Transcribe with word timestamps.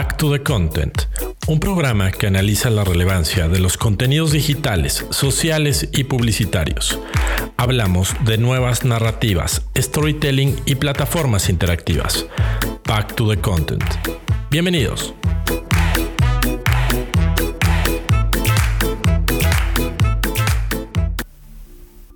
Back 0.00 0.16
to 0.16 0.32
the 0.32 0.42
Content, 0.42 0.94
un 1.46 1.60
programa 1.60 2.10
que 2.10 2.26
analiza 2.26 2.70
la 2.70 2.84
relevancia 2.84 3.48
de 3.48 3.58
los 3.58 3.76
contenidos 3.76 4.32
digitales, 4.32 5.04
sociales 5.10 5.90
y 5.92 6.04
publicitarios. 6.04 6.98
Hablamos 7.58 8.14
de 8.24 8.38
nuevas 8.38 8.82
narrativas, 8.86 9.60
storytelling 9.76 10.58
y 10.64 10.76
plataformas 10.76 11.50
interactivas. 11.50 12.24
Back 12.86 13.14
to 13.14 13.28
the 13.28 13.38
Content. 13.42 13.84
Bienvenidos. 14.50 15.12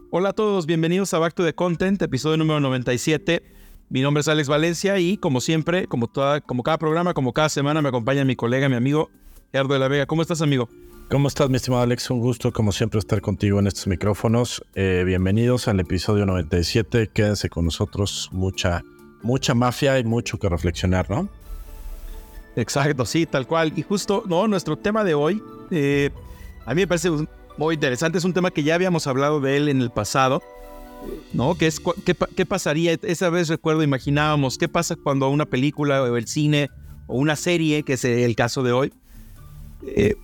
Hola 0.09 0.31
a 0.31 0.33
todos, 0.33 0.65
bienvenidos 0.65 1.13
a 1.13 1.19
Back 1.19 1.35
to 1.35 1.45
the 1.45 1.55
Content, 1.55 2.01
episodio 2.01 2.39
número 2.39 2.61
97. 2.61 3.43
Mi 3.95 4.03
nombre 4.03 4.23
es 4.23 4.27
Alex 4.27 4.49
Valencia 4.49 4.99
y 4.99 5.17
como 5.19 5.41
siempre, 5.41 5.87
como, 5.87 6.09
toda, 6.09 6.41
como 6.41 6.65
cada 6.65 6.79
programa, 6.79 7.15
como 7.15 7.33
cada 7.33 7.49
semana, 7.49 7.81
me 7.81 7.91
acompaña 7.91 8.25
mi 8.25 8.35
colega, 8.35 8.69
mi 8.69 8.75
amigo 8.75 9.09
Gerardo 9.53 9.75
de 9.75 9.79
la 9.79 9.87
Vega. 9.87 10.07
¿Cómo 10.07 10.21
estás, 10.21 10.43
amigo? 10.43 10.69
¿Cómo 11.09 11.29
estás, 11.29 11.49
mi 11.49 11.55
estimado 11.55 11.85
Alex? 11.85 12.11
Un 12.11 12.19
gusto, 12.19 12.53
como 12.53 12.73
siempre, 12.73 12.99
estar 12.99 13.21
contigo 13.21 13.61
en 13.61 13.69
estos 13.69 13.87
micrófonos. 13.87 14.65
Eh, 14.75 15.05
bienvenidos 15.07 15.69
al 15.69 15.79
episodio 15.79 16.27
97. 16.27 17.11
Quédense 17.15 17.49
con 17.49 17.67
nosotros. 17.67 18.31
Mucha, 18.33 18.83
mucha 19.23 19.55
mafia 19.55 19.97
y 20.01 20.03
mucho 20.03 20.41
que 20.41 20.49
reflexionar, 20.49 21.09
¿no? 21.09 21.29
Exacto, 22.57 23.07
sí, 23.07 23.27
tal 23.27 23.47
cual. 23.47 23.73
Y 23.77 23.83
justo, 23.83 24.25
no, 24.27 24.49
nuestro 24.49 24.77
tema 24.77 25.05
de 25.05 25.15
hoy, 25.15 25.41
eh, 25.71 26.11
a 26.67 26.75
mí 26.75 26.81
me 26.81 26.89
parece 26.89 27.11
muy 27.57 27.75
interesante. 27.75 28.19
Es 28.19 28.25
un 28.25 28.33
tema 28.33 28.51
que 28.51 28.65
ya 28.65 28.75
habíamos 28.75 29.07
hablado 29.07 29.39
de 29.39 29.57
él 29.57 29.69
en 29.69 29.81
el 29.81 29.93
pasado, 29.93 30.43
¿no? 31.33 31.57
Que 31.57 31.67
es 31.67 31.81
qué, 32.05 32.47
pasaría. 32.47 32.97
Esa 33.03 33.31
vez 33.31 33.49
recuerdo, 33.49 33.83
imaginábamos 33.83 34.59
qué 34.59 34.69
pasa 34.69 34.97
cuando 34.97 35.29
una 35.29 35.47
película 35.47 36.03
o 36.03 36.17
el 36.17 36.27
cine 36.27 36.71
o 37.07 37.17
una 37.17 37.37
serie, 37.37 37.83
que 37.83 37.95
es 37.95 38.05
el 38.05 38.35
caso 38.37 38.63
de 38.63 38.73
hoy, 38.73 38.93
eh, 39.87 40.15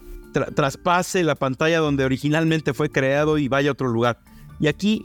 traspase 0.55 1.23
la 1.23 1.35
pantalla 1.35 1.79
donde 1.79 2.05
originalmente 2.05 2.73
fue 2.75 2.91
creado 2.91 3.39
y 3.39 3.49
vaya 3.49 3.71
a 3.71 3.73
otro 3.73 3.89
lugar. 3.89 4.19
Y 4.59 4.69
aquí 4.69 5.05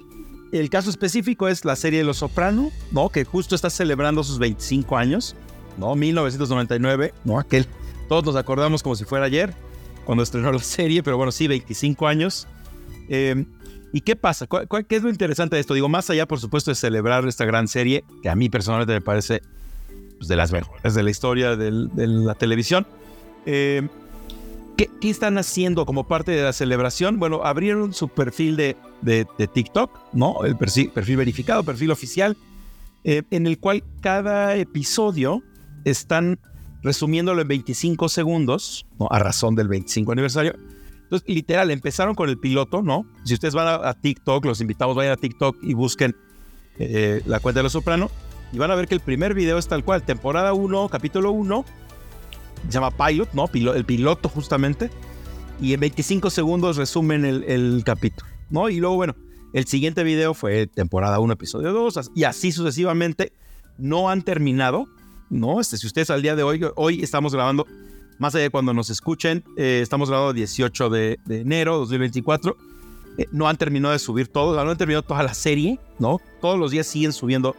el 0.52 0.70
caso 0.70 0.90
específico 0.90 1.48
es 1.48 1.66
la 1.66 1.76
serie 1.76 2.00
de 2.00 2.06
Los 2.06 2.18
Soprano, 2.18 2.72
¿no? 2.92 3.10
Que 3.10 3.26
justo 3.26 3.56
está 3.56 3.70
celebrando 3.70 4.24
sus 4.24 4.40
25 4.40 4.98
años, 4.98 5.36
¿no? 5.78 5.96
1999, 5.96 7.14
¿no? 7.24 7.40
Aquel, 7.40 7.66
todos 8.08 8.24
nos 8.26 8.36
acordamos 8.36 8.84
como 8.84 8.96
si 8.96 9.06
fuera 9.06 9.26
ayer 9.26 9.54
cuando 10.06 10.24
estrenó 10.24 10.52
la 10.52 10.60
serie, 10.60 11.04
pero 11.04 11.18
bueno, 11.18 11.32
sí, 11.32 11.48
25 11.48 12.08
años. 12.08 12.48
Em, 13.10 13.46
¿Y 13.96 14.02
qué 14.02 14.18
pasa? 14.18 14.46
qué 14.46 14.96
es 14.98 15.04
lo 15.04 15.10
interesante 15.10 15.56
de 15.56 15.62
esto? 15.62 15.74
Digo, 15.74 15.88
más 15.88 16.10
allá, 16.10 16.28
por 16.28 16.38
supuesto, 16.38 16.70
de 16.70 16.76
celebrar 16.76 17.26
esta 17.30 17.46
gran 17.46 17.70
serie, 17.70 18.04
que 18.22 18.28
a 18.28 18.36
mí 18.36 18.50
personalmente 18.50 18.92
me 18.92 19.00
parece 19.00 19.42
pues, 20.18 20.28
de 20.28 20.36
las 20.36 20.52
mejores 20.52 20.94
de 20.94 21.02
la 21.02 21.10
historia 21.10 21.56
de 21.56 21.72
la 21.72 22.36
televisión. 22.36 22.86
Em, 23.46 23.88
¿qué, 24.76 24.90
están 25.04 25.38
haciendo 25.38 25.86
como 25.86 26.10
parte 26.10 26.34
de 26.34 26.44
la 26.44 26.52
celebración? 26.52 27.20
Bueno, 27.20 27.46
abrieron 27.46 27.94
su 27.94 28.10
perfil 28.10 28.58
de, 28.58 28.76
de, 29.02 29.26
TikTok, 29.48 29.98
¿no? 30.12 30.44
El 30.44 30.58
perfil, 30.58 30.90
perfil 30.90 31.16
verificado, 31.16 31.64
perfil 31.64 31.92
oficial, 31.92 32.36
eh, 33.06 33.24
en 33.32 33.48
el 33.48 33.60
cual 33.60 33.82
cada 34.02 34.58
episodio 34.58 35.42
están 35.86 36.38
resumiéndolo 36.84 37.42
en 37.42 37.48
25 37.48 38.10
segundos, 38.10 38.86
¿no? 39.00 39.08
a 39.10 39.20
razón 39.20 39.56
del 39.56 39.70
25 39.70 40.12
aniversario. 40.12 40.58
Entonces, 41.16 41.36
literal, 41.36 41.72
empezaron 41.72 42.16
con 42.16 42.30
el 42.30 42.38
piloto, 42.38 42.82
¿no? 42.82 43.06
Si 43.24 43.34
ustedes 43.34 43.54
van 43.54 43.68
a, 43.84 43.94
TikTok, 43.94 44.46
los 44.46 44.62
invitados 44.62 44.96
vayan 44.96 45.14
a 45.14 45.18
TikTok 45.18 45.58
y 45.62 45.74
busquen 45.74 46.16
eh, 46.78 47.22
la 47.26 47.40
cuenta 47.40 47.60
de 47.60 47.64
Los 47.64 47.74
Soprano, 47.74 48.12
y 48.52 48.58
van 48.58 48.72
a 48.72 48.76
ver 48.76 48.88
que 48.88 48.96
el 48.96 49.02
primer 49.02 49.34
video 49.34 49.58
es 49.58 49.68
tal 49.68 49.84
cual, 49.84 50.04
temporada 50.04 50.54
1, 50.54 50.90
capítulo 50.90 51.32
1, 51.32 51.66
se 52.68 52.72
llama 52.72 52.92
Pilot, 52.92 53.34
¿no? 53.34 53.50
el 53.54 53.86
piloto 53.86 54.30
justamente, 54.30 54.90
y 55.62 55.74
en 55.74 55.80
25 55.80 56.30
segundos 56.30 56.78
resumen 56.78 57.26
el, 57.26 57.44
el 57.44 57.84
capítulo, 57.86 58.30
¿no? 58.50 58.70
Y 58.70 58.80
luego, 58.80 58.96
bueno, 58.96 59.16
el 59.56 59.66
siguiente 59.68 60.04
video 60.04 60.34
fue 60.34 60.68
temporada 60.68 61.20
1, 61.20 61.32
episodio 61.32 61.72
2, 61.72 62.12
y 62.14 62.26
así 62.26 62.52
sucesivamente. 62.52 63.32
No 63.78 64.10
han 64.10 64.22
terminado, 64.22 64.88
¿no? 65.30 65.62
Este, 65.62 65.78
si 65.78 65.88
ustedes 65.88 66.10
al 66.10 66.22
día 66.22 66.36
de 66.36 66.44
hoy, 66.44 66.66
hoy 66.76 67.02
estamos 67.02 67.34
grabando, 67.34 67.66
más 68.18 68.34
allá 68.36 68.44
de 68.44 68.50
cuando 68.50 68.74
nos 68.74 68.90
escuchen, 68.90 69.44
eh, 69.58 69.80
estamos 69.82 70.10
grabando 70.10 70.34
18 70.34 70.90
de, 70.90 71.20
de 71.26 71.42
enero 71.42 71.78
2024. 71.78 72.56
Eh, 73.18 73.28
no 73.32 73.48
han 73.48 73.58
terminado 73.58 73.94
de 73.94 74.00
subir 74.00 74.28
todo, 74.28 74.62
no 74.64 74.70
han 74.70 74.78
terminado 74.78 75.04
toda 75.04 75.24
la 75.24 75.34
serie, 75.34 75.80
¿no? 76.00 76.20
Todos 76.42 76.58
los 76.58 76.72
días 76.72 76.88
siguen 76.88 77.14
subiendo 77.14 77.56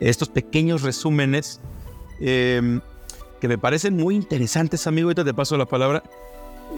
estos 0.00 0.28
pequeños 0.28 0.82
resúmenes 0.82 1.60
em, 2.20 2.80
que 3.40 3.48
me 3.48 3.58
parecen 3.58 3.96
muy 3.96 4.14
interesantes, 4.16 4.86
amigo. 4.86 5.08
Ahorita 5.08 5.24
te 5.24 5.34
paso 5.34 5.56
la 5.56 5.66
palabra. 5.66 6.02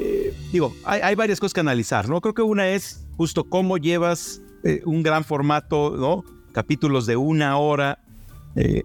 Eh, 0.01 0.35
digo, 0.53 0.75
hay, 0.85 1.01
hay, 1.03 1.15
varias 1.15 1.41
cosas 1.41 1.55
que 1.55 1.61
analizar, 1.61 2.09
¿no? 2.09 2.21
Creo 2.21 2.35
que 2.35 2.43
una 2.43 2.69
es 2.69 3.06
justo 3.17 3.45
cómo 3.45 3.79
llevas 3.79 4.41
un 4.87 5.03
gran 5.03 5.25
formato, 5.25 5.95
¿no? 5.95 6.25
Capítulos 6.53 7.05
de 7.05 7.17
una 7.17 7.59
hora, 7.59 7.99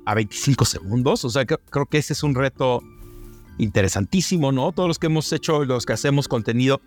a 0.05 0.13
25 0.13 0.65
segundos. 0.65 1.23
O 1.23 1.29
sea, 1.29 1.45
creo 1.45 1.85
que 1.85 1.99
ese 1.99 2.11
es 2.11 2.21
un 2.21 2.35
reto 2.35 2.81
interesantísimo, 3.59 4.51
¿no? 4.51 4.71
Todos 4.71 4.87
los 4.87 4.97
que 4.97 5.07
hemos 5.07 5.31
hecho, 5.31 5.63
los 5.65 5.85
que 5.85 5.93
hacemos 5.93 6.27
contenido, 6.27 6.81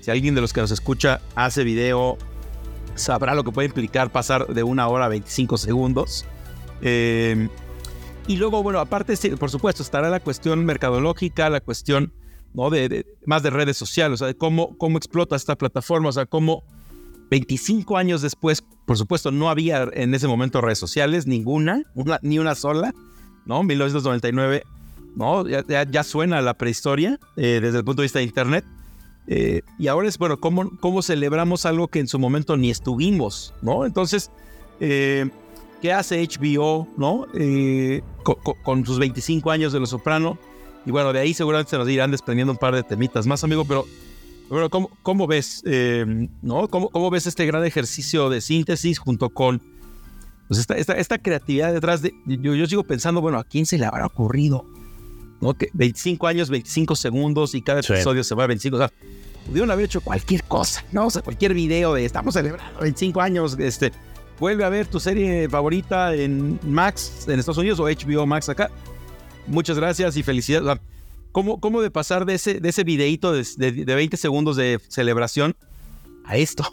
si 0.00 0.10
alguien 0.12 0.34
de 0.36 0.40
los 0.40 0.52
que 0.52 0.60
nos 0.60 0.70
escucha 0.70 1.20
hace 1.34 1.64
video, 1.64 2.16
sabrá 2.94 3.34
lo 3.34 3.42
que 3.42 3.50
puede 3.50 3.66
implicar 3.66 4.10
pasar 4.10 4.46
de 4.46 4.62
una 4.62 4.86
hora 4.88 5.06
a 5.06 5.08
25 5.08 5.56
segundos. 5.58 6.24
Em, 6.82 7.48
y 8.26 8.36
luego, 8.36 8.62
bueno, 8.62 8.78
aparte, 8.78 9.16
por 9.36 9.50
supuesto, 9.50 9.82
estará 9.82 10.10
la 10.10 10.20
cuestión 10.20 10.64
mercadológica, 10.64 11.48
la 11.50 11.60
cuestión 11.60 12.12
¿no? 12.54 12.70
de, 12.70 13.06
más 13.24 13.42
de 13.42 13.50
redes 13.50 13.76
sociales, 13.76 14.14
o 14.14 14.18
sea, 14.18 14.26
de 14.28 14.36
cómo, 14.36 14.76
cómo 14.76 14.98
explota 14.98 15.34
esta 15.34 15.56
plataforma, 15.56 16.10
o 16.10 16.12
sea, 16.12 16.26
cómo 16.26 16.62
25 17.30 17.96
años 17.96 18.22
después, 18.22 18.62
por 18.86 18.96
supuesto, 18.96 19.30
no 19.30 19.50
había 19.50 19.88
en 19.92 20.14
ese 20.14 20.28
momento 20.28 20.60
redes 20.60 20.78
sociales, 20.78 21.26
ninguna, 21.26 21.82
ni 22.22 22.38
una 22.38 22.54
sola, 22.54 22.94
¿no? 23.46 23.62
1999, 23.62 24.62
¿no? 25.16 25.44
Ya, 25.46 26.02
suena 26.04 26.40
la 26.40 26.54
prehistoria 26.54 27.18
eh, 27.36 27.60
desde 27.62 27.78
el 27.78 27.84
punto 27.84 28.02
de 28.02 28.06
vista 28.06 28.18
de 28.18 28.24
Internet. 28.24 28.64
Eh, 29.26 29.62
y 29.78 29.88
ahora 29.88 30.08
es, 30.08 30.16
bueno, 30.16 30.38
¿cómo, 30.40 30.70
¿cómo 30.80 31.02
celebramos 31.02 31.66
algo 31.66 31.88
que 31.88 32.00
en 32.00 32.08
su 32.08 32.18
momento 32.18 32.56
ni 32.56 32.70
estuvimos, 32.70 33.52
¿no? 33.60 33.84
Entonces, 33.84 34.30
eh, 34.80 35.28
¿qué 35.82 35.92
hace 35.92 36.26
HBO, 36.26 36.88
¿no? 36.96 37.26
Con, 38.62 38.86
sus 38.86 38.98
25 38.98 39.50
años 39.50 39.72
de 39.72 39.80
Los 39.80 39.90
Soprano. 39.90 40.38
Y 40.86 40.90
bueno, 40.90 41.12
de 41.12 41.20
ahí 41.20 41.34
seguramente 41.34 41.70
se 41.70 41.78
nos 41.78 41.88
irán 41.88 42.10
desprendiendo 42.10 42.52
un 42.52 42.58
par 42.58 42.74
de 42.74 42.82
temitas 42.82 43.26
más, 43.26 43.44
amigo, 43.44 43.64
pero 43.66 43.84
bueno, 44.48 44.70
¿cómo, 45.02 45.26
ves, 45.26 45.62
eh, 45.66 46.28
¿no? 46.40 46.68
¿Cómo, 46.68 47.10
ves 47.10 47.26
este 47.26 47.44
gran 47.44 47.64
ejercicio 47.64 48.30
de 48.30 48.40
síntesis 48.40 48.98
junto 48.98 49.28
con 49.28 49.60
pues 50.48 50.60
esta, 50.60 50.74
esta, 50.74 51.18
creatividad 51.18 51.74
detrás 51.74 52.00
de... 52.00 52.14
Yo, 52.24 52.54
yo, 52.54 52.66
sigo 52.66 52.82
pensando, 52.82 53.20
bueno, 53.20 53.38
¿a 53.38 53.44
quién 53.44 53.66
se 53.66 53.76
le 53.76 53.84
habrá 53.84 54.06
ocurrido? 54.06 54.64
¿No? 55.40 55.54
Que 55.54 55.70
25 55.72 56.26
años, 56.26 56.50
25 56.50 56.96
segundos 56.96 57.54
y 57.54 57.62
cada 57.62 57.80
episodio 57.80 58.24
se 58.24 58.34
va 58.34 58.44
a 58.44 58.46
25. 58.48 58.76
O 58.76 58.78
sea, 58.78 58.92
pudieron 59.46 59.70
haber 59.70 59.84
hecho 59.84 60.00
cualquier 60.00 60.42
cosa, 60.44 60.84
¿no? 60.92 61.06
O 61.06 61.10
sea, 61.10 61.22
cualquier 61.22 61.54
video 61.54 61.94
de 61.94 62.04
estamos 62.04 62.34
celebrando 62.34 62.80
25 62.80 63.20
años, 63.20 63.56
este... 63.58 63.92
Vuelve 64.40 64.62
a 64.62 64.68
ver 64.68 64.86
tu 64.86 65.00
serie 65.00 65.48
favorita 65.48 66.14
en 66.14 66.60
Max 66.62 67.24
en 67.26 67.40
Estados 67.40 67.58
Unidos 67.58 67.80
o 67.80 67.88
HBO 67.88 68.24
Max 68.24 68.48
acá. 68.48 68.70
Muchas 69.48 69.76
gracias 69.76 70.16
y 70.16 70.22
felicidades. 70.22 70.78
¿Cómo, 71.32 71.60
cómo 71.60 71.82
de 71.82 71.90
pasar 71.90 72.24
de 72.24 72.34
ese, 72.34 72.60
de 72.60 72.68
ese 72.68 72.84
videíto 72.84 73.32
de, 73.32 73.44
de, 73.56 73.94
20 73.94 74.16
segundos 74.16 74.56
de 74.56 74.80
celebración 74.88 75.56
a 76.24 76.36
esto? 76.36 76.64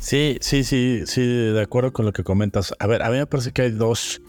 Sí, 0.00 0.36
sí, 0.42 0.64
sí, 0.64 1.04
sí, 1.06 1.22
de 1.22 1.62
acuerdo 1.62 1.92
con 1.92 2.04
lo 2.04 2.12
que 2.12 2.24
comentas. 2.24 2.74
A 2.78 2.86
ver, 2.86 3.02
a 3.02 3.08
mí 3.08 3.16
me 3.16 3.26
parece 3.26 3.52
que 3.52 3.62
hay 3.62 3.70
dos, 3.70 4.20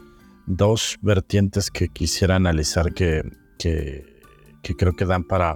dos 0.47 0.97
vertientes 1.01 1.71
que 1.71 1.89
quisiera 1.89 2.35
analizar 2.35 2.93
que, 2.93 3.23
que, 3.57 4.75
creo 4.77 4.93
que 4.95 5.05
dan 5.05 5.23
para, 5.23 5.55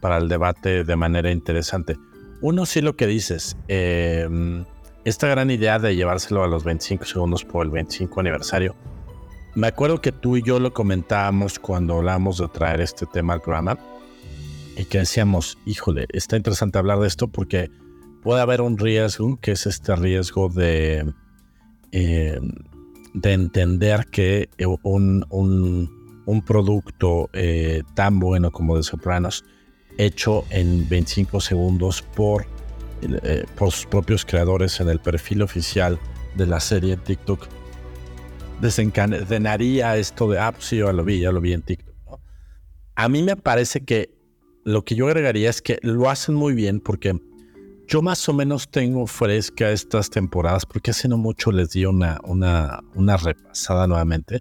para 0.00 0.18
el 0.18 0.28
debate 0.28 0.84
de 0.84 0.96
manera 0.96 1.30
interesante. 1.30 1.96
Uno, 2.40 2.66
sí 2.66 2.80
lo 2.80 2.96
que 2.96 3.06
dices, 3.06 3.56
em, 3.68 4.64
esta 5.04 5.28
gran 5.28 5.50
idea 5.50 5.78
de 5.78 5.94
llevárselo 5.94 6.42
a 6.42 6.48
los 6.48 6.64
25 6.64 7.04
segundos 7.04 7.44
por 7.44 7.64
el 7.64 7.70
25 7.70 8.20
aniversario, 8.20 8.74
me 9.54 9.66
acuerdo 9.66 10.00
que 10.00 10.12
tú 10.12 10.36
y 10.36 10.42
yo 10.42 10.58
lo 10.58 10.72
comentábamos 10.72 11.58
cuando 11.58 11.98
hablamos 11.98 12.38
de 12.38 12.48
traer 12.48 12.80
este 12.80 13.04
tema 13.06 13.34
al 13.34 13.42
programa 13.42 13.78
y 14.76 14.86
que 14.86 14.98
decíamos, 14.98 15.58
híjole, 15.66 16.06
está 16.12 16.36
interesante 16.36 16.78
hablar 16.78 16.98
de 17.00 17.06
esto 17.06 17.28
porque 17.28 17.70
puede 18.22 18.40
haber 18.40 18.62
un 18.62 18.78
riesgo, 18.78 19.38
que 19.40 19.52
es 19.52 19.66
este 19.66 19.94
riesgo 19.94 20.48
de, 20.48 21.12
eh, 21.90 22.40
de 23.14 23.32
entender 23.32 24.06
que 24.06 24.48
un, 24.82 25.24
un, 25.30 26.42
producto 26.42 27.28
eh, 27.32 27.82
tan 27.94 28.18
bueno 28.18 28.50
como 28.50 28.76
de 28.76 28.82
Sopranos, 28.82 29.44
hecho 29.98 30.44
en 30.50 30.88
25 30.88 31.40
segundos 31.40 32.02
por, 32.02 32.46
eh, 33.02 33.44
por 33.56 33.70
sus 33.70 33.86
propios 33.86 34.24
creadores 34.24 34.80
en 34.80 34.88
el 34.88 34.98
perfil 34.98 35.42
oficial 35.42 35.98
de 36.36 36.46
la 36.46 36.60
serie 36.60 36.96
TikTok, 36.96 37.46
desencadenaría 38.60 39.96
esto 39.96 40.30
de, 40.30 40.38
ah, 40.38 40.52
pues 40.52 40.66
sí, 40.66 40.78
ya 40.78 40.92
lo 40.92 41.04
vi, 41.04 41.20
ya 41.20 41.32
lo 41.32 41.40
vi 41.40 41.52
en 41.52 41.62
TikTok. 41.62 42.20
a 42.94 43.08
mí 43.08 43.22
me 43.22 43.36
parece 43.36 43.84
que 43.84 44.10
lo 44.64 44.84
que 44.84 44.94
yo 44.94 45.06
agregaría 45.08 45.50
es 45.50 45.60
que 45.60 45.78
lo 45.82 46.08
hacen 46.08 46.34
muy 46.34 46.54
bien 46.54 46.80
porque 46.80 47.20
yo 47.92 48.00
más 48.00 48.26
o 48.26 48.32
menos 48.32 48.70
tengo 48.70 49.06
fresca 49.06 49.70
estas 49.70 50.08
temporadas 50.08 50.64
porque 50.64 50.92
hace 50.92 51.08
no 51.08 51.18
mucho 51.18 51.52
les 51.52 51.72
di 51.72 51.84
una, 51.84 52.18
una, 52.24 52.80
una 52.94 53.18
repasada 53.18 53.86
nuevamente. 53.86 54.40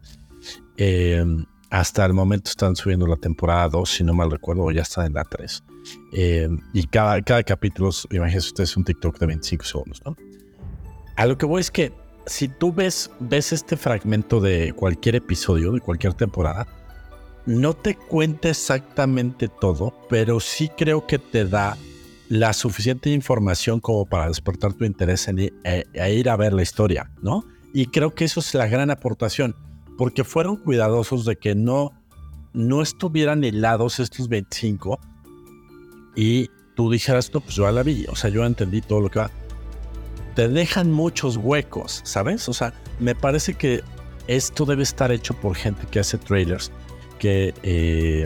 Eh, 0.78 1.22
hasta 1.70 2.06
el 2.06 2.14
momento 2.14 2.50
están 2.50 2.78
subiendo 2.78 3.06
la 3.08 3.18
temporada 3.18 3.68
2, 3.68 3.90
si 3.90 4.06
no 4.06 4.14
mal 4.14 4.32
recuerdo, 4.32 4.72
ya 4.72 4.84
está 4.84 5.06
en 5.06 5.16
la 5.16 5.26
3. 5.26 5.64
Eh, 6.14 6.48
y 6.72 6.88
cada, 6.88 7.22
cada 7.24 7.44
capítulo, 7.44 7.90
imagínense 8.12 8.48
ustedes, 8.48 8.78
un 8.78 8.86
TikTok 8.86 9.20
de 9.20 9.26
25 9.26 9.66
segundos, 9.66 10.02
¿no? 10.06 10.16
A 11.18 11.26
lo 11.26 11.38
que 11.38 11.46
voy 11.46 11.60
es 11.60 11.72
que 11.72 11.92
si 12.28 12.48
tú 12.48 12.72
ves, 12.72 13.12
ves 13.20 13.52
este 13.52 13.76
fragmento 13.76 14.40
de 14.40 14.72
cualquier 14.72 15.18
episodio, 15.18 15.74
de 15.74 15.82
cualquier 15.82 16.14
temporada, 16.14 16.68
no 17.46 17.74
te 17.74 17.98
cuenta 17.98 18.48
exactamente 18.48 19.50
todo, 19.50 19.94
pero 20.10 20.40
sí 20.40 20.70
creo 20.70 21.06
que 21.06 21.20
te 21.20 21.44
da 21.44 21.76
la 22.32 22.54
suficiente 22.54 23.10
información 23.10 23.82
como 23.82 24.06
para 24.06 24.30
despertar 24.30 24.72
tu 24.72 24.86
interés 24.86 25.28
en 25.28 25.38
ir, 25.38 25.54
e, 25.66 25.84
e 25.92 26.14
ir 26.14 26.30
a 26.30 26.38
ver 26.38 26.54
la 26.54 26.62
historia, 26.62 27.12
¿no? 27.22 27.44
Y 27.74 27.88
creo 27.88 28.16
que 28.16 28.24
eso 28.24 28.40
es 28.40 28.54
la 28.54 28.68
gran 28.68 28.90
aportación, 28.90 29.54
porque 29.98 30.24
fueron 30.24 30.56
cuidadosos 30.56 31.26
de 31.26 31.36
que 31.36 31.56
no, 31.56 31.92
no 32.54 32.82
estuvieran 32.82 33.44
helados 33.44 34.00
estos 34.00 34.30
25 34.30 34.98
y 36.16 36.50
tú 36.74 36.90
dijeras, 36.90 37.34
no, 37.34 37.42
pues 37.42 37.56
yo 37.56 37.70
la 37.70 37.84
vi, 37.84 38.06
o 38.08 38.16
sea, 38.16 38.30
yo 38.30 38.46
entendí 38.46 38.80
todo 38.80 39.02
lo 39.02 39.10
que 39.10 39.20
va. 39.20 39.30
Te 40.34 40.48
dejan 40.48 40.90
muchos 40.90 41.36
huecos, 41.36 42.00
¿sabes? 42.06 42.48
O 42.48 42.54
sea, 42.54 42.74
me 43.02 43.14
parece 43.14 43.56
que 43.56 43.84
esto 44.28 44.64
debe 44.64 44.84
estar 44.84 45.12
hecho 45.12 45.34
por 45.34 45.54
gente 45.58 45.86
que 45.92 46.00
hace 46.00 46.18
trailers, 46.18 46.72
que 47.20 47.54
eh, 47.64 48.26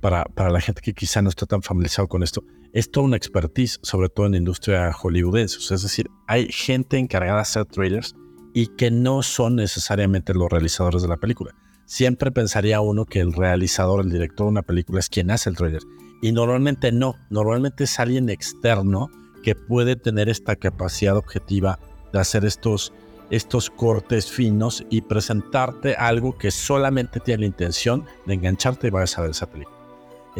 para, 0.00 0.24
para 0.24 0.48
la 0.48 0.62
gente 0.62 0.80
que 0.80 0.94
quizá 0.94 1.20
no 1.20 1.28
está 1.28 1.44
tan 1.44 1.60
familiarizado 1.60 2.08
con 2.08 2.22
esto, 2.22 2.42
es 2.72 2.90
toda 2.90 3.06
una 3.06 3.16
expertise, 3.16 3.78
sobre 3.82 4.08
todo 4.08 4.26
en 4.26 4.32
la 4.32 4.38
industria 4.38 4.92
hollywoodense. 4.92 5.74
es 5.74 5.82
decir, 5.82 6.08
hay 6.26 6.48
gente 6.50 6.98
encargada 6.98 7.36
de 7.36 7.42
hacer 7.42 7.64
trailers 7.64 8.14
y 8.54 8.68
que 8.68 8.90
no 8.90 9.22
son 9.22 9.56
necesariamente 9.56 10.34
los 10.34 10.50
realizadores 10.50 11.02
de 11.02 11.08
la 11.08 11.16
película. 11.16 11.54
Siempre 11.84 12.30
pensaría 12.30 12.80
uno 12.80 13.06
que 13.06 13.20
el 13.20 13.32
realizador, 13.32 14.00
el 14.00 14.10
director 14.10 14.46
de 14.46 14.50
una 14.50 14.62
película 14.62 15.00
es 15.00 15.08
quien 15.08 15.30
hace 15.30 15.48
el 15.48 15.56
trailer. 15.56 15.82
Y 16.20 16.32
normalmente 16.32 16.92
no, 16.92 17.14
normalmente 17.30 17.84
es 17.84 17.98
alguien 17.98 18.28
externo 18.28 19.08
que 19.42 19.54
puede 19.54 19.96
tener 19.96 20.28
esta 20.28 20.56
capacidad 20.56 21.16
objetiva 21.16 21.78
de 22.12 22.18
hacer 22.18 22.44
estos, 22.44 22.92
estos 23.30 23.70
cortes 23.70 24.30
finos 24.30 24.84
y 24.90 25.02
presentarte 25.02 25.94
algo 25.94 26.36
que 26.36 26.50
solamente 26.50 27.20
tiene 27.20 27.42
la 27.42 27.46
intención 27.46 28.04
de 28.26 28.34
engancharte 28.34 28.88
y 28.88 28.90
vayas 28.90 29.16
a 29.16 29.22
ver 29.22 29.30
esa 29.30 29.48
película. 29.48 29.77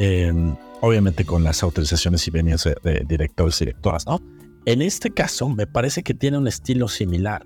Em, 0.00 0.54
obviamente 0.80 1.24
con 1.24 1.42
las 1.42 1.64
autorizaciones 1.64 2.24
y 2.28 2.30
venias 2.30 2.62
de, 2.84 3.04
directores 3.04 3.60
y 3.60 3.64
directoras, 3.64 4.06
¿no? 4.06 4.22
En 4.64 4.80
este 4.80 5.10
caso, 5.10 5.48
me 5.48 5.66
parece 5.66 6.04
que 6.04 6.14
tiene 6.14 6.38
un 6.38 6.46
estilo 6.46 6.86
similar, 6.86 7.44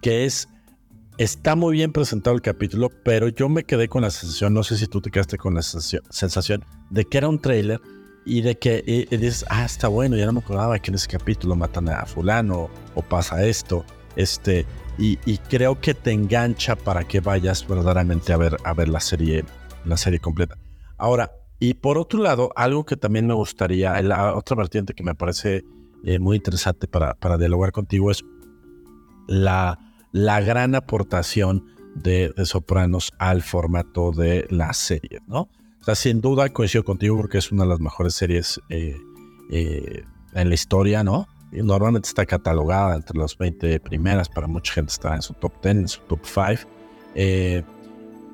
que 0.00 0.24
es, 0.24 0.48
está 1.18 1.56
muy 1.56 1.74
bien 1.74 1.92
presentado 1.92 2.34
el 2.34 2.40
capítulo, 2.40 2.88
pero 3.04 3.28
yo 3.28 3.50
me 3.50 3.64
quedé 3.64 3.88
con 3.88 4.00
la 4.00 4.10
sensación, 4.10 4.54
no 4.54 4.62
sé 4.62 4.78
si 4.78 4.86
tú 4.86 5.02
te 5.02 5.10
quedaste 5.10 5.36
con 5.36 5.54
la 5.54 5.60
sensación, 5.60 6.64
de 6.88 7.04
que 7.04 7.18
era 7.18 7.28
un 7.28 7.38
trailer 7.38 7.82
y 8.24 8.40
de 8.40 8.58
que 8.58 9.06
dices, 9.10 9.44
ah, 9.50 9.66
está 9.66 9.88
bueno, 9.88 10.16
ya 10.16 10.24
no 10.24 10.32
me 10.32 10.40
acordaba 10.40 10.78
que 10.78 10.90
en 10.90 10.94
ese 10.94 11.08
capítulo 11.08 11.54
matan 11.54 11.90
a 11.90 12.06
fulano 12.06 12.70
o 12.94 13.02
pasa 13.02 13.44
esto, 13.44 13.84
este, 14.16 14.64
y, 14.96 15.18
y, 15.26 15.36
creo 15.36 15.78
que 15.78 15.92
te 15.92 16.12
engancha 16.12 16.76
para 16.76 17.04
que 17.04 17.20
vayas 17.20 17.68
verdaderamente 17.68 18.32
a 18.32 18.38
ver, 18.38 18.56
a 18.64 18.72
ver 18.72 18.88
la 18.88 19.00
serie, 19.00 19.44
la 19.84 19.98
serie 19.98 20.18
completa. 20.18 20.56
Ahora, 20.96 21.30
y 21.60 21.74
por 21.74 21.98
otro 21.98 22.22
lado, 22.22 22.50
algo 22.56 22.84
que 22.84 22.96
también 22.96 23.26
me 23.26 23.34
gustaría, 23.34 24.00
la 24.02 24.34
otra 24.34 24.56
vertiente 24.56 24.94
que 24.94 25.04
me 25.04 25.14
parece 25.14 25.62
eh, 26.04 26.18
muy 26.18 26.36
interesante 26.36 26.88
para, 26.88 27.14
para 27.14 27.36
dialogar 27.36 27.70
contigo 27.70 28.10
es 28.10 28.24
la, 29.28 29.78
la 30.10 30.40
gran 30.40 30.74
aportación 30.74 31.66
de, 31.94 32.32
Sopranos 32.44 33.12
al 33.18 33.42
formato 33.42 34.10
de 34.10 34.46
la 34.48 34.72
serie, 34.72 35.20
¿no? 35.26 35.50
O 35.80 35.84
sea, 35.84 35.94
sin 35.94 36.22
duda 36.22 36.48
coincido 36.48 36.82
contigo 36.84 37.16
porque 37.16 37.38
es 37.38 37.52
una 37.52 37.64
de 37.64 37.68
las 37.70 37.80
mejores 37.80 38.14
series 38.14 38.60
eh, 38.70 38.96
eh, 39.50 40.04
en 40.32 40.48
la 40.48 40.54
historia, 40.54 41.04
¿no? 41.04 41.26
Y 41.52 41.62
normalmente 41.62 42.08
está 42.08 42.24
catalogada 42.24 42.96
entre 42.96 43.18
las 43.18 43.36
20 43.36 43.80
primeras, 43.80 44.28
para 44.28 44.46
mucha 44.46 44.72
gente 44.72 44.92
está 44.92 45.14
en 45.14 45.22
su 45.22 45.34
top 45.34 45.52
10, 45.62 45.76
en 45.76 45.88
su 45.88 46.00
top 46.02 46.20
5 46.24 46.70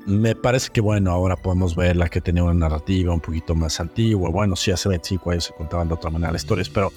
me 0.07 0.35
parece 0.35 0.71
que 0.73 0.81
bueno, 0.81 1.11
ahora 1.11 1.37
podemos 1.37 1.75
ver 1.75 1.97
la 1.97 2.09
que 2.09 2.21
tenía 2.21 2.45
una 2.45 2.55
narrativa 2.55 3.13
un 3.13 3.21
poquito 3.21 3.55
más 3.55 3.81
antigua. 3.81 4.31
Bueno, 4.31 4.55
sí, 4.57 4.71
hace 4.71 4.89
25 4.89 5.31
años 5.31 5.45
se 5.45 5.55
contaban 5.55 5.89
de 5.89 5.95
otra 5.95 6.11
manera 6.11 6.33
las 6.33 6.43
historias, 6.43 6.69
pero 6.69 6.93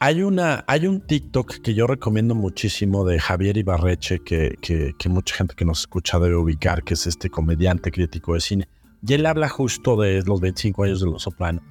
hay, 0.00 0.22
una, 0.22 0.64
hay 0.66 0.86
un 0.86 1.00
TikTok 1.00 1.60
que 1.60 1.74
yo 1.74 1.86
recomiendo 1.86 2.34
muchísimo 2.34 3.04
de 3.04 3.20
Javier 3.20 3.56
Ibarreche, 3.56 4.20
que, 4.20 4.56
que, 4.60 4.94
que, 4.98 5.08
mucha 5.08 5.36
gente 5.36 5.54
que 5.54 5.64
nos 5.64 5.80
escucha 5.80 6.18
debe 6.18 6.36
ubicar, 6.36 6.82
que 6.82 6.94
es 6.94 7.06
este 7.06 7.30
comediante 7.30 7.92
crítico 7.92 8.34
de 8.34 8.40
cine. 8.40 8.68
Y 9.06 9.14
él 9.14 9.26
habla 9.26 9.48
justo 9.48 9.96
de 9.96 10.22
los 10.22 10.40
25 10.40 10.84
años 10.84 11.00
de 11.00 11.06
Los 11.06 11.22
Soprano. 11.22 11.62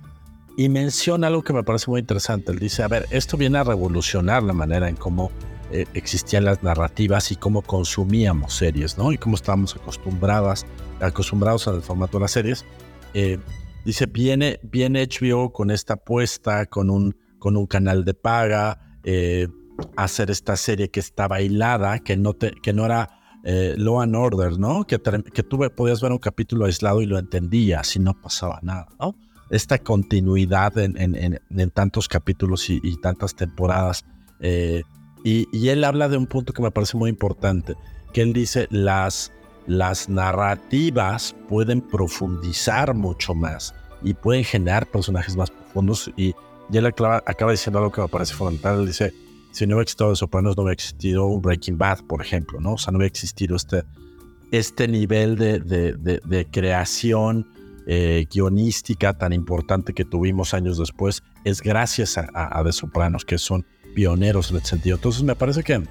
Y 0.58 0.70
menciona 0.70 1.28
algo 1.28 1.44
que 1.44 1.54
me 1.54 1.64
parece 1.64 1.90
muy 1.90 2.02
interesante. 2.02 2.52
Él 2.52 2.60
dice, 2.60 2.84
a 2.84 2.88
ver, 2.88 3.08
esto 3.12 3.36
viene 3.36 3.58
a 3.58 3.64
revolucionar 3.64 4.44
la 4.44 4.54
manera 4.54 4.90
en 4.90 4.96
cómo 4.96 5.32
eh, 5.72 5.86
existían 5.94 6.46
las 6.46 6.64
narrativas 6.64 7.32
y 7.32 7.36
cómo 7.36 7.62
consumíamos 7.62 8.54
series, 8.56 8.98
¿no? 8.98 9.12
Y 9.12 9.18
cómo 9.18 9.36
estábamos 9.36 9.76
acostumbradas, 9.76 10.66
acostumbrados 11.00 11.68
al 11.68 11.82
formato 11.82 12.18
de 12.18 12.22
las 12.22 12.32
series. 12.32 12.66
Eh, 13.14 13.38
dice, 13.86 14.08
viene, 14.08 14.60
viene 14.64 15.08
HBO 15.08 15.54
con 15.54 15.70
esta 15.70 15.94
apuesta, 15.94 16.66
con 16.66 16.90
un, 16.90 17.16
con 17.38 17.56
un 17.56 17.68
canal 17.68 18.04
de 18.04 18.16
paga, 18.16 18.98
eh, 19.04 19.48
hacer 19.96 20.32
esta 20.32 20.56
serie 20.56 20.90
que 20.90 21.00
está 21.00 21.28
bailada, 21.28 22.00
que 22.00 22.18
no, 22.18 22.34
te, 22.34 22.52
que 22.52 22.74
no 22.74 22.86
era 22.86 23.10
Law 23.78 24.02
and 24.02 24.16
Order, 24.16 24.60
¿no? 24.60 24.86
Que, 24.86 25.00
que 25.00 25.44
tú 25.44 25.60
podías 25.76 26.02
ver 26.02 26.12
un 26.12 26.18
capítulo 26.18 26.66
aislado 26.66 27.02
y 27.02 27.06
lo 27.06 27.18
entendías 27.18 27.96
y 27.96 28.00
no 28.00 28.20
pasaba 28.20 28.60
nada, 28.62 28.88
¿no? 29.00 29.16
Esta 29.50 29.78
continuidad 29.78 30.78
en, 30.78 31.00
en, 31.00 31.40
en, 31.50 31.70
tantos 31.72 32.08
capítulos 32.08 32.70
y, 32.70 32.80
y 32.84 32.98
tantas 32.98 33.34
temporadas. 33.36 34.06
Eh, 34.42 34.84
y, 35.24 35.68
él 35.68 35.84
habla 35.84 36.08
de 36.08 36.18
un 36.18 36.28
punto 36.28 36.54
que 36.54 36.62
me 36.62 36.72
parece 36.72 36.98
muy 36.98 37.10
importante, 37.10 37.76
que 38.14 38.22
él 38.22 38.34
dice, 38.34 38.68
las, 38.72 39.32
las 39.68 40.10
narrativas 40.10 41.36
pueden 41.48 41.82
profundizar 41.82 42.94
mucho 42.94 43.36
más 43.36 43.76
y 44.02 44.14
pueden 44.14 44.44
generar 44.44 44.88
personajes 44.88 45.36
más 45.36 45.52
profundos. 45.52 46.12
Y, 46.16 46.36
él 46.72 46.86
acaba, 46.86 47.24
diciendo 47.52 47.80
algo 47.80 47.92
que 47.92 48.02
me 48.02 48.08
parece 48.08 48.36
fundamental. 48.36 48.82
Él 48.82 48.88
dice, 48.88 49.14
si 49.52 49.66
no 49.66 49.76
hubiera 49.76 49.84
existido 49.84 50.10
Los 50.10 50.20
Sopranos, 50.20 50.56
no 50.56 50.64
hubiera 50.64 50.74
existido 50.74 51.26
un 51.26 51.42
Breaking 51.42 51.78
Bad, 51.78 52.04
por 52.06 52.22
ejemplo, 52.22 52.60
¿no? 52.60 52.74
O 52.74 52.78
sea, 52.78 52.92
no 52.92 52.98
hubiera 52.98 53.08
existido 53.08 53.56
este, 53.56 53.84
este 54.52 54.88
nivel 54.88 55.36
de, 55.36 55.60
de, 55.60 55.94
de, 56.24 56.46
creación 56.46 57.48
eh, 57.88 58.28
guionística 58.32 59.18
tan 59.18 59.34
importante 59.34 59.94
que 59.94 60.06
tuvimos 60.06 60.54
años 60.54 60.78
después. 60.78 61.24
Es 61.44 61.62
gracias 61.62 62.20
a, 62.20 62.22
a, 62.24 62.72
Sopranos, 62.72 63.26
que 63.26 63.40
son 63.40 63.66
pioneros 63.94 64.52
en 64.52 64.58
ese 64.58 64.68
sentido. 64.68 64.96
Entonces 64.96 65.24
me 65.24 65.36
parece 65.36 65.64
que, 65.64 65.84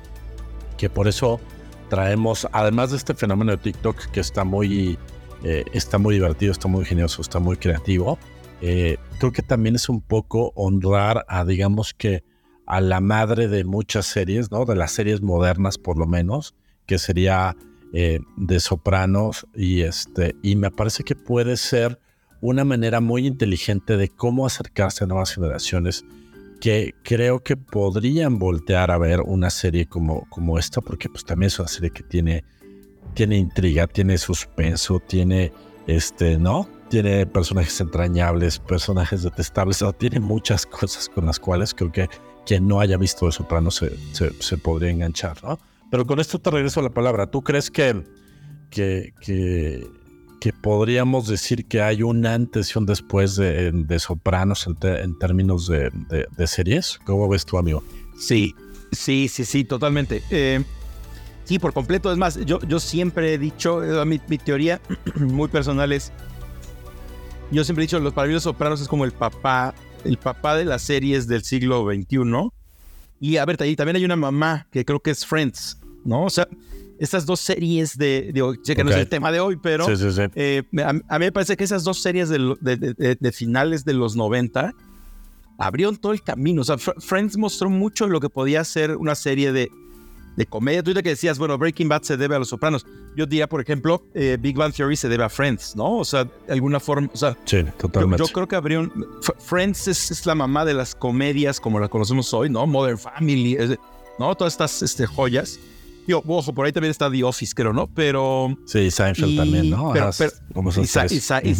que 0.76 0.90
por 0.90 1.08
eso 1.08 1.40
traemos, 1.88 2.46
además 2.52 2.90
de 2.90 2.96
este 2.96 3.14
fenómeno 3.14 3.52
de 3.52 3.58
TikTok 3.58 4.10
que 4.10 4.20
está 4.20 4.44
muy, 4.44 4.98
eh, 5.44 5.64
está 5.72 5.98
muy 5.98 6.14
divertido, 6.14 6.52
está 6.52 6.68
muy 6.68 6.80
ingenioso, 6.80 7.22
está 7.22 7.38
muy 7.38 7.56
creativo, 7.56 8.18
eh, 8.60 8.98
creo 9.18 9.32
que 9.32 9.42
también 9.42 9.76
es 9.76 9.88
un 9.88 10.00
poco 10.00 10.52
honrar 10.54 11.24
a, 11.28 11.44
digamos 11.44 11.94
que, 11.94 12.24
a 12.66 12.80
la 12.80 13.00
madre 13.00 13.48
de 13.48 13.64
muchas 13.64 14.06
series, 14.06 14.50
¿no? 14.50 14.66
De 14.66 14.76
las 14.76 14.92
series 14.92 15.22
modernas 15.22 15.78
por 15.78 15.96
lo 15.98 16.06
menos, 16.06 16.54
que 16.86 16.98
sería 16.98 17.56
eh, 17.94 18.20
de 18.36 18.60
Sopranos 18.60 19.46
y 19.54 19.80
este, 19.80 20.36
y 20.42 20.56
me 20.56 20.70
parece 20.70 21.04
que 21.04 21.14
puede 21.14 21.56
ser 21.56 21.98
una 22.40 22.64
manera 22.64 23.00
muy 23.00 23.26
inteligente 23.26 23.96
de 23.96 24.10
cómo 24.10 24.44
acercarse 24.44 25.04
a 25.04 25.06
nuevas 25.06 25.34
generaciones 25.34 26.04
que 26.60 26.94
creo 27.02 27.42
que 27.42 27.56
podrían 27.56 28.38
voltear 28.38 28.90
a 28.90 28.98
ver 28.98 29.20
una 29.20 29.50
serie 29.50 29.86
como, 29.86 30.26
como 30.28 30.58
esta, 30.58 30.80
porque 30.80 31.08
pues 31.08 31.24
también 31.24 31.48
es 31.48 31.58
una 31.58 31.68
serie 31.68 31.90
que 31.90 32.02
tiene, 32.02 32.44
tiene 33.14 33.36
intriga, 33.36 33.86
tiene 33.86 34.18
suspenso, 34.18 35.00
tiene, 35.00 35.52
este, 35.86 36.38
¿no? 36.38 36.68
Tiene 36.88 37.26
personajes 37.26 37.80
entrañables, 37.80 38.58
personajes 38.58 39.22
detestables, 39.22 39.84
tiene 39.98 40.20
muchas 40.20 40.66
cosas 40.66 41.08
con 41.08 41.26
las 41.26 41.38
cuales 41.38 41.74
creo 41.74 41.92
que 41.92 42.08
quien 42.46 42.66
no 42.66 42.80
haya 42.80 42.96
visto 42.96 43.26
de 43.26 43.32
Soprano 43.32 43.70
se, 43.70 43.92
se, 44.12 44.56
podría 44.56 44.90
enganchar, 44.90 45.42
¿no? 45.44 45.58
Pero 45.90 46.06
con 46.06 46.18
esto 46.18 46.38
te 46.38 46.50
regreso 46.50 46.80
a 46.80 46.82
la 46.82 46.90
palabra. 46.90 47.30
¿Tú 47.30 47.42
crees 47.42 47.70
que, 47.70 48.04
que, 48.70 49.12
que 49.20 49.86
que 50.40 50.52
podríamos 50.52 51.26
decir 51.26 51.66
que 51.66 51.82
hay 51.82 52.02
un 52.02 52.24
antes 52.26 52.74
y 52.74 52.78
un 52.78 52.86
después 52.86 53.36
de, 53.36 53.98
Sopranos 53.98 54.66
en, 54.66 55.18
términos 55.18 55.68
de, 55.68 56.46
series. 56.46 56.98
¿Cómo 57.04 57.28
ves 57.28 57.44
tu 57.44 57.58
amigo? 57.58 57.82
Sí, 58.18 58.54
sí, 58.92 59.28
sí, 59.28 59.44
sí, 59.44 59.64
totalmente. 59.64 60.22
Eh, 60.30 60.62
sí, 61.44 61.58
por 61.58 61.72
completo. 61.72 62.12
Es 62.12 62.18
más, 62.18 62.36
yo, 62.44 62.60
yo 62.60 62.80
siempre 62.80 63.34
he 63.34 63.38
dicho, 63.38 63.82
eh, 63.82 64.04
mi, 64.04 64.20
mi 64.28 64.38
teoría 64.38 64.80
muy 65.16 65.48
personal 65.48 65.92
es, 65.92 66.12
yo 67.50 67.64
siempre 67.64 67.84
he 67.84 67.86
dicho, 67.86 67.98
los, 67.98 68.14
para 68.14 68.40
Sopranos 68.40 68.80
es 68.80 68.88
como 68.88 69.04
el 69.04 69.12
papá, 69.12 69.74
el 70.04 70.18
papá 70.18 70.56
de 70.56 70.64
las 70.64 70.82
series 70.82 71.26
del 71.26 71.42
siglo 71.42 71.84
XXI. 71.84 72.50
Y 73.20 73.36
a 73.38 73.44
ver, 73.44 73.56
también 73.56 73.96
hay 73.96 74.04
una 74.04 74.16
mamá 74.16 74.68
que 74.70 74.84
creo 74.84 75.00
que 75.00 75.10
es 75.10 75.26
Friends, 75.26 75.78
¿no? 76.04 76.24
O 76.24 76.30
sea, 76.30 76.46
estas 76.98 77.26
dos 77.26 77.40
series 77.40 77.96
de, 77.96 78.32
de 78.32 78.74
que 78.74 78.84
no 78.84 78.90
es 78.90 78.96
el 78.96 79.08
tema 79.08 79.30
de 79.30 79.40
hoy, 79.40 79.56
pero 79.56 79.86
eh, 80.34 80.62
a, 80.84 80.92
mí 80.92 81.24
me 81.24 81.32
parece 81.32 81.56
que 81.56 81.64
esas 81.64 81.84
dos 81.84 82.02
series 82.02 82.28
de, 82.28 83.32
finales 83.32 83.84
de 83.84 83.94
los 83.94 84.16
90 84.16 84.74
abrieron 85.58 85.96
todo 85.96 86.12
el 86.12 86.22
camino. 86.22 86.62
O 86.62 86.64
sea, 86.64 86.76
Friends 86.78 87.36
mostró 87.36 87.70
mucho 87.70 88.08
lo 88.08 88.20
que 88.20 88.28
podía 88.28 88.64
ser 88.64 88.96
una 88.96 89.14
serie 89.14 89.52
de, 89.52 89.70
comedia. 90.48 90.84
Tú 90.84 90.94
que 90.94 91.02
decías, 91.02 91.36
bueno, 91.38 91.58
Breaking 91.58 91.88
Bad 91.88 92.02
se 92.02 92.16
debe 92.16 92.36
a 92.36 92.38
Los 92.38 92.48
Sopranos. 92.50 92.86
Yo 93.16 93.26
diría, 93.26 93.48
por 93.48 93.60
ejemplo, 93.60 94.04
eh, 94.14 94.36
Big 94.40 94.56
Bang 94.56 94.72
Theory 94.72 94.94
se 94.94 95.08
debe 95.08 95.24
a 95.24 95.28
Friends, 95.28 95.74
¿no? 95.74 95.96
O 95.96 96.04
sea, 96.04 96.24
de 96.24 96.52
alguna 96.52 96.78
forma, 96.78 97.10
o 97.12 97.16
sea, 97.16 97.36
sí, 97.44 97.64
totalmente. 97.76 98.24
Yo, 98.24 98.32
creo 98.32 98.46
que 98.46 98.54
abrieron, 98.54 98.92
Friends 99.40 99.88
es, 99.88 100.26
la 100.26 100.36
mamá 100.36 100.64
de 100.64 100.74
las 100.74 100.94
comedias 100.94 101.58
como 101.58 101.80
la 101.80 101.88
conocemos 101.88 102.32
hoy, 102.32 102.50
¿no? 102.50 102.68
Modern 102.68 102.98
Family, 102.98 103.76
¿no? 104.20 104.34
Todas 104.36 104.54
estas 104.54 104.80
este, 104.82 105.06
joyas. 105.06 105.58
Yo, 106.08 106.22
ojo, 106.26 106.52
por 106.52 106.66
ahí 106.66 106.72
también 106.72 106.90
está 106.90 107.08
The 107.10 107.22
Office, 107.22 107.52
creo, 107.54 107.72
¿no? 107.72 107.86
Pero... 107.86 108.56
Sí, 108.66 108.90
Seinfeld 108.90 109.36
también, 109.36 109.70
¿no? 109.70 109.92
Pero, 109.92 110.10
y, 111.44 111.50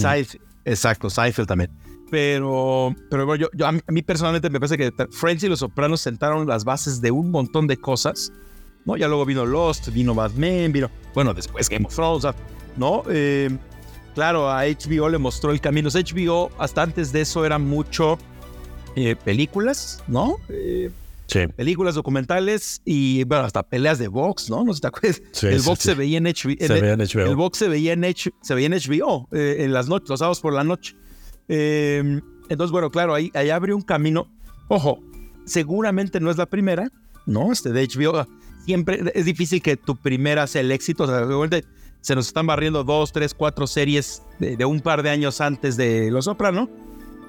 exacto, 0.65 1.11
Seinfeld 1.11 1.47
también. 1.47 1.71
Pero, 2.11 2.97
pero 3.11 3.27
bueno, 3.27 3.43
yo, 3.43 3.49
yo, 3.53 3.67
a 3.67 3.93
mí 3.93 4.03
personalmente 4.03 4.49
me 4.49 4.59
parece 4.59 4.79
que 4.79 4.91
Friends 5.11 5.45
y 5.45 5.49
Los 5.49 5.59
Sopranos 5.59 6.01
sentaron 6.01 6.47
las 6.47 6.65
bases 6.65 7.01
de 7.01 7.11
un 7.11 7.31
montón 7.31 7.67
de 7.67 7.77
cosas 7.77 8.33
¿no? 8.89 8.97
Ya 8.97 9.07
luego 9.07 9.27
vino 9.27 9.45
Lost, 9.45 9.89
vino 9.93 10.15
Mad 10.15 10.33
Men, 10.33 10.73
vino, 10.73 10.91
bueno, 11.15 11.35
después 11.35 11.69
Game 11.69 11.87
of 11.87 11.95
Thrones, 11.95 12.27
¿no? 12.77 13.03
Eh, 13.11 13.51
claro, 14.15 14.51
a 14.51 14.65
HBO 14.65 15.11
le 15.11 15.19
mostró 15.19 15.51
el 15.51 15.61
camino. 15.61 15.91
HBO, 15.91 16.51
hasta 16.59 16.83
antes 16.83 17.13
de 17.13 17.21
eso, 17.21 17.45
era 17.45 17.59
mucho 17.59 18.19
eh, 18.97 19.15
películas, 19.15 20.03
¿no? 20.09 20.37
Eh, 20.49 20.91
sí. 21.29 21.47
Películas 21.49 21.95
documentales 21.95 22.83
y, 22.85 23.23
bueno, 23.25 23.45
hasta 23.45 23.63
peleas 23.63 24.01
de 24.01 24.09
box, 24.09 24.51
¿no? 24.51 24.65
No 24.65 24.73
sé 24.73 24.79
si 24.79 24.81
te 24.81 24.89
acuerdas. 24.89 25.23
el 25.45 25.63
box 25.63 25.81
se 25.81 25.95
veía 25.95 26.19
en 26.19 26.25
HBO. 26.25 26.57
Se 26.59 26.81
veía 26.81 26.93
en 26.95 27.01
HBO. 27.01 27.27
El 27.27 27.37
box 27.37 27.59
se 27.59 27.69
veía 27.69 27.93
en, 27.93 28.05
se 28.43 28.55
veía 28.55 28.67
en 28.67 28.73
HBO 28.73 29.29
en 29.33 29.73
las 29.73 29.89
noches, 29.89 30.09
los 30.11 30.19
sábados 30.19 30.41
por 30.41 30.53
la 30.53 30.65
noche. 30.65 30.97
entonces, 31.47 32.73
bueno, 32.73 32.91
claro, 32.91 33.15
ahí, 33.15 33.31
ahí 33.35 33.51
abre 33.51 33.73
un 33.73 33.83
camino. 33.83 34.29
Ojo, 34.69 34.99
seguramente 35.47 36.19
no 36.19 36.31
es 36.31 36.37
la 36.37 36.47
primera, 36.47 36.91
¿no? 37.27 37.53
Este 37.53 37.71
de 37.71 37.87
HBO 37.87 38.27
siempre 38.65 39.01
es 39.15 39.25
difícil 39.25 39.63
que 39.63 39.79
tu 39.79 39.97
primera 39.97 40.47
sea 40.47 40.61
el 40.61 40.71
éxito. 40.71 41.05
O 41.05 41.07
sea, 41.07 41.27
se 42.01 42.15
nos 42.15 42.27
están 42.27 42.47
barriendo 42.47 42.85
dos, 42.85 43.13
tres, 43.13 43.35
cuatro 43.35 43.67
series 43.67 44.23
de, 44.39 44.63
un 44.65 44.81
par 44.81 45.03
de 45.03 45.11
años 45.11 45.41
antes 45.41 45.77
de 45.77 46.11
Los 46.11 46.27
Soprano, 46.27 46.69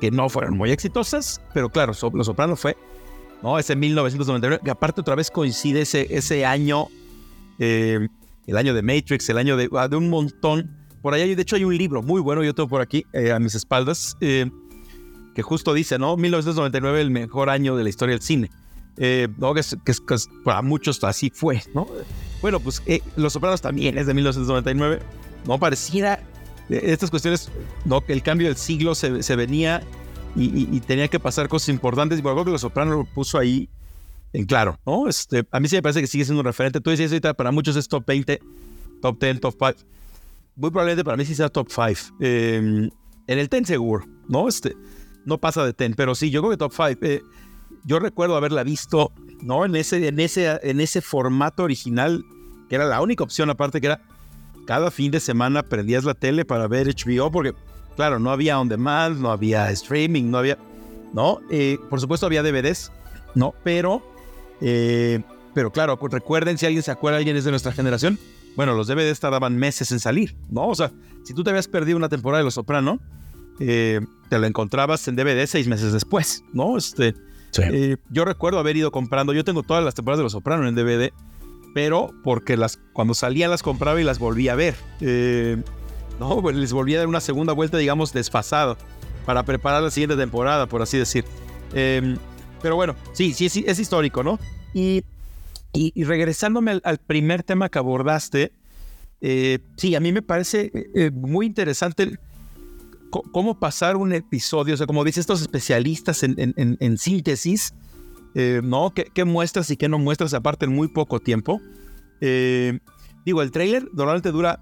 que 0.02 0.12
no 0.12 0.30
fueron 0.30 0.58
muy 0.58 0.72
exitosas, 0.72 1.42
pero 1.54 1.70
claro, 1.70 1.94
Los 2.14 2.28
Soprano 2.28 2.56
fue, 2.56 2.78
¿no? 3.42 3.60
Ese 3.60 3.76
1999, 3.76 4.62
que 4.64 4.72
aparte 4.72 5.02
otra 5.02 5.16
vez 5.16 5.32
coincide 5.32 5.82
ese, 5.82 6.08
ese 6.10 6.46
año, 6.46 6.88
eh, 7.60 8.08
el 8.48 8.58
año 8.58 8.74
de 8.74 8.82
Matrix, 8.82 9.30
el 9.30 9.38
año 9.38 9.58
de, 9.58 9.70
ah, 9.74 9.88
de, 9.88 9.96
un 9.96 10.10
montón. 10.10 10.76
Por 11.02 11.14
allá, 11.14 11.26
de 11.26 11.42
hecho, 11.42 11.56
hay 11.56 11.64
un 11.64 11.78
libro 11.78 12.02
muy 12.02 12.22
bueno, 12.22 12.44
yo 12.44 12.54
tengo 12.54 12.68
por 12.68 12.82
aquí, 12.82 13.06
eh, 13.14 13.32
a 13.32 13.40
mis 13.40 13.56
espaldas, 13.56 14.18
eh, 14.22 14.50
que 15.34 15.42
justo 15.42 15.74
dice, 15.74 15.98
¿no? 15.98 16.18
1999, 16.18 17.02
el 17.02 17.12
mejor 17.12 17.50
año 17.50 17.76
de 17.76 17.84
la 17.84 17.90
historia 17.90 18.14
del 18.14 18.22
cine. 18.22 18.50
Eh, 19.02 19.30
¿no? 19.38 19.54
que, 19.54 19.64
para 20.44 20.62
muchos 20.62 21.02
así 21.06 21.32
fue, 21.34 21.64
¿no? 21.74 21.88
Bueno, 22.42 22.60
pues 22.60 22.84
eh, 22.86 23.02
Los 23.16 23.32
Sopranos 23.32 23.62
también 23.62 23.98
es 23.98 24.08
de 24.08 24.14
1999, 24.14 25.00
¿no? 25.48 25.58
Pareciera 25.58 26.20
eh, 26.70 26.82
estas 26.84 27.10
cuestiones, 27.10 27.50
¿no? 27.86 28.02
Que 28.02 28.12
el 28.12 28.22
cambio 28.22 28.48
del 28.48 28.58
siglo 28.58 28.96
se, 28.96 29.24
se 29.24 29.36
venía 29.38 29.82
y, 30.36 30.80
tenía 30.82 31.08
que 31.08 31.20
pasar 31.20 31.48
cosas 31.48 31.70
importantes 31.70 32.20
y 32.20 32.22
por 32.22 32.32
algo 32.32 32.46
que 32.46 32.52
Los 32.52 32.62
Sopranos 32.62 32.96
lo 32.98 33.06
puso 33.06 33.38
ahí 33.38 33.70
en 34.34 34.46
claro, 34.46 34.80
¿no? 34.86 35.08
Este, 35.08 35.46
a 35.52 35.60
mí 35.60 35.68
sí 35.68 35.76
me 35.76 35.82
parece 35.82 36.02
que 36.02 36.08
sigue 36.08 36.24
siendo 36.26 36.42
un 36.42 36.46
referente. 36.46 36.80
Tú 36.80 36.92
decías 36.92 37.12
ahorita, 37.12 37.34
para 37.34 37.52
muchos 37.52 37.76
es 37.76 37.88
top 37.88 38.06
20, 38.06 38.40
top 39.02 39.20
10, 39.20 39.40
top 39.40 39.56
5. 39.60 39.74
Muy 40.56 40.70
probablemente 40.70 41.04
para 41.04 41.18
mí 41.18 41.26
sí 41.26 41.36
sea 41.36 41.50
top 41.50 41.70
5. 41.70 42.18
Em, 42.20 42.90
en 43.28 43.40
el 43.40 43.48
10 43.48 43.68
seguro, 43.68 44.06
¿no? 44.28 44.48
Este, 44.48 44.76
no 45.26 45.38
pasa 45.40 45.66
de 45.66 45.74
10, 45.74 45.96
pero 45.96 46.16
sí, 46.16 46.30
yo 46.30 46.42
creo 46.42 46.52
que 46.52 46.58
top 46.58 46.74
5 46.76 47.26
yo 47.86 48.00
recuerdo 48.00 48.36
haberla 48.36 48.64
visto, 48.64 49.12
¿no? 49.42 49.66
En 49.66 49.76
ese, 49.76 50.08
en 50.08 50.20
ese, 50.20 50.60
en 50.64 50.82
ese 50.82 51.02
formato 51.02 51.64
original, 51.64 52.24
que 52.68 52.76
era 52.76 52.86
la 52.86 53.02
única 53.02 53.24
opción, 53.24 53.50
aparte 53.50 53.82
que 53.82 53.88
era 53.88 54.02
cada 54.68 54.92
fin 54.92 55.12
de 55.12 55.20
semana 55.20 55.64
prendías 55.64 56.04
la 56.04 56.14
tele 56.14 56.46
para 56.46 56.68
ver 56.68 56.88
HBO, 56.88 57.32
porque, 57.32 57.56
claro, 58.00 58.18
no 58.18 58.32
había 58.32 58.58
on 58.58 58.70
demand, 58.70 59.20
no 59.20 59.30
había 59.30 59.70
streaming, 59.72 60.32
no 60.32 60.38
había, 60.38 60.58
¿no? 61.14 61.42
Eh, 61.52 61.78
por 61.90 62.00
supuesto 62.00 62.26
había 62.26 62.42
DVDs, 62.42 62.94
¿no? 63.36 63.54
Pero, 63.62 64.02
eh, 64.62 65.20
pero 65.54 65.70
claro, 65.70 66.00
recuerden, 66.10 66.58
si 66.58 66.66
alguien 66.66 66.82
se 66.82 66.92
acuerda, 66.92 67.18
alguien 67.18 67.36
es 67.36 67.44
de 67.44 67.52
nuestra 67.52 67.74
generación, 67.74 68.18
bueno, 68.56 68.74
los 68.74 68.88
DVDs 68.88 69.20
tardaban 69.20 69.58
meses 69.58 69.92
en 69.92 70.00
salir, 70.00 70.38
¿no? 70.50 70.70
O 70.70 70.76
sea, 70.76 70.94
si 71.26 71.34
tú 71.34 71.44
te 71.44 71.50
habías 71.50 71.68
perdido 71.68 71.98
una 71.98 72.08
temporada 72.08 72.38
de 72.38 72.46
Los 72.46 72.54
Soprano, 72.54 73.02
eh, 73.60 74.00
te 74.30 74.40
lo 74.40 74.48
encontrabas 74.48 75.06
en 75.10 75.18
DVD 75.18 75.46
seis 75.46 75.68
meses 75.68 75.92
después, 75.92 76.46
¿no? 76.54 76.78
Este, 76.78 77.16
eh, 77.58 77.98
yo 78.10 78.24
recuerdo 78.24 78.60
haber 78.60 78.78
ido 78.78 78.94
comprando, 78.94 79.34
yo 79.34 79.44
tengo 79.44 79.62
todas 79.64 79.84
las 79.84 79.94
temporadas 79.94 80.20
de 80.20 80.24
Los 80.24 80.32
Sopranos 80.32 80.70
en 80.70 80.76
DVD, 80.76 81.12
pero 81.74 82.14
porque 82.24 82.56
las, 82.56 82.80
cuando 82.94 83.14
salían 83.14 83.52
las 83.52 83.62
compraba 83.62 84.00
y 84.00 84.06
las 84.06 84.20
volvía 84.20 84.54
a 84.54 84.56
ver. 84.56 84.76
Eh, 85.02 85.62
no, 86.20 86.42
pues 86.42 86.56
les 86.56 86.74
volvía 86.74 86.98
a 86.98 87.00
dar 87.00 87.08
una 87.08 87.22
segunda 87.22 87.54
vuelta, 87.54 87.78
digamos, 87.78 88.14
desfasado, 88.14 88.78
para 89.26 89.44
preparar 89.44 89.82
la 89.82 89.92
siguiente 89.92 90.16
temporada, 90.16 90.68
por 90.68 90.82
así 90.82 90.98
decir. 90.98 91.26
Em, 91.74 92.18
pero 92.62 92.76
bueno, 92.76 92.96
sí, 93.14 93.34
sí, 93.34 93.50
sí, 93.50 93.64
es 93.68 93.80
histórico, 93.80 94.24
¿no? 94.24 94.40
Y, 94.74 95.04
y, 95.74 96.04
regresándome 96.04 96.82
al, 96.84 96.98
primer 96.98 97.44
tema 97.44 97.70
que 97.70 97.80
abordaste, 97.80 98.52
eh, 99.22 99.60
sí, 99.78 99.96
a 99.96 100.00
mí 100.00 100.12
me 100.12 100.22
parece 100.22 100.72
muy 101.14 101.46
interesante 101.46 102.18
cómo 103.10 103.60
pasar 103.60 103.96
un 103.96 104.14
episodio, 104.14 104.74
o 104.74 104.78
sea, 104.78 104.88
como 104.88 105.04
dicen 105.04 105.22
estos 105.22 105.42
especialistas 105.42 106.24
en, 106.24 106.98
síntesis, 106.98 107.74
eh, 108.36 108.62
¿no? 108.64 108.94
¿Qué, 108.94 109.26
muestras 109.26 109.70
y 109.72 109.78
qué 109.78 109.90
no 109.90 109.98
muestras 109.98 110.34
aparte 110.34 110.66
en 110.66 110.74
muy 110.74 110.88
poco 110.88 111.20
tiempo? 111.20 111.60
Eh, 112.22 112.80
digo, 113.26 113.42
el 113.42 113.52
trailer 113.52 113.88
normalmente 113.94 114.32
dura 114.32 114.62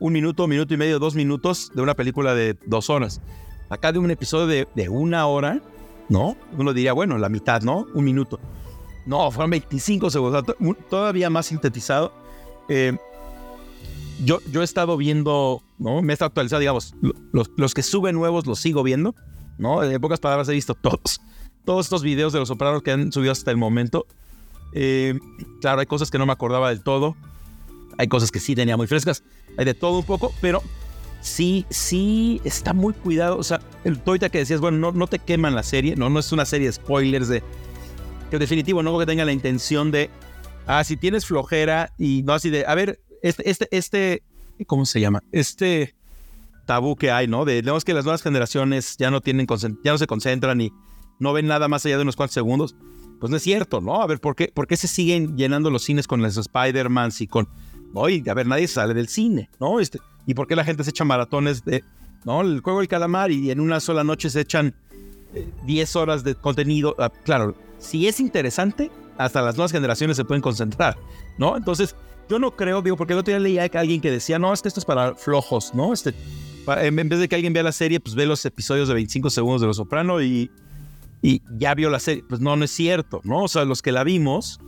un 0.00 0.12
minuto, 0.14 0.48
minuto 0.48 0.74
y 0.74 0.76
medio, 0.76 0.98
dos 0.98 1.14
minutos 1.14 1.70
de 1.74 1.82
una 1.82 1.94
película 1.94 2.34
de 2.34 2.56
dos 2.66 2.90
horas. 2.90 3.20
Acá 3.68 3.92
de 3.92 4.00
un 4.00 4.10
episodio 4.10 4.66
de, 4.74 4.88
una 4.88 5.26
hora, 5.26 5.60
¿no? 6.08 6.36
Uno 6.58 6.72
diría, 6.72 6.92
bueno, 6.92 7.18
la 7.18 7.28
mitad, 7.28 7.62
¿no? 7.62 7.86
Un 7.94 8.04
minuto. 8.04 8.40
No, 9.06 9.30
fueron 9.30 9.50
25 9.50 10.10
segundos, 10.10 10.44
todavía 10.88 11.30
más 11.30 11.46
sintetizado. 11.46 12.12
Eh, 12.68 12.96
yo, 14.24 14.40
yo 14.50 14.62
he 14.62 14.64
estado 14.64 14.96
viendo, 14.96 15.62
¿no? 15.78 16.02
Me 16.02 16.12
he 16.12 16.14
estado 16.14 16.28
actualizando, 16.28 16.60
digamos, 16.60 16.94
los, 17.32 17.50
los 17.56 17.74
que 17.74 17.82
suben 17.82 18.16
nuevos 18.16 18.46
los 18.46 18.58
sigo 18.58 18.82
viendo, 18.82 19.14
¿no? 19.58 19.82
En 19.84 20.00
pocas 20.00 20.18
palabras 20.18 20.48
he 20.48 20.52
visto 20.52 20.74
todos. 20.74 21.20
Todos 21.64 21.86
estos 21.86 22.02
videos 22.02 22.32
de 22.32 22.38
los 22.38 22.50
operados 22.50 22.82
que 22.82 22.90
han 22.90 23.12
subido 23.12 23.32
hasta 23.32 23.50
el 23.50 23.58
momento. 23.58 24.06
Eh, 24.72 25.18
claro, 25.60 25.80
hay 25.80 25.86
cosas 25.86 26.10
que 26.10 26.18
no 26.18 26.26
me 26.26 26.32
acordaba 26.32 26.70
del 26.70 26.82
todo. 26.82 27.16
Hay 28.00 28.08
cosas 28.08 28.30
que 28.30 28.40
sí 28.40 28.54
tenía 28.54 28.78
muy 28.78 28.86
frescas. 28.86 29.22
Hay 29.58 29.66
de 29.66 29.74
todo 29.74 29.98
un 29.98 30.06
poco, 30.06 30.32
pero 30.40 30.62
sí, 31.20 31.66
sí 31.68 32.40
está 32.44 32.72
muy 32.72 32.94
cuidado. 32.94 33.36
O 33.36 33.42
sea, 33.42 33.60
el 33.84 34.00
toita 34.00 34.30
que 34.30 34.38
decías, 34.38 34.58
bueno, 34.58 34.78
no, 34.78 34.92
no 34.92 35.06
te 35.06 35.18
queman 35.18 35.54
la 35.54 35.62
serie, 35.62 35.96
no, 35.96 36.08
no 36.08 36.18
es 36.18 36.32
una 36.32 36.46
serie 36.46 36.68
de 36.68 36.72
spoilers 36.72 37.28
de. 37.28 37.42
Que 38.30 38.38
definitivo 38.38 38.82
no 38.82 38.98
que 38.98 39.04
tenga 39.04 39.26
la 39.26 39.32
intención 39.32 39.90
de. 39.90 40.08
Ah, 40.66 40.82
si 40.82 40.96
tienes 40.96 41.26
flojera 41.26 41.92
y 41.98 42.22
no 42.22 42.32
así 42.32 42.48
de. 42.48 42.64
A 42.64 42.74
ver, 42.74 43.00
este, 43.22 43.50
este, 43.50 43.68
este, 43.70 44.22
¿cómo 44.66 44.86
se 44.86 44.98
llama? 44.98 45.22
Este 45.30 45.94
tabú 46.64 46.96
que 46.96 47.10
hay, 47.10 47.28
¿no? 47.28 47.44
De 47.44 47.62
que 47.84 47.92
las 47.92 48.04
nuevas 48.06 48.22
generaciones 48.22 48.96
ya 48.96 49.10
no 49.10 49.20
tienen, 49.20 49.46
ya 49.84 49.92
no 49.92 49.98
se 49.98 50.06
concentran 50.06 50.58
y 50.62 50.72
no 51.18 51.34
ven 51.34 51.48
nada 51.48 51.68
más 51.68 51.84
allá 51.84 51.96
de 51.96 52.02
unos 52.02 52.16
cuantos 52.16 52.32
segundos. 52.32 52.74
Pues 53.20 53.30
no 53.30 53.36
es 53.36 53.42
cierto, 53.42 53.82
¿no? 53.82 54.00
A 54.00 54.06
ver, 54.06 54.20
¿por 54.20 54.34
qué, 54.34 54.50
por 54.54 54.66
qué 54.66 54.78
se 54.78 54.88
siguen 54.88 55.36
llenando 55.36 55.68
los 55.68 55.84
cines 55.84 56.06
con 56.06 56.22
los 56.22 56.38
Spider-Mans 56.38 57.20
y 57.20 57.26
con... 57.26 57.46
¿no? 57.92 58.04
a 58.04 58.34
ver, 58.34 58.46
nadie 58.46 58.68
sale 58.68 58.94
del 58.94 59.08
cine, 59.08 59.48
¿no? 59.58 59.80
Este, 59.80 59.98
¿Y 60.26 60.34
por 60.34 60.46
qué 60.46 60.56
la 60.56 60.64
gente 60.64 60.84
se 60.84 60.90
echa 60.90 61.04
maratones 61.04 61.64
de, 61.64 61.82
¿no? 62.24 62.42
El 62.42 62.60
juego 62.60 62.80
del 62.80 62.88
calamar 62.88 63.30
y 63.30 63.50
en 63.50 63.60
una 63.60 63.80
sola 63.80 64.04
noche 64.04 64.30
se 64.30 64.40
echan 64.40 64.74
10 65.64 65.94
eh, 65.94 65.98
horas 65.98 66.24
de 66.24 66.34
contenido? 66.34 66.94
Ah, 66.98 67.10
claro, 67.24 67.54
si 67.78 68.06
es 68.06 68.20
interesante, 68.20 68.90
hasta 69.18 69.42
las 69.42 69.56
nuevas 69.56 69.72
generaciones 69.72 70.16
se 70.16 70.24
pueden 70.24 70.42
concentrar, 70.42 70.96
¿no? 71.38 71.56
Entonces, 71.56 71.94
yo 72.28 72.38
no 72.38 72.52
creo, 72.52 72.80
digo, 72.80 72.96
porque 72.96 73.12
el 73.12 73.18
otro 73.18 73.32
día 73.32 73.40
leía 73.40 73.64
a 73.64 73.78
alguien 73.80 74.00
que 74.00 74.10
decía, 74.10 74.38
no, 74.38 74.52
es 74.52 74.62
que 74.62 74.68
esto 74.68 74.80
es 74.80 74.86
para 74.86 75.14
flojos, 75.14 75.74
¿no? 75.74 75.92
Este, 75.92 76.14
en 76.66 77.08
vez 77.08 77.18
de 77.18 77.28
que 77.28 77.34
alguien 77.34 77.52
vea 77.52 77.62
la 77.62 77.72
serie, 77.72 77.98
pues 77.98 78.14
ve 78.14 78.26
los 78.26 78.44
episodios 78.44 78.88
de 78.88 78.94
25 78.94 79.30
segundos 79.30 79.60
de 79.60 79.66
Los 79.66 79.78
Soprano 79.78 80.22
y, 80.22 80.50
y 81.22 81.42
ya 81.58 81.74
vio 81.74 81.90
la 81.90 81.98
serie. 81.98 82.22
Pues 82.28 82.40
no, 82.40 82.54
no 82.54 82.64
es 82.64 82.70
cierto, 82.70 83.20
¿no? 83.24 83.44
O 83.44 83.48
sea, 83.48 83.64
los 83.64 83.82
que 83.82 83.92
la 83.92 84.04
vimos, 84.04 84.60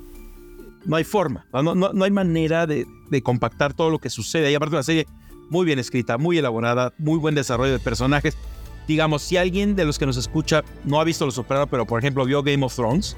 no 0.85 0.97
hay 0.97 1.05
forma, 1.05 1.47
no, 1.53 1.75
no, 1.75 1.93
no 1.93 2.05
hay 2.05 2.11
manera 2.11 2.67
de, 2.67 2.87
de, 3.11 3.23
compactar 3.23 3.75
todo 3.75 3.91
lo 3.91 3.99
que 3.99 4.11
sucede. 4.11 4.51
Y 4.51 4.55
aparte 4.55 4.75
una 4.75 4.83
serie 4.83 5.07
muy 5.51 5.67
bien 5.67 5.79
escrita, 5.79 6.19
muy 6.19 6.39
elaborada, 6.39 6.93
muy 6.99 7.19
buen 7.19 7.35
desarrollo 7.35 7.73
de 7.73 7.79
personajes. 7.79 8.37
digamos, 8.89 9.23
si 9.23 9.37
alguien 9.37 9.77
de 9.77 9.85
los 9.85 9.99
que 9.99 10.07
nos 10.07 10.17
escucha 10.17 10.65
no 10.85 11.01
ha 11.01 11.05
visto 11.05 11.25
Los 11.25 11.35
Sopranos, 11.35 11.69
pero 11.71 11.87
por 11.87 12.01
ejemplo 12.01 12.25
vio 12.25 12.43
Game 12.43 12.65
of 12.65 12.75
Thrones, 12.75 13.17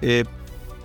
eh, 0.00 0.24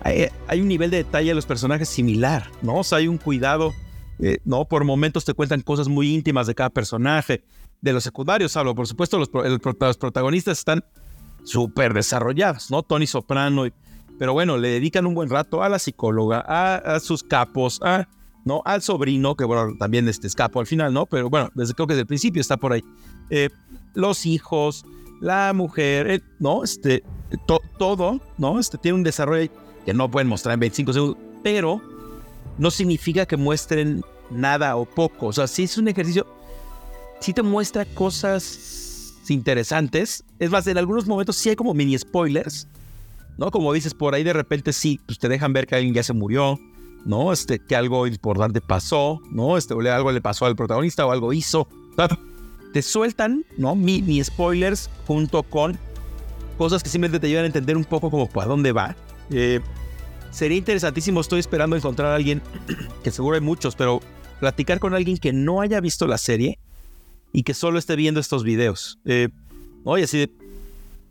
hay, 0.01 0.61
un 0.61 0.67
nivel 0.67 0.91
de 0.91 0.97
detalle 0.97 1.29
de 1.29 1.35
los 1.35 1.45
personajes 1.45 1.89
similar, 1.89 2.49
¿no? 2.61 2.77
O 2.77 2.83
sea, 2.83 2.99
hay 2.99 3.07
un 3.07 3.17
cuidado, 3.17 3.73
eh, 4.19 4.39
¿no? 4.45 4.65
Por 4.65 4.85
momentos 4.85 5.25
te 5.25 5.33
cuentan 5.33 5.61
cosas 5.61 5.87
muy 5.87 6.13
íntimas 6.13 6.47
de 6.47 6.55
cada 6.55 6.69
personaje. 6.69 7.43
De 7.81 7.93
los 7.93 8.03
secundarios 8.03 8.55
hablo, 8.57 8.75
por 8.75 8.87
supuesto, 8.87 9.17
los, 9.17 9.29
los 9.33 9.97
protagonistas 9.97 10.59
están 10.59 10.83
súper 11.43 11.93
desarrollados, 11.93 12.71
¿no? 12.71 12.83
Tony 12.83 13.07
Soprano, 13.07 13.65
pero 14.19 14.33
bueno, 14.33 14.57
le 14.57 14.67
dedican 14.69 15.07
un 15.07 15.15
buen 15.15 15.29
rato 15.29 15.63
a 15.63 15.69
la 15.69 15.79
psicóloga, 15.79 16.43
a, 16.45 16.99
sus 16.99 17.23
capos, 17.23 17.79
a, 17.81 18.07
¿no? 18.45 18.61
Al 18.65 18.81
sobrino, 18.81 19.35
que 19.35 19.45
bueno, 19.45 19.73
también 19.79 20.07
este 20.07 20.27
escapo 20.27 20.59
al 20.59 20.67
final, 20.67 20.93
¿no? 20.93 21.07
Pero 21.07 21.29
bueno, 21.29 21.49
desde 21.55 21.73
creo 21.73 21.87
que 21.87 21.93
desde 21.93 22.01
el 22.01 22.07
principio 22.07 22.41
está 22.41 22.57
por 22.57 22.73
ahí. 22.73 22.83
Eh, 23.29 23.49
los 23.95 24.25
hijos, 24.25 24.85
la 25.21 25.53
mujer, 25.53 26.11
eh, 26.11 26.21
¿no? 26.37 26.63
Este, 26.63 27.03
todo, 27.79 28.19
¿no? 28.37 28.59
Este 28.59 28.77
tiene 28.77 28.97
un 28.97 29.03
desarrollo 29.03 29.49
que 29.85 29.93
no 29.93 30.11
pueden 30.11 30.27
mostrar 30.27 30.53
en 30.53 30.59
25 30.59 30.93
segundos, 30.93 31.17
pero 31.41 31.81
no 32.57 32.69
significa 32.69 33.25
que 33.25 33.37
muestren 33.37 34.03
nada 34.29 34.75
o 34.75 34.85
poco. 34.85 35.27
O 35.27 35.33
sea, 35.33 35.47
si 35.47 35.63
es 35.63 35.77
un 35.77 35.87
ejercicio, 35.87 36.27
si 37.21 37.33
te 37.33 37.41
muestra 37.41 37.85
cosas 37.85 38.69
interesantes. 39.29 40.23
Es 40.39 40.49
más, 40.49 40.67
en 40.67 40.77
algunos 40.77 41.07
momentos 41.07 41.35
sí 41.35 41.49
hay 41.49 41.55
como 41.55 41.73
mini 41.73 41.97
spoilers, 41.97 42.67
¿no? 43.39 43.51
Como 43.51 43.71
dices, 43.71 43.93
por 43.93 44.13
ahí 44.13 44.23
de 44.23 44.33
repente 44.33 44.73
sí, 44.73 44.99
pues 45.05 45.17
te 45.17 45.29
dejan 45.29 45.53
ver 45.53 45.65
que 45.65 45.75
alguien 45.75 45.93
ya 45.93 46.03
se 46.03 46.11
murió, 46.11 46.59
¿no? 47.05 47.31
Este, 47.31 47.57
que 47.57 47.75
algo 47.75 48.05
importante 48.05 48.59
pasó, 48.59 49.21
¿no? 49.31 49.57
Este, 49.57 49.73
o 49.73 49.79
algo 49.79 50.11
le 50.11 50.19
pasó 50.19 50.45
al 50.45 50.57
protagonista 50.57 51.05
o 51.05 51.11
algo 51.11 51.31
hizo. 51.31 51.67
te 52.73 52.81
sueltan, 52.81 53.45
¿no? 53.57 53.75
Mini 53.75 54.21
spoilers 54.21 54.89
junto 55.07 55.43
con 55.43 55.79
cosas 56.57 56.83
que 56.83 56.89
simplemente 56.89 57.21
te 57.21 57.27
ayudan 57.27 57.45
a 57.45 57.47
entender 57.47 57.77
un 57.77 57.85
poco 57.85 58.11
como 58.11 58.27
para 58.27 58.47
dónde 58.47 58.73
va. 58.73 58.97
Eh, 59.31 59.61
sería 60.31 60.57
interesantísimo, 60.57 61.21
estoy 61.21 61.39
esperando 61.39 61.77
encontrar 61.77 62.11
a 62.11 62.15
alguien, 62.15 62.41
que 63.03 63.09
seguro 63.09 63.35
hay 63.35 63.41
muchos, 63.41 63.73
pero 63.73 64.01
platicar 64.41 64.79
con 64.79 64.93
alguien 64.93 65.17
que 65.17 65.31
no 65.31 65.61
haya 65.61 65.79
visto 65.79 66.07
la 66.07 66.17
serie 66.17 66.59
y 67.31 67.43
que 67.43 67.53
solo 67.53 67.79
esté 67.79 67.95
viendo 67.95 68.19
estos 68.19 68.43
videos. 68.43 68.99
Eh, 69.05 69.29
oye, 69.85 70.07
si 70.07 70.29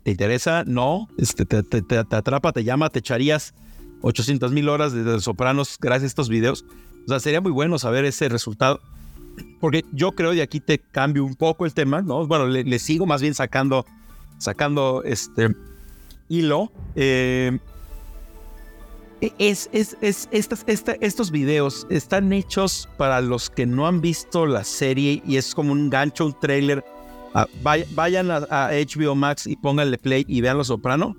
te 0.03 0.11
interesa, 0.11 0.63
no, 0.65 1.07
este, 1.17 1.45
te, 1.45 1.63
te, 1.63 1.97
atrapa, 1.97 2.51
te 2.51 2.63
llama, 2.63 2.89
te 2.89 2.99
echarías 2.99 3.53
800 4.01 4.51
mil 4.51 4.69
horas 4.69 4.93
de, 4.93 5.19
Sopranos 5.19 5.77
gracias 5.79 6.03
a 6.03 6.07
estos 6.07 6.29
videos. 6.29 6.65
O 7.05 7.09
sea, 7.09 7.19
sería 7.19 7.41
muy 7.41 7.51
bueno 7.51 7.79
saber 7.79 8.05
ese 8.05 8.29
resultado. 8.29 8.79
Porque 9.59 9.85
yo 9.91 10.11
creo, 10.13 10.33
y 10.33 10.41
aquí 10.41 10.59
te 10.59 10.79
cambio 10.79 11.23
un 11.23 11.35
poco 11.35 11.65
el 11.65 11.73
tema, 11.73 12.01
¿no? 12.01 12.25
Bueno, 12.27 12.47
le, 12.47 12.79
sigo 12.79 13.05
más 13.05 13.21
bien 13.21 13.33
sacando, 13.33 13.85
sacando 14.37 15.01
este 15.03 15.55
hilo. 16.27 16.71
Eh, 16.95 17.57
es, 19.37 19.69
es, 19.73 19.97
es 20.01 20.29
estas, 20.31 20.65
estos 21.01 21.31
videos 21.31 21.87
están 21.89 22.31
hechos 22.31 22.87
para 22.97 23.21
los 23.21 23.49
que 23.49 23.65
no 23.65 23.85
han 23.87 23.99
visto 24.01 24.45
la 24.45 24.63
serie 24.63 25.21
y 25.25 25.37
es 25.37 25.53
como 25.53 25.73
un 25.73 25.89
gancho, 25.89 26.25
un 26.25 26.39
trailer. 26.39 26.83
Vayan 27.93 28.31
a, 28.31 28.69
HBO 28.71 29.15
Max 29.15 29.47
y 29.47 29.55
pónganle 29.55 29.97
play 29.97 30.25
y 30.27 30.41
vean 30.41 30.57
Lo 30.57 30.63
Soprano. 30.63 31.15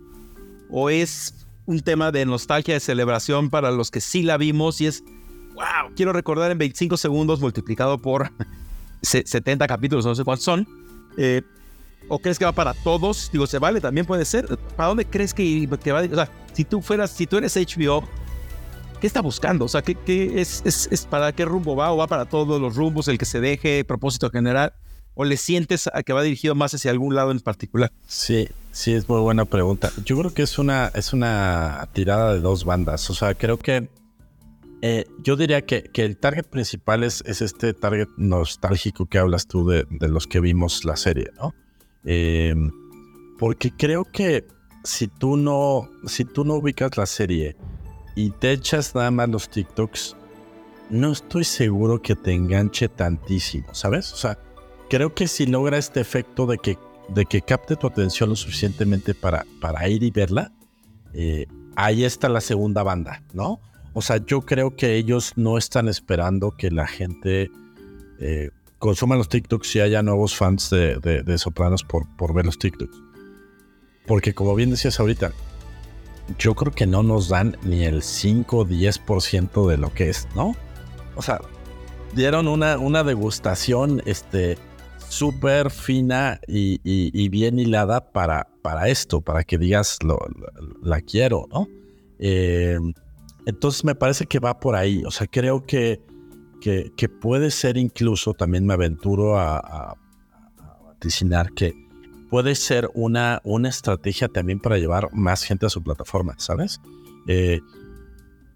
O 0.71 0.91
es 0.91 1.47
un 1.67 1.81
tema 1.81 2.11
de 2.13 2.27
nostalgia, 2.27 2.75
de 2.75 2.81
celebración 2.81 3.51
para 3.51 3.71
los 3.71 3.91
que 3.91 4.01
sí 4.01 4.23
la 4.23 4.37
vimos 4.37 4.81
y 4.81 4.87
es, 4.87 5.05
wow, 5.55 5.95
quiero 5.95 6.13
recordar 6.13 6.51
en 6.51 6.59
25 6.59 6.97
segundos 6.97 7.41
multiplicado 7.41 7.99
por 7.99 8.31
70 9.03 9.67
capítulos, 9.67 10.05
no 10.05 10.15
sé 10.15 10.25
cuántos 10.25 10.45
son. 10.45 10.69
Eh, 11.17 11.43
¿O 12.09 12.19
crees 12.19 12.39
que 12.39 12.45
va 12.45 12.53
para 12.53 12.75
todos? 12.75 13.31
Digo, 13.33 13.47
se 13.47 13.59
vale, 13.59 13.81
también 13.81 14.07
puede 14.07 14.25
ser. 14.25 14.59
¿Para 14.77 14.89
dónde 14.89 15.05
crees 15.05 15.33
que, 15.33 15.67
va? 15.67 16.01
O 16.01 16.15
sea, 16.15 16.29
si 16.53 16.65
tú 16.65 16.83
fueras, 16.83 17.11
si 17.11 17.27
tú 17.27 17.37
eres 17.37 17.57
HBO, 17.57 18.03
¿qué 19.01 19.07
está 19.07 19.21
buscando? 19.21 19.67
O 19.67 19.69
sea, 19.69 19.83
¿qué, 19.83 19.97
es, 20.41 21.07
para 21.09 21.33
qué 21.33 21.45
rumbo 21.45 21.77
va? 21.77 21.93
¿O 21.93 21.99
va 21.99 22.07
para 22.07 22.25
todos 22.25 22.61
los 22.61 22.75
rumbos, 22.75 23.07
el 23.09 23.19
que 23.19 23.27
se 23.27 23.41
deje, 23.41 23.85
propósito 23.85 24.29
general? 24.31 24.73
¿O 25.21 25.25
le 25.27 25.37
sientes 25.37 25.87
a 25.93 26.03
que 26.03 26.15
va 26.15 26.23
dirigido 26.23 26.55
más 26.55 26.73
hacia 26.73 26.91
algún 26.91 27.15
lado 27.15 27.31
en 27.31 27.41
particular? 27.41 27.93
Sí, 28.07 28.49
sí, 28.73 28.95
es 28.95 29.07
muy 29.07 29.21
buena 29.21 29.45
pregunta. 29.45 29.93
Yo 30.03 30.19
creo 30.19 30.33
que 30.33 30.41
es 30.41 30.59
una, 30.59 30.91
es 30.95 31.13
una 31.13 31.91
tirada 31.93 32.33
de 32.33 32.41
dos 32.41 32.65
bandas. 32.65 33.11
O 33.11 33.13
sea, 33.13 33.35
creo 33.35 33.59
que 33.59 33.91
eh, 34.81 35.05
yo 35.23 35.37
diría 35.37 35.61
que, 35.61 35.83
que, 35.83 36.07
el 36.07 36.17
target 36.17 36.45
principal 36.45 37.05
es, 37.05 37.23
es, 37.27 37.43
este 37.43 37.75
target 37.75 38.09
nostálgico 38.17 39.05
que 39.05 39.19
hablas 39.19 39.47
tú 39.47 39.69
de, 39.69 39.87
de 39.91 40.09
los 40.09 40.27
que 40.27 40.41
vimos 40.41 40.87
la 40.87 40.97
serie, 40.97 41.29
¿no? 41.37 41.55
Eh, 42.05 42.55
porque 43.39 43.73
creo 43.77 44.07
que 44.07 44.47
si 44.85 45.07
tú 45.07 45.37
no, 45.37 45.91
si 46.07 46.25
tú 46.25 46.47
no 46.47 46.55
ubicas 46.55 46.97
la 46.97 47.05
serie 47.05 47.59
y 48.17 48.31
te 48.31 48.53
echas 48.53 48.95
nada 48.95 49.11
más 49.11 49.29
los 49.29 49.51
TikToks, 49.51 50.17
no 50.89 51.13
estoy 51.13 51.45
seguro 51.45 52.01
que 52.01 52.17
te 52.17 52.33
enganche 52.33 52.89
tantísimo, 52.89 53.75
¿sabes? 53.75 54.15
O 54.15 54.17
sea, 54.17 54.39
creo 54.91 55.15
que 55.15 55.29
si 55.29 55.47
logra 55.47 55.79
este 55.79 56.01
efecto 56.01 56.47
de 56.47 56.59
que, 56.59 56.77
de 57.09 57.25
que 57.25 57.41
capte 57.41 57.77
tu 57.77 57.87
atención 57.87 58.29
lo 58.29 58.37
suficientemente 58.37 59.15
para, 59.15 59.47
para 59.61 59.89
ir 59.89 60.03
y 60.03 60.11
verla, 60.11 60.53
eh, 61.15 61.47
ahí 61.77 62.05
está 62.05 62.29
la 62.29 62.41
segunda 62.41 62.83
banda, 62.83 63.23
¿no? 63.33 63.61
O 63.95 64.03
sea, 64.03 64.19
yo 64.19 64.43
creo 64.43 64.77
que 64.77 64.97
ellos 64.97 65.33
no 65.37 65.57
están 65.57 65.89
esperando 65.89 66.51
que 66.57 66.71
la 66.71 66.87
gente 66.87 67.51
eh, 68.19 68.51
consuman 68.79 69.19
los 69.19 69.29
TikToks 69.29 69.77
y 69.77 69.81
haya 69.81 70.03
nuevos 70.03 70.37
fans 70.37 70.71
de, 70.71 71.39
Sopranos 71.39 71.85
por, 71.85 72.05
por 72.17 72.35
ver 72.35 72.47
los 72.47 72.59
TikToks. 72.59 72.97
Porque 74.07 74.35
como 74.35 74.55
bien 74.55 74.71
decías 74.71 74.99
ahorita, 75.01 75.33
yo 76.39 76.55
creo 76.55 76.73
que 76.73 76.87
no 76.87 77.03
nos 77.03 77.29
dan 77.29 77.57
ni 77.63 77.85
el 77.85 78.03
5 78.03 78.57
o 78.59 78.67
10% 78.67 79.69
de 79.69 79.77
lo 79.77 79.93
que 79.93 80.11
es, 80.11 80.29
¿no? 80.35 80.55
O 81.17 81.23
sea, 81.23 81.41
dieron 82.15 82.49
una, 82.49 82.79
una 82.79 83.03
degustación 83.05 84.03
este, 84.07 84.57
súper 85.09 85.71
fina 85.71 86.41
y, 86.47 87.29
bien 87.29 87.59
hilada 87.59 88.13
para, 88.13 88.49
para 88.63 88.89
esto, 88.89 89.21
para 89.21 89.45
que 89.45 89.59
digas 89.59 89.99
lo, 90.05 90.19
la 90.83 91.01
quiero, 91.01 91.47
¿no? 91.51 91.69
Eh, 92.19 92.79
entonces 93.47 93.85
me 93.85 93.95
parece 93.95 94.27
que 94.27 94.39
va 94.39 94.61
por 94.61 94.77
ahí. 94.77 95.03
O 95.05 95.11
sea, 95.11 95.27
creo 95.27 95.65
que 95.65 96.01
que, 96.61 97.09
puede 97.09 97.51
ser 97.51 97.77
incluso, 97.77 98.35
también 98.35 98.67
me 98.67 98.75
aventuro 98.75 99.39
a, 99.39 99.59
a, 99.59 99.97
que 101.57 101.75
puede 102.29 102.55
ser 102.55 102.91
una, 102.95 103.41
una 103.45 103.69
estrategia 103.69 104.29
también 104.29 104.61
para 104.61 104.79
llevar 104.79 105.09
más 105.13 105.43
gente 105.43 105.67
a 105.67 105.71
su 105.71 105.83
plataforma, 105.83 106.35
¿sabes? 106.39 106.81
Eh, 107.27 107.61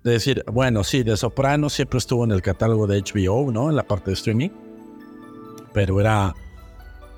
de 0.04 0.10
decir, 0.10 0.44
bueno, 0.52 0.84
sí, 0.84 1.02
de 1.02 1.16
Soprano 1.16 1.70
siempre 1.70 1.98
estuvo 1.98 2.24
en 2.24 2.30
el 2.30 2.42
catálogo 2.42 2.86
de 2.86 3.02
HBO, 3.02 3.50
¿no? 3.50 3.70
En 3.70 3.76
la 3.76 3.84
parte 3.84 4.10
de 4.10 4.14
streaming. 4.14 4.50
Pero 5.74 6.00
era, 6.00 6.34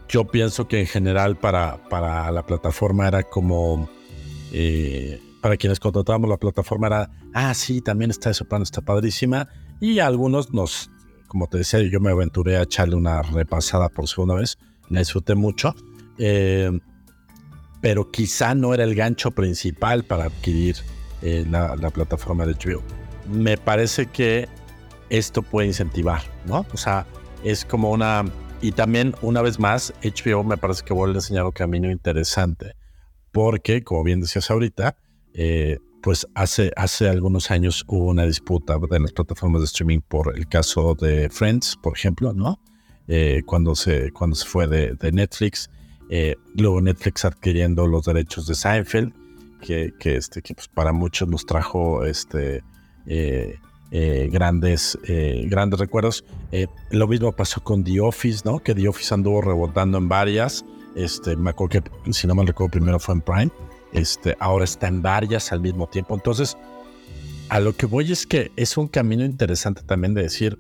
yo 0.09 0.25
pienso 0.25 0.67
que 0.67 0.81
en 0.81 0.87
general 0.87 1.37
para, 1.37 1.77
para 1.89 2.29
la 2.33 2.45
plataforma 2.45 3.07
era 3.07 3.23
como, 3.23 3.89
eh, 4.53 5.21
para 5.41 5.57
quienes 5.57 5.79
contratábamos 5.79 6.29
la 6.29 6.39
plataforma 6.39 6.89
era, 6.89 7.11
ah, 7.33 7.55
sí, 7.55 7.81
también 7.81 8.11
está 8.11 8.31
de 8.31 8.35
Soprano, 8.35 8.65
está 8.65 8.81
padrísima 8.81 9.49
y 9.81 10.01
algunos 10.01 10.53
nos, 10.53 10.91
como 11.29 11.47
te 11.47 11.59
decía, 11.59 11.81
yo 11.83 12.01
me 12.01 12.11
aventuré 12.11 12.57
a 12.57 12.63
echarle 12.63 12.97
una 12.97 13.23
repasada 13.23 13.89
por 13.89 14.09
segunda 14.09 14.35
vez. 14.35 14.59
La 14.89 15.01
disfruté 15.01 15.35
mucho. 15.35 15.75
Eh, 16.19 16.71
pero 17.81 18.11
quizá 18.11 18.55
no 18.55 18.75
era 18.75 18.85
el 18.85 18.95
gancho 18.95 19.31
principal 19.31 20.03
para 20.03 20.25
adquirir 20.25 20.77
eh, 21.23 21.47
la, 21.49 21.77
plataforma 21.91 22.47
de 22.47 22.55
HBO. 22.55 22.83
Me 23.31 23.57
parece 23.57 24.07
que 24.07 24.49
esto 25.11 25.43
puede 25.43 25.69
incentivar, 25.69 26.23
¿no? 26.47 26.67
O 26.73 26.77
sea, 26.77 27.07
es 27.45 27.65
como 27.65 27.91
una... 27.91 28.25
Y 28.67 28.73
también, 28.73 29.15
una 29.23 29.43
vez 29.43 29.61
más, 29.61 29.95
HBO 30.03 30.43
me 30.43 30.57
parece 30.57 30.83
que 30.85 30.93
vuelve 30.93 31.15
a 31.15 31.19
enseñar 31.19 31.45
un 31.45 31.53
camino 31.53 31.89
interesante. 31.89 32.75
Porque, 33.31 33.85
como 33.85 34.03
bien 34.03 34.21
decías 34.21 34.51
ahorita, 34.51 34.97
eh, 35.35 35.79
pues 36.03 36.27
hace, 36.35 36.73
hace 36.75 37.09
algunos 37.09 37.53
años 37.53 37.85
hubo 37.87 38.07
una 38.07 38.27
disputa 38.27 38.77
de 38.91 38.99
las 38.99 39.13
plataformas 39.13 39.61
de 39.61 39.67
streaming 39.67 40.01
por 40.01 40.37
el 40.37 40.49
caso 40.49 40.97
de 40.97 41.31
Friends, 41.31 41.77
por 41.81 41.97
ejemplo, 41.97 42.33
¿no? 42.33 42.59
Eh, 43.07 43.43
cuando, 43.47 43.77
se, 43.77 44.11
cuando 44.11 44.35
se 44.35 44.49
fue 44.49 44.67
de, 44.67 45.13
Netflix, 45.13 45.71
eh, 46.11 46.35
luego 46.57 46.81
Netflix 46.81 47.25
adquiriendo 47.25 47.87
los 47.87 48.05
derechos 48.07 48.49
de 48.49 48.57
Seinfeld, 48.57 49.13
que, 49.61 49.95
que, 50.01 50.17
este, 50.17 50.43
que 50.43 50.55
pues 50.57 50.67
para 50.67 50.91
muchos 50.91 51.29
nos 51.29 51.47
trajo 51.47 52.05
este, 52.05 52.65
eh, 53.07 53.61
grandes, 53.91 54.99
grandes 55.45 55.81
recuerdos. 55.81 56.25
lo 56.91 57.09
mismo 57.09 57.33
pasó 57.33 57.63
con 57.63 57.85
The 57.85 58.01
Office, 58.01 58.43
¿no? 58.45 58.59
Que 58.59 58.75
The 58.75 58.89
Office 58.89 59.15
anduvo 59.15 59.41
rebotando 59.41 59.99
en 59.99 60.09
varias. 60.09 60.65
Este, 60.95 61.37
me 61.37 61.51
acuerdo 61.51 61.83
que, 61.83 62.13
si 62.13 62.27
no 62.27 62.35
me 62.35 62.45
recuerdo, 62.45 62.73
primero 62.73 62.99
fue 62.99 63.15
en 63.15 63.21
Prime. 63.21 63.51
Este, 63.93 64.37
ahora 64.41 64.65
está 64.65 64.89
en 64.89 65.03
varias 65.03 65.53
al 65.53 65.61
mismo 65.61 65.87
tiempo. 65.87 66.15
Entonces, 66.15 66.57
a 67.49 67.61
lo 67.61 67.75
que 67.75 67.87
voy 67.87 68.11
es 68.13 68.27
que 68.27 68.51
es 68.57 68.77
un 68.77 68.89
camino 68.89 69.25
interesante 69.25 69.83
también 69.83 70.15
de 70.15 70.23
decir, 70.23 70.59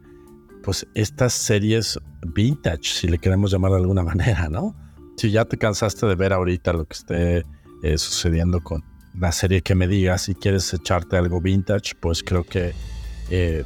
pues 0.63 0.87
estas 0.95 1.33
series 1.33 1.99
vintage, 2.35 2.85
si 2.85 3.09
le 3.09 3.19
queremos 3.19 3.51
llamar 3.51 3.73
de 3.73 3.79
alguna 3.79 4.03
manera, 4.05 4.49
¿no? 4.49 4.75
si 5.17 5.31
ya 5.31 5.45
te 5.45 5.57
cansaste 5.57 6.07
de 6.07 6.15
ver 6.15 6.33
ahorita 6.33 6.73
lo 6.73 6.85
que 6.85 6.95
esté 6.95 7.45
eh, 7.83 7.99
sucediendo 7.99 8.63
con 8.63 8.85
la 9.19 9.33
serie 9.33 9.63
que 9.63 9.75
me 9.75 9.89
digas 9.89 10.29
y 10.29 10.35
quieres 10.35 10.73
echarte 10.75 11.17
algo 11.17 11.41
vintage, 11.41 11.95
pues 11.99 12.23
creo 12.23 12.45
que 12.45 12.75
eh, 13.31 13.65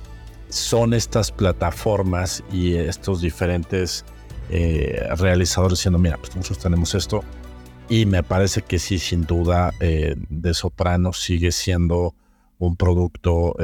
son 0.48 0.94
estas 0.94 1.30
plataformas 1.30 2.42
y 2.52 2.74
estos 2.74 3.20
diferentes 3.20 4.04
eh, 4.50 5.06
realizadores 5.16 5.78
diciendo, 5.78 5.98
mira, 5.98 6.16
pues 6.16 6.34
nosotros 6.34 6.58
tenemos 6.58 6.94
esto. 6.94 7.22
Y 7.88 8.06
me 8.06 8.22
parece 8.22 8.62
que 8.62 8.78
sí, 8.78 8.98
sin 8.98 9.26
duda, 9.26 9.72
De 9.80 10.54
Soprano 10.54 11.12
sigue 11.12 11.50
siendo 11.50 12.14
un 12.58 12.76
producto 12.76 13.56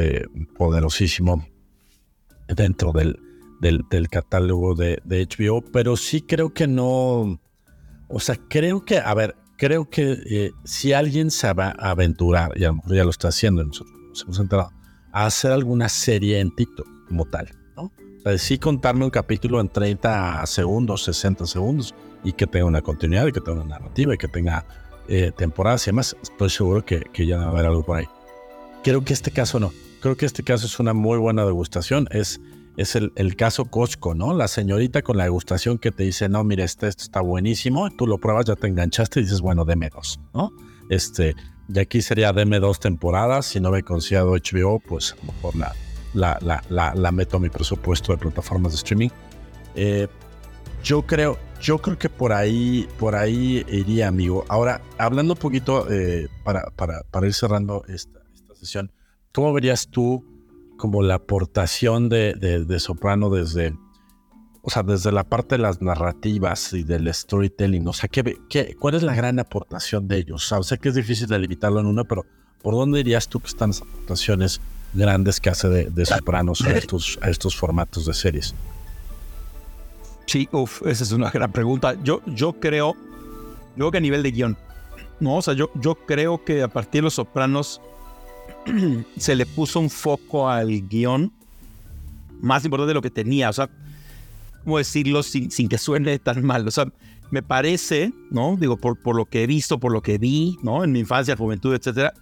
poderosísimo 0.56 1.46
dentro 2.48 2.90
del, 2.90 3.20
del, 3.60 4.08
catálogo 4.08 4.74
de, 4.74 5.00
de, 5.04 5.26
HBO, 5.26 5.62
pero 5.62 5.96
sí 5.96 6.22
creo 6.22 6.52
que 6.52 6.66
no, 6.66 7.38
o 8.08 8.20
sea, 8.20 8.36
creo 8.48 8.84
que, 8.84 8.98
a 8.98 9.14
ver, 9.14 9.36
creo 9.56 9.88
que 9.88 10.18
eh, 10.28 10.52
si 10.64 10.92
alguien 10.92 11.30
se 11.30 11.52
va 11.52 11.74
a 11.78 11.90
aventurar, 11.90 12.52
y 12.56 12.64
a 12.64 12.68
lo 12.68 12.76
mejor 12.76 12.94
ya 12.94 13.04
lo 13.04 13.10
está 13.10 13.28
haciendo, 13.28 13.64
nosotros 13.64 13.94
nos 14.08 14.22
hemos 14.22 14.38
enterado, 14.38 14.70
a 15.16 15.26
hacer 15.26 15.52
alguna 15.52 15.88
serie 15.88 16.40
en 16.40 16.54
TikTok 16.54 16.86
como 17.08 17.24
tal, 17.24 17.48
¿no? 17.76 17.84
O 17.84 18.20
sea, 18.22 18.36
sí 18.38 18.58
contarme 18.58 19.04
un 19.04 19.10
capítulo 19.10 19.60
en 19.60 19.68
30 19.68 20.44
segundos, 20.46 21.04
60 21.04 21.46
segundos, 21.46 21.94
y 22.22 22.32
que 22.32 22.46
tenga 22.46 22.66
una 22.66 22.82
continuidad, 22.82 23.26
y 23.26 23.32
que 23.32 23.40
tenga 23.40 23.62
una 23.62 23.78
narrativa, 23.78 24.14
y 24.14 24.18
que 24.18 24.28
tenga 24.28 24.66
eh, 25.08 25.32
temporadas 25.36 25.86
y 25.86 25.90
demás, 25.90 26.16
estoy 26.22 26.50
seguro 26.50 26.84
que, 26.84 27.00
que 27.12 27.26
ya 27.26 27.38
va 27.38 27.44
a 27.44 27.48
haber 27.48 27.64
algo 27.64 27.82
por 27.82 27.96
ahí. 27.96 28.06
Creo 28.84 29.04
que 29.04 29.14
este 29.14 29.30
caso 29.30 29.58
no. 29.58 29.72
Creo 30.00 30.16
que 30.16 30.26
este 30.26 30.42
caso 30.42 30.66
es 30.66 30.78
una 30.78 30.92
muy 30.92 31.18
buena 31.18 31.44
degustación. 31.44 32.08
Es 32.10 32.40
es 32.76 32.94
el, 32.94 33.36
caso 33.36 33.64
Costco, 33.64 34.14
¿no? 34.14 34.34
La 34.34 34.48
señorita 34.48 35.00
con 35.00 35.16
la 35.16 35.24
degustación 35.24 35.78
que 35.78 35.90
te 35.92 36.02
dice, 36.02 36.28
no, 36.28 36.44
mire, 36.44 36.62
este, 36.62 36.88
esto 36.88 37.04
está 37.04 37.22
buenísimo, 37.22 37.88
tú 37.96 38.06
lo 38.06 38.18
pruebas, 38.18 38.44
ya 38.44 38.54
te 38.54 38.66
enganchaste 38.66 39.20
y 39.20 39.22
dices, 39.22 39.40
bueno, 39.40 39.64
deme 39.64 39.88
dos, 39.88 40.20
¿no? 40.34 40.52
Este, 40.90 41.34
y 41.68 41.78
aquí 41.78 42.02
sería 42.02 42.32
deme 42.32 42.60
dos 42.60 42.80
temporadas, 42.80 43.46
si 43.46 43.60
no 43.60 43.70
me 43.70 43.82
considero 43.82 44.32
HBO, 44.32 44.80
pues 44.80 45.12
a 45.12 45.26
lo 45.26 45.32
mejor 45.32 45.54
la, 46.14 47.12
meto 47.12 47.36
a 47.36 47.40
mi 47.40 47.48
presupuesto 47.48 48.12
de 48.12 48.18
plataformas 48.18 48.72
de 48.72 48.76
streaming. 48.76 49.08
Eh, 49.74 50.08
yo 50.82 51.02
creo, 51.02 51.38
yo 51.60 51.78
creo 51.78 51.98
que 51.98 52.08
por 52.08 52.32
ahí, 52.32 52.88
por 52.98 53.16
ahí 53.16 53.64
iría, 53.68 54.08
amigo. 54.08 54.44
Ahora, 54.48 54.80
hablando 54.98 55.34
un 55.34 55.38
poquito 55.38 55.90
eh, 55.90 56.28
para, 56.44 56.70
para, 56.70 57.02
para, 57.10 57.26
ir 57.26 57.34
cerrando 57.34 57.84
esta, 57.88 58.20
esta 58.34 58.54
sesión, 58.54 58.92
¿cómo 59.32 59.52
verías 59.52 59.88
tú 59.88 60.24
como 60.76 61.02
la 61.02 61.14
aportación 61.14 62.08
de, 62.08 62.34
de, 62.34 62.80
Soprano 62.80 63.30
desde, 63.30 63.74
o 64.66 64.70
sea, 64.70 64.82
desde 64.82 65.12
la 65.12 65.22
parte 65.22 65.54
de 65.54 65.62
las 65.62 65.80
narrativas 65.80 66.72
y 66.72 66.82
del 66.82 67.14
storytelling. 67.14 67.86
O 67.86 67.92
sea, 67.92 68.08
¿qué, 68.08 68.36
qué, 68.50 68.74
cuál 68.74 68.96
es 68.96 69.04
la 69.04 69.14
gran 69.14 69.38
aportación 69.38 70.08
de 70.08 70.16
ellos? 70.18 70.44
O 70.44 70.48
sea, 70.48 70.62
sé 70.64 70.78
que 70.78 70.88
es 70.88 70.96
difícil 70.96 71.28
delimitarlo 71.28 71.78
en 71.78 71.86
uno, 71.86 72.04
pero 72.04 72.26
¿por 72.62 72.74
dónde 72.74 72.98
dirías 72.98 73.28
tú 73.28 73.38
que 73.38 73.46
están 73.46 73.68
las 73.68 73.82
aportaciones 73.82 74.60
grandes 74.92 75.38
que 75.38 75.50
hace 75.50 75.68
de, 75.68 76.06
Sopranos 76.06 76.62
a 76.62 76.72
estos, 76.72 77.16
estos 77.22 77.56
formatos 77.56 78.06
de 78.06 78.14
series? 78.14 78.56
Sí, 80.26 80.48
uff, 80.50 80.82
esa 80.84 81.04
es 81.04 81.12
una 81.12 81.30
gran 81.30 81.52
pregunta. 81.52 81.94
Yo, 82.02 82.20
yo 82.26 82.54
creo, 82.54 82.96
luego 83.76 83.92
que 83.92 83.98
a 83.98 84.00
nivel 84.00 84.24
de 84.24 84.32
guion, 84.32 84.56
no, 85.20 85.36
o 85.36 85.42
sea, 85.42 85.54
yo, 85.54 85.70
yo 85.76 85.94
creo 85.94 86.44
que 86.44 86.64
a 86.64 86.68
partir 86.68 87.02
de 87.02 87.02
Los 87.02 87.14
Sopranos 87.14 87.80
se 89.16 89.36
le 89.36 89.46
puso 89.46 89.78
un 89.78 89.90
foco 89.90 90.50
al 90.50 90.88
guion 90.88 91.32
más 92.40 92.64
importante 92.64 92.88
de 92.88 92.94
lo 92.94 93.02
que 93.02 93.10
tenía. 93.10 93.48
O 93.48 93.52
sea, 93.52 93.70
¿cómo 94.66 94.78
decirlo 94.78 95.22
sin, 95.22 95.52
sin 95.52 95.68
que 95.68 95.78
suene 95.78 96.18
tan 96.18 96.44
mal? 96.44 96.66
O 96.66 96.70
sea, 96.72 96.92
me 97.30 97.40
parece, 97.40 98.12
¿no? 98.30 98.56
Digo, 98.58 98.76
por, 98.76 99.00
por 99.00 99.14
lo 99.14 99.26
que 99.26 99.44
he 99.44 99.46
visto, 99.46 99.78
por 99.78 99.92
lo 99.92 100.02
que 100.02 100.18
vi, 100.18 100.58
¿no? 100.64 100.82
En 100.82 100.90
mi 100.90 100.98
infancia, 100.98 101.36
juventud, 101.36 101.72
etcétera, 101.72 102.12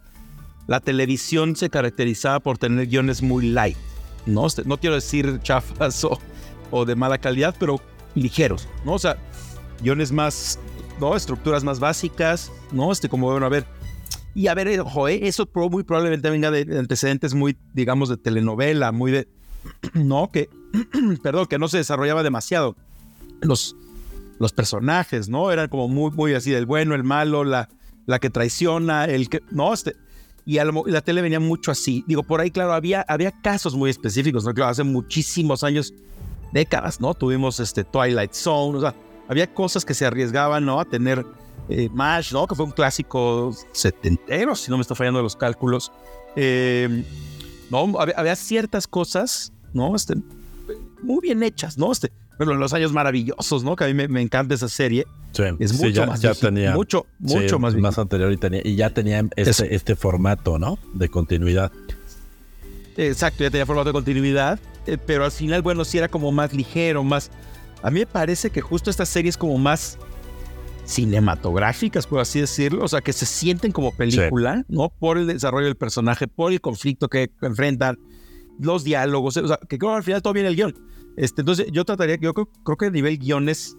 la 0.67 0.81
televisión 0.81 1.57
se 1.57 1.71
caracterizaba 1.71 2.41
por 2.41 2.59
tener 2.59 2.87
guiones 2.87 3.23
muy 3.23 3.49
light, 3.49 3.79
¿no? 4.27 4.47
Este, 4.47 4.63
no 4.65 4.77
quiero 4.77 4.95
decir 4.95 5.41
chafas 5.43 6.05
o, 6.05 6.19
o 6.71 6.85
de 6.85 6.95
mala 6.95 7.17
calidad, 7.17 7.57
pero 7.59 7.81
ligeros, 8.15 8.69
¿no? 8.85 8.93
O 8.93 8.99
sea, 8.99 9.17
guiones 9.83 10.13
más, 10.13 10.59
¿no? 11.01 11.17
Estructuras 11.17 11.65
más 11.65 11.81
básicas, 11.81 12.53
¿no? 12.73 12.93
Este, 12.93 13.09
como, 13.09 13.31
bueno, 13.31 13.47
a 13.47 13.49
ver, 13.49 13.65
y 14.35 14.49
a 14.49 14.55
ver, 14.55 14.81
ojo, 14.81 15.09
eh, 15.09 15.21
eso 15.23 15.49
muy 15.71 15.85
probablemente 15.85 16.29
venga 16.29 16.51
de 16.51 16.79
antecedentes 16.79 17.33
muy, 17.33 17.57
digamos, 17.73 18.11
de 18.11 18.19
telenovela, 18.19 18.93
muy 18.93 19.13
de. 19.13 19.29
No, 19.95 20.31
que. 20.31 20.51
perdón, 21.23 21.47
que 21.47 21.59
no 21.59 21.69
se 21.69 21.79
desarrollaba 21.79 22.23
demasiado. 22.23 22.77
Los, 23.41 23.77
los 24.39 24.53
personajes, 24.53 25.29
¿no? 25.29 25.51
Eran 25.51 25.69
como 25.69 25.89
muy, 25.89 26.11
muy 26.13 26.35
así 26.35 26.51
del 26.51 26.67
bueno, 26.67 26.95
el 26.95 27.05
malo, 27.05 27.45
la, 27.45 27.69
la 28.07 28.19
que 28.19 28.31
traiciona, 28.31 29.05
el 29.05 29.29
que. 29.29 29.41
No, 29.51 29.73
este. 29.73 29.97
Y 30.47 30.57
la 30.57 31.01
tele 31.01 31.23
venía 31.23 31.41
mucho 31.41 31.71
así. 31.71 32.05
Digo, 32.07 32.23
por 32.23 32.41
ahí, 32.41 32.51
claro, 32.51 32.75
había, 32.75 33.01
había 33.09 33.31
casos 33.31 33.75
muy 33.75 33.89
específicos, 33.89 34.45
¿no? 34.45 34.53
Claro, 34.53 34.71
hace 34.71 34.85
muchísimos 34.85 35.65
años, 35.65 35.95
décadas, 36.53 37.01
¿no? 37.01 37.15
Tuvimos 37.15 37.61
este 37.61 37.83
Twilight 37.83 38.35
Zone, 38.35 38.77
o 38.77 38.81
sea, 38.83 38.95
había 39.27 39.53
cosas 39.53 39.87
que 39.87 39.95
se 39.95 40.05
arriesgaban, 40.05 40.67
¿no? 40.67 40.81
A 40.81 40.85
tener 40.85 41.25
eh, 41.71 41.89
MASH, 41.93 42.33
¿no? 42.33 42.47
Que 42.47 42.55
fue 42.55 42.67
un 42.67 42.73
clásico 42.73 43.55
setentero, 43.73 44.55
si 44.55 44.71
no 44.71 44.77
me 44.77 44.83
está 44.83 44.95
fallando 44.95 45.23
los 45.23 45.35
cálculos. 45.35 45.91
Eh, 46.37 47.05
no, 47.71 47.99
había, 47.99 48.37
ciertas 48.37 48.87
cosas, 48.87 49.53
¿no? 49.73 49.97
Este, 49.97 50.15
muy 51.05 51.21
bien 51.21 51.43
hechas, 51.43 51.79
¿no? 51.79 51.93
Este, 51.93 52.11
pero 52.39 52.53
en 52.53 52.59
los 52.59 52.73
años 52.73 52.93
maravillosos, 52.93 53.63
¿no? 53.63 53.77
Que 53.77 53.85
a 53.85 53.87
mí 53.89 54.09
me, 54.09 54.23
encanta 54.23 54.55
esa 54.55 54.69
serie. 54.69 55.07
Sí, 55.33 55.43
es 55.59 55.73
mucho 55.75 55.89
ya, 55.89 56.07
más 56.07 56.21
ya 56.21 56.35
tenía, 56.35 56.75
mucho, 56.75 57.07
mucho 57.19 57.59
más, 57.59 57.75
más 57.77 57.99
anterior 57.99 58.33
y 58.33 58.37
tenía 58.37 58.61
y 58.65 58.77
ya 58.77 58.91
tenía 58.91 59.25
este, 59.37 59.75
este 59.75 59.97
formato, 59.97 60.59
¿no? 60.59 60.79
De 60.95 61.09
continuidad. 61.09 61.73
Exacto, 62.97 63.43
ya 63.43 63.51
tenía 63.51 63.67
formato 63.67 63.89
de 63.89 63.93
continuidad, 63.93 64.61
eh, 64.87 64.99
pero 65.05 65.25
al 65.25 65.33
final, 65.33 65.63
bueno, 65.63 65.85
sí 65.85 65.99
era 65.99 66.09
como 66.09 66.33
más 66.33 66.53
ligero, 66.53 67.03
más. 67.03 67.31
A 67.83 67.91
mí 67.91 68.01
me 68.01 68.07
parece 68.07 68.51
que 68.51 68.61
justo 68.61 68.91
esta 68.91 69.05
serie 69.05 69.29
es 69.29 69.37
como 69.37 69.59
más 69.59 69.99
cinematográficas, 70.87 72.07
por 72.07 72.21
así 72.21 72.41
decirlo, 72.41 72.85
o 72.85 72.89
sea, 72.89 73.01
que 73.01 73.13
se 73.13 73.27
sienten 73.27 73.73
como 73.73 73.93
película, 73.93 74.65
¿no? 74.69 74.91
Por 74.91 75.19
el 75.19 75.27
desarrollo 75.27 75.67
del 75.67 75.77
personaje, 75.77 76.29
por 76.29 76.53
el 76.53 76.61
conflicto 76.61 77.09
que 77.09 77.31
enfrentan, 77.43 77.99
los 78.59 78.85
diálogos, 78.85 79.37
o 79.37 79.49
sea, 79.49 79.59
que 79.69 79.79
creo 79.79 79.93
que 79.93 79.97
al 79.97 80.03
final 80.03 80.23
todo 80.23 80.33
viene 80.33 80.49
el 80.49 80.57
guion. 80.57 80.75
Este, 81.17 81.43
entonces, 81.43 81.67
yo 81.73 81.85
trataría, 81.85 82.17
yo 82.17 82.35
creo, 82.35 82.77
que 82.77 82.87
a 82.87 82.91
nivel 82.91 83.19
guiones 83.19 83.77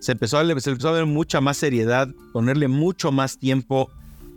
se 0.00 0.12
empezó, 0.12 0.38
a, 0.38 0.60
se 0.60 1.04
mucha 1.04 1.40
más 1.40 1.56
seriedad, 1.56 2.08
ponerle 2.32 2.68
mucho 2.68 3.12
más 3.12 3.38
tiempo, 3.38 3.90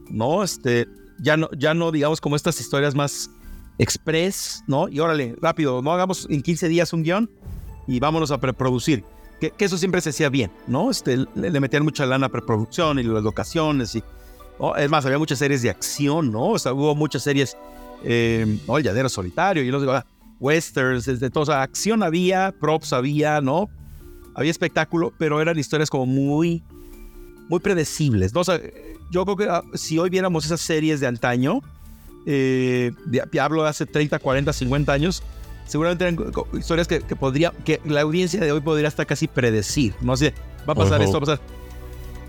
¿no? 0.09 0.43
Este, 0.43 0.87
ya 1.19 1.35
no, 1.37 1.49
ya 1.57 1.73
no 1.73 1.91
digamos 1.91 2.21
como 2.21 2.35
estas 2.35 2.59
historias 2.61 2.95
más 2.95 3.29
express, 3.77 4.63
¿no? 4.67 4.87
Y 4.87 4.99
órale, 4.99 5.35
rápido, 5.41 5.81
no 5.81 5.91
hagamos 5.91 6.27
en 6.29 6.41
15 6.41 6.67
días 6.69 6.93
un 6.93 7.03
guion 7.03 7.29
y 7.87 7.99
vámonos 7.99 8.31
a 8.31 8.39
preproducir 8.39 9.03
que, 9.39 9.53
eso 9.65 9.77
siempre 9.77 10.01
se 10.01 10.09
hacía 10.09 10.29
bien, 10.29 10.51
¿no? 10.67 10.91
Este, 10.91 11.25
le, 11.35 11.59
metían 11.59 11.83
mucha 11.83 12.05
lana 12.05 12.27
a 12.27 12.29
preproducción 12.29 12.99
y 12.99 13.03
las 13.03 13.23
locaciones 13.23 13.95
y... 13.95 14.03
Es 14.77 14.89
más, 14.89 15.05
había 15.05 15.17
muchas 15.17 15.39
series 15.39 15.61
de 15.61 15.69
acción, 15.69 16.33
¿no? 16.33 16.49
O 16.49 16.59
sea, 16.59 16.73
hubo 16.73 16.93
muchas 16.93 17.23
series, 17.23 17.55
eh, 18.03 18.59
¿no? 18.67 18.77
El 18.77 18.83
Lladero 18.83 19.09
Solitario 19.09 19.63
y 19.63 19.71
los 19.71 19.87
ah, 19.87 20.05
westerns, 20.39 21.05
de 21.05 21.29
todo. 21.29 21.43
O 21.43 21.45
sea, 21.45 21.61
acción 21.61 22.03
había, 22.03 22.53
props 22.59 22.93
había, 22.93 23.41
¿no? 23.41 23.69
Había 24.35 24.51
espectáculo, 24.51 25.13
pero 25.17 25.41
eran 25.41 25.57
historias 25.57 25.89
como 25.89 26.05
muy, 26.05 26.63
muy 27.49 27.59
predecibles, 27.59 28.33
¿no? 28.33 28.41
O 28.41 28.43
sea, 28.43 28.59
yo 29.11 29.25
creo 29.25 29.37
que 29.37 29.47
ah, 29.49 29.63
si 29.73 29.99
hoy 29.99 30.09
viéramos 30.09 30.45
esas 30.45 30.61
series 30.61 30.99
de 30.99 31.07
antaño, 31.07 31.61
eh, 32.25 32.91
hablo 33.39 33.63
de 33.63 33.69
hace 33.69 33.85
30, 33.85 34.19
40, 34.19 34.53
50 34.53 34.93
años, 34.93 35.23
seguramente 35.65 36.03
eran 36.03 36.17
historias 36.53 36.87
que, 36.87 37.01
podría, 37.15 37.51
que 37.65 37.81
la 37.85 38.01
audiencia 38.01 38.39
de 38.39 38.51
hoy 38.51 38.61
podría 38.61 38.87
hasta 38.87 39.05
casi 39.05 39.27
predecir. 39.27 39.93
No 40.01 40.15
sé, 40.15 40.33
va 40.67 40.73
a 40.73 40.75
pasar 40.75 41.01
esto, 41.01 41.13
va 41.13 41.17
a 41.17 41.37
pasar. 41.37 41.39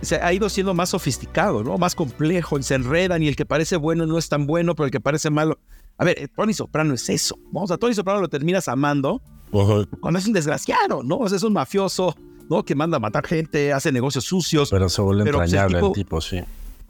Se 0.02 0.16
ha 0.16 0.32
ido 0.32 0.48
siendo 0.48 0.74
más 0.74 0.90
sofisticado, 0.90 1.62
¿no? 1.62 1.76
Más 1.78 1.94
complejo, 1.94 2.60
se 2.62 2.74
enredan 2.74 3.22
y 3.22 3.28
el 3.28 3.36
que 3.36 3.44
parece 3.44 3.76
bueno 3.76 4.06
no 4.06 4.18
es 4.18 4.28
tan 4.28 4.46
bueno, 4.46 4.74
pero 4.74 4.86
el 4.86 4.90
que 4.90 5.00
parece 5.00 5.30
malo. 5.30 5.58
A 5.98 6.04
ver, 6.04 6.30
Tony 6.34 6.54
Soprano 6.54 6.94
es 6.94 7.08
eso. 7.08 7.38
Vamos 7.52 7.70
a 7.70 7.76
Tony 7.76 7.94
Soprano 7.94 8.20
lo 8.20 8.28
terminas 8.28 8.68
amando 8.68 9.20
cuando 9.50 10.18
es 10.18 10.26
un 10.26 10.32
desgraciado, 10.32 11.02
¿no? 11.02 11.18
O 11.18 11.28
sea, 11.28 11.36
es 11.36 11.42
un 11.42 11.52
mafioso, 11.52 12.14
¿no? 12.48 12.64
Que 12.64 12.74
manda 12.74 12.96
a 12.96 13.00
matar 13.00 13.26
gente, 13.26 13.72
hace 13.72 13.92
negocios 13.92 14.24
sucios. 14.24 14.70
Pero 14.70 14.88
se 14.88 15.02
vuelve 15.02 15.30
pues, 15.30 15.52
entrañable 15.52 15.86
el 15.86 15.92
tipo, 15.92 16.20
sí. 16.20 16.40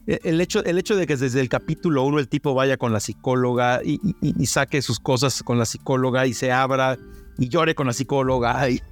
Eh, 0.07 0.20
el 0.25 0.40
hecho, 0.40 0.64
el 0.64 0.79
hecho 0.79 0.96
de 0.96 1.07
que 1.07 1.16
desde 1.16 1.40
el 1.40 1.49
capítulo 1.49 2.05
uno 2.05 2.18
el 2.18 2.29
tipo 2.29 2.55
vaya 2.55 2.77
con 2.77 2.92
la 2.92 3.01
psicóloga 3.01 3.81
y, 3.85 3.99
saque 4.46 4.83
sus 4.83 4.99
cosas 4.99 5.42
con 5.42 5.59
la 5.59 5.66
psicóloga 5.66 6.27
y 6.27 6.35
se 6.35 6.53
abra 6.53 6.99
y 7.40 7.48
llore 7.48 7.74
con 7.74 7.87
la 7.87 7.94
psicóloga 7.94 8.68
y, 8.68 8.83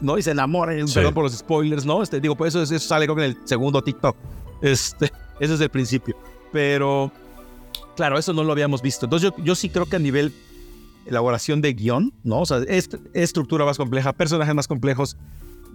¿no? 0.00 0.16
y 0.16 0.22
se 0.22 0.30
enamore, 0.30 0.82
perdón 0.92 1.12
por 1.12 1.24
los 1.24 1.34
spoilers, 1.34 1.84
¿no? 1.84 2.02
Este, 2.02 2.18
digo, 2.18 2.34
pues 2.34 2.54
eso, 2.54 2.62
eso 2.62 2.78
sale 2.78 3.06
con 3.06 3.20
el 3.20 3.36
segundo 3.44 3.82
TikTok. 3.84 4.16
Este, 4.62 5.12
ese 5.40 5.54
es 5.54 5.60
el 5.60 5.68
principio. 5.68 6.16
Pero, 6.50 7.12
claro, 7.94 8.18
eso 8.18 8.32
no 8.32 8.42
lo 8.42 8.52
habíamos 8.52 8.80
visto. 8.80 9.04
Entonces 9.04 9.30
yo, 9.36 9.44
yo 9.44 9.54
sí 9.54 9.68
creo 9.68 9.84
que 9.84 9.96
a 9.96 9.98
nivel 9.98 10.32
elaboración 11.04 11.60
de 11.60 11.74
guion, 11.74 12.14
¿no? 12.24 12.40
O 12.40 12.46
sea, 12.46 12.62
es, 12.66 12.88
estructura 13.12 13.66
más 13.66 13.76
compleja, 13.76 14.14
personajes 14.14 14.54
más 14.54 14.66
complejos, 14.66 15.18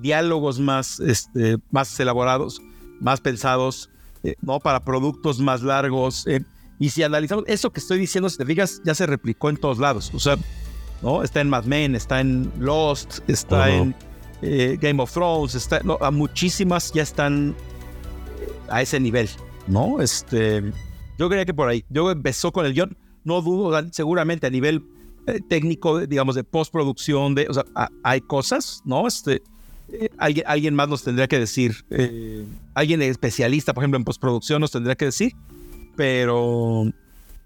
diálogos 0.02 0.60
más, 0.60 1.00
este, 1.00 1.58
más 1.70 2.00
elaborados, 2.00 2.60
más 3.00 3.22
pensados, 3.22 3.92
eh, 4.24 4.34
¿no? 4.42 4.60
Para 4.60 4.84
productos 4.84 5.40
más 5.40 5.62
largos. 5.62 6.26
Eh, 6.26 6.44
y 6.80 6.90
si 6.90 7.04
analizamos 7.04 7.46
eso 7.48 7.72
que 7.72 7.80
estoy 7.80 8.00
diciendo, 8.00 8.30
si 8.32 8.38
te 8.38 8.46
fijas, 8.48 8.82
ya 8.84 8.96
se 8.96 9.06
replicó 9.06 9.52
en 9.52 9.58
todos 9.58 9.78
lados. 9.78 10.12
O 10.16 10.20
sea, 10.20 10.38
¿no? 11.02 11.24
Está 11.24 11.42
en 11.42 11.50
Mad 11.50 11.66
Men, 11.66 11.96
está 11.96 12.22
en 12.22 12.52
Lost, 12.60 13.20
está 13.28 13.70
en 13.70 13.96
eh, 14.42 14.78
Game 14.80 15.02
of 15.02 15.12
Thrones, 15.12 15.56
está, 15.56 15.82
a 16.02 16.12
muchísimas 16.12 16.92
ya 16.94 17.04
están 17.04 17.56
a 18.70 18.82
ese 18.82 19.00
nivel, 19.00 19.30
¿no? 19.68 20.02
Este, 20.02 20.64
yo 21.18 21.30
creía 21.30 21.46
que 21.46 21.54
por 21.54 21.70
ahí. 21.70 21.86
Yo 21.90 22.10
empezó 22.12 22.52
con 22.52 22.66
el 22.66 22.74
guion, 22.74 22.98
no 23.24 23.42
dudo, 23.42 23.78
seguramente 23.92 24.48
a 24.48 24.50
nivel 24.50 24.84
técnico, 25.48 26.06
digamos, 26.06 26.36
de 26.36 26.44
postproducción, 26.44 27.36
de, 27.36 27.48
o 27.50 27.54
sea, 27.54 27.66
hay 28.04 28.22
cosas, 28.22 28.82
¿no? 28.86 29.08
Este, 29.08 29.42
alguien, 30.18 30.46
alguien, 30.48 30.76
más 30.76 30.88
nos 30.88 31.04
tendría 31.04 31.28
que 31.28 31.40
decir, 31.40 31.86
alguien 32.74 33.02
especialista, 33.02 33.74
por 33.74 33.84
ejemplo, 33.84 33.98
en 33.98 34.04
postproducción 34.04 34.62
nos 34.62 34.72
tendría 34.72 34.96
que 34.96 35.06
decir, 35.06 35.34
pero, 35.96 36.92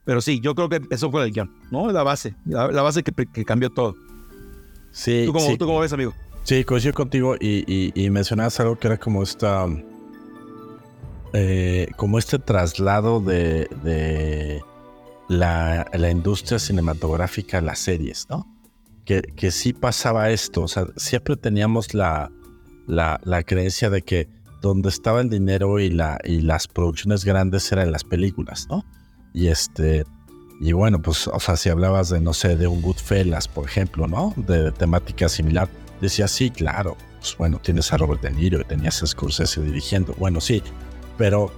pero 0.09 0.21
sí, 0.21 0.39
yo 0.39 0.55
creo 0.55 0.69
que 0.69 0.81
eso 0.89 1.11
fue 1.11 1.23
el 1.23 1.31
guion, 1.31 1.51
¿no? 1.69 1.91
La 1.91 2.01
base, 2.01 2.33
la, 2.43 2.81
base 2.81 3.03
que, 3.03 3.45
cambió 3.45 3.69
todo. 3.69 3.95
Sí, 4.89 5.25
¿Tú 5.27 5.33
cómo, 5.33 5.55
¿Tú 5.55 5.67
cómo, 5.67 5.79
ves, 5.81 5.93
amigo? 5.93 6.15
Sí, 6.41 6.63
coincido 6.63 6.95
contigo 6.95 7.35
y, 7.39 7.91
y, 7.93 8.09
mencionabas 8.09 8.59
algo 8.59 8.75
que 8.79 8.87
era 8.87 8.97
como 8.97 9.21
esta. 9.21 9.67
Eh, 11.33 11.91
como 11.95 12.17
este 12.17 12.39
traslado 12.39 13.19
de, 13.19 13.67
de 13.83 14.63
la, 15.27 15.87
la, 15.93 16.09
industria 16.09 16.57
cinematográfica 16.57 17.59
a 17.59 17.61
las 17.61 17.77
series, 17.77 18.25
¿no? 18.31 18.47
Que, 19.05 19.21
que 19.21 19.51
sí 19.51 19.73
pasaba 19.73 20.31
esto, 20.31 20.63
o 20.63 20.67
sea, 20.67 20.87
siempre 20.95 21.37
teníamos 21.37 21.93
la, 21.93 22.31
la, 22.87 23.21
la 23.25 23.43
creencia 23.43 23.91
de 23.91 24.01
que 24.01 24.27
donde 24.59 24.89
estaba 24.89 25.21
el 25.21 25.29
dinero 25.29 25.79
y, 25.79 25.91
la, 25.91 26.17
y 26.23 26.41
las 26.41 26.67
producciones 26.67 27.25
grandes 27.25 27.71
eran 27.71 27.91
las 27.91 28.03
películas, 28.03 28.65
¿no? 28.71 28.83
Y 29.33 29.47
este, 29.47 30.05
y 30.59 30.73
bueno, 30.73 31.01
pues, 31.01 31.27
o 31.27 31.39
sea, 31.39 31.55
si 31.55 31.69
hablabas 31.69 32.09
de, 32.09 32.19
no 32.19 32.33
sé, 32.33 32.57
de 32.57 32.67
un 32.67 32.81
Goodfellas, 32.81 33.47
por 33.47 33.65
ejemplo, 33.65 34.07
¿no? 34.07 34.33
De, 34.35 34.71
temática 34.71 35.29
similar, 35.29 35.69
decía, 36.01 36.27
sí, 36.27 36.51
claro, 36.51 36.97
pues 37.19 37.35
bueno, 37.37 37.59
tienes 37.59 37.91
a 37.93 37.97
Robert 37.97 38.21
De 38.21 38.31
Niro 38.31 38.59
y 38.59 38.65
tenías 38.65 39.01
a 39.01 39.07
Scorsese 39.07 39.61
dirigiendo, 39.61 40.13
bueno, 40.17 40.41
sí, 40.41 40.61
pero 41.17 41.51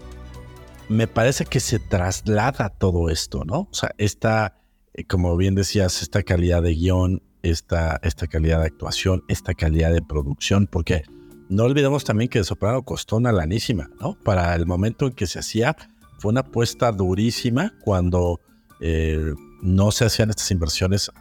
me 0.88 1.08
parece 1.08 1.46
que 1.46 1.60
se 1.60 1.80
traslada 1.80 2.70
todo 2.70 3.10
esto, 3.10 3.44
¿no? 3.44 3.62
O 3.62 3.74
sea, 3.74 3.92
esta, 3.98 4.62
eh, 4.94 5.06
como 5.06 5.36
bien 5.36 5.56
decías, 5.56 6.02
esta 6.04 6.22
calidad 6.22 6.62
de 6.62 6.76
guion, 6.76 7.24
esta, 7.42 8.00
esta 8.04 8.28
calidad 8.28 8.60
de 8.60 8.68
actuación, 8.68 9.24
esta 9.28 9.56
calidad 9.56 9.92
de 9.92 10.02
producción, 10.04 10.68
porque 10.68 11.04
no 11.50 11.64
olvidemos 11.64 12.04
también 12.04 12.30
que 12.30 12.38
el 12.40 12.46
Soprano 12.46 12.84
costó 12.84 13.18
una 13.18 13.32
lanísima, 13.32 13.90
¿no? 14.00 14.16
Para 14.24 14.54
el 14.56 14.66
momento 14.68 15.08
en 15.08 15.14
que 15.14 15.28
se 15.28 15.40
hacía, 15.40 15.76
fue 16.22 16.30
una 16.30 16.42
apuesta 16.42 16.92
durísima 16.92 17.74
cuando 17.80 18.40
eh, 18.80 19.34
no 19.64 19.90
se 19.90 20.06
hacían 20.06 20.30
estas 20.30 20.52
inversiones 20.52 21.12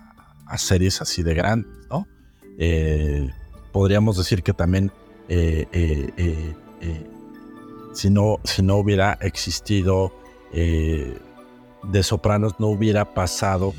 a 0.47 0.59
series 0.59 1.01
así 1.01 1.23
de 1.23 1.33
grandes, 1.33 1.73
¿no? 1.89 2.07
Eh, 2.59 3.31
podríamos 3.73 4.19
decir 4.19 4.43
que 4.43 4.53
también 4.53 4.93
eh, 5.29 6.55
si, 7.95 8.11
no, 8.11 8.41
si 8.45 8.61
no 8.63 8.77
hubiera 8.77 9.15
existido 9.23 10.13
de 10.53 12.03
Sopranos, 12.03 12.61
no 12.61 12.67
hubiera 12.67 13.15
pasado 13.15 13.73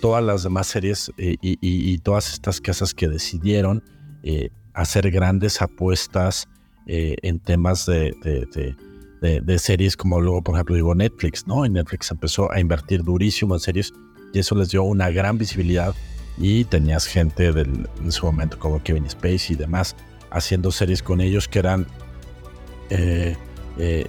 todas 0.00 0.22
las 0.22 0.44
demás 0.44 0.68
series 0.68 1.10
y, 1.16 1.98
todas 1.98 2.32
estas 2.34 2.60
casas 2.60 2.94
que 2.94 3.08
decidieron 3.08 3.82
hacer 4.74 5.10
grandes 5.10 5.60
apuestas 5.60 6.46
en 6.86 7.40
temas 7.40 7.86
de, 7.86 8.76
series 9.58 9.96
como 9.96 10.20
luego, 10.20 10.42
por 10.42 10.54
ejemplo, 10.54 10.74
digo 10.74 10.94
Netflix, 10.94 11.46
¿no? 11.46 11.64
En 11.64 11.74
Netflix 11.74 12.10
empezó 12.10 12.50
a 12.52 12.60
invertir 12.60 13.02
durísimo 13.02 13.54
en 13.54 13.60
series 13.60 13.92
y 14.32 14.38
eso 14.38 14.54
les 14.54 14.70
dio 14.70 14.82
una 14.82 15.10
gran 15.10 15.38
visibilidad 15.38 15.94
y 16.36 16.64
tenías 16.64 17.06
gente 17.06 17.48
en 17.48 18.12
su 18.12 18.26
momento 18.26 18.58
como 18.58 18.82
Kevin 18.82 19.08
Spacey 19.08 19.54
y 19.54 19.54
demás 19.56 19.96
haciendo 20.30 20.70
series 20.70 21.02
con 21.02 21.20
ellos 21.20 21.48
que 21.48 21.58
eran 21.58 21.86
eh, 22.90 23.36
eh, 23.78 24.06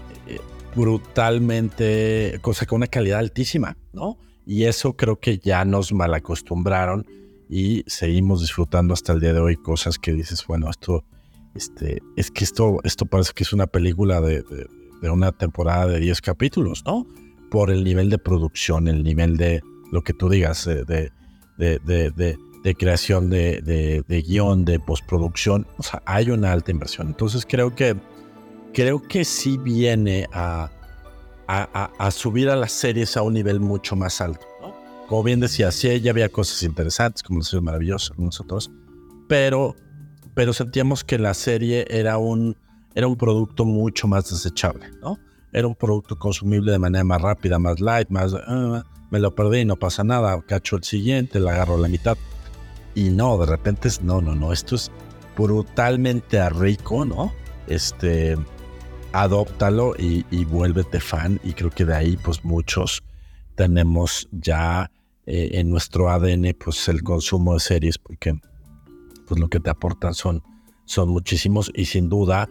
brutalmente, 0.75 2.39
cosa 2.41 2.65
con 2.65 2.77
una 2.77 2.87
calidad 2.87 3.19
altísima, 3.19 3.77
¿no? 3.93 4.17
Y 4.45 4.65
eso 4.65 4.95
creo 4.95 5.19
que 5.19 5.37
ya 5.37 5.65
nos 5.65 5.91
malacostumbraron 5.93 7.05
y 7.49 7.83
seguimos 7.87 8.41
disfrutando 8.41 8.93
hasta 8.93 9.13
el 9.13 9.19
día 9.19 9.33
de 9.33 9.39
hoy 9.39 9.55
cosas 9.57 9.97
que 9.97 10.13
dices, 10.13 10.45
bueno, 10.47 10.69
esto, 10.69 11.03
este, 11.55 12.01
es 12.15 12.31
que 12.31 12.43
esto, 12.43 12.77
esto 12.83 13.05
parece 13.05 13.33
que 13.33 13.43
es 13.43 13.53
una 13.53 13.67
película 13.67 14.21
de, 14.21 14.43
de, 14.43 14.67
una 15.03 15.31
temporada 15.31 15.87
de 15.87 15.99
10 15.99 16.21
capítulos, 16.21 16.83
¿no? 16.85 17.07
Por 17.49 17.71
el 17.71 17.83
nivel 17.83 18.09
de 18.09 18.17
producción, 18.17 18.87
el 18.87 19.03
nivel 19.03 19.37
de 19.37 19.61
lo 19.91 20.03
que 20.03 20.13
tú 20.13 20.29
digas, 20.29 20.65
de, 20.65 21.11
de 21.57 22.75
creación 22.75 23.29
de, 23.29 24.23
guion, 24.27 24.65
de 24.65 24.79
postproducción, 24.79 25.67
o 25.77 25.83
sea, 25.83 26.01
hay 26.05 26.29
una 26.31 26.51
alta 26.51 26.71
inversión. 26.71 27.07
Entonces 27.07 27.45
creo 27.47 27.75
que, 27.75 27.95
creo 28.73 29.01
que 29.01 29.23
sí 29.23 29.57
viene 29.57 30.27
a, 30.33 30.69
a, 31.47 31.91
a 31.97 32.11
subir 32.11 32.49
a 32.49 32.55
las 32.55 32.71
series 32.71 33.15
a 33.15 33.21
un 33.21 33.33
nivel 33.33 33.59
mucho 33.59 33.95
más 33.95 34.21
alto 34.21 34.49
como 35.09 35.23
bien 35.23 35.39
decía, 35.39 35.71
sí, 35.71 35.99
ya 36.01 36.11
había 36.11 36.29
cosas 36.29 36.61
interesantes, 36.61 37.23
como 37.23 37.39
los 37.39 37.63
maravillosos, 37.63 38.15
nosotros, 38.19 38.69
pero, 39.27 39.75
pero 40.35 40.53
sentíamos 40.53 41.03
que 41.03 41.17
la 41.17 41.33
serie 41.33 41.87
era 41.89 42.19
un, 42.19 42.55
era 42.95 43.07
un 43.07 43.15
producto 43.15 43.65
mucho 43.65 44.07
más 44.07 44.29
desechable, 44.29 44.89
¿no? 45.01 45.19
Era 45.51 45.67
un 45.67 45.75
producto 45.75 46.17
consumible 46.17 46.71
de 46.71 46.79
manera 46.79 47.03
más 47.03 47.21
rápida, 47.21 47.59
más 47.59 47.79
light, 47.79 48.09
más, 48.09 48.33
ah, 48.33 48.83
me 49.09 49.19
lo 49.19 49.33
perdí, 49.33 49.65
no 49.65 49.75
pasa 49.75 50.03
nada, 50.03 50.39
cacho 50.41 50.75
el 50.75 50.83
siguiente, 50.83 51.39
la 51.39 51.51
agarro 51.51 51.77
la 51.77 51.87
mitad. 51.87 52.17
Y 52.95 53.09
no, 53.09 53.37
de 53.37 53.45
repente 53.45 53.87
es, 53.87 54.01
no, 54.01 54.21
no, 54.21 54.35
no, 54.35 54.53
esto 54.53 54.75
es 54.75 54.91
brutalmente 55.37 56.47
rico, 56.49 57.05
¿no? 57.05 57.33
Este, 57.67 58.37
adóptalo 59.11 59.95
y, 59.97 60.25
y 60.29 60.45
vuélvete 60.45 60.99
fan. 60.99 61.39
Y 61.43 61.53
creo 61.53 61.71
que 61.71 61.85
de 61.85 61.95
ahí, 61.95 62.17
pues 62.17 62.43
muchos 62.43 63.03
tenemos 63.55 64.29
ya 64.31 64.89
eh, 65.25 65.59
en 65.59 65.69
nuestro 65.69 66.09
ADN 66.09 66.55
pues 66.57 66.87
el 66.87 67.03
consumo 67.03 67.53
de 67.53 67.59
series 67.59 67.97
porque 67.97 68.33
pues 69.27 69.39
lo 69.39 69.47
que 69.47 69.59
te 69.59 69.69
aportan 69.69 70.13
son, 70.13 70.41
son 70.85 71.09
muchísimos 71.09 71.69
y 71.75 71.85
sin 71.85 72.07
duda 72.07 72.49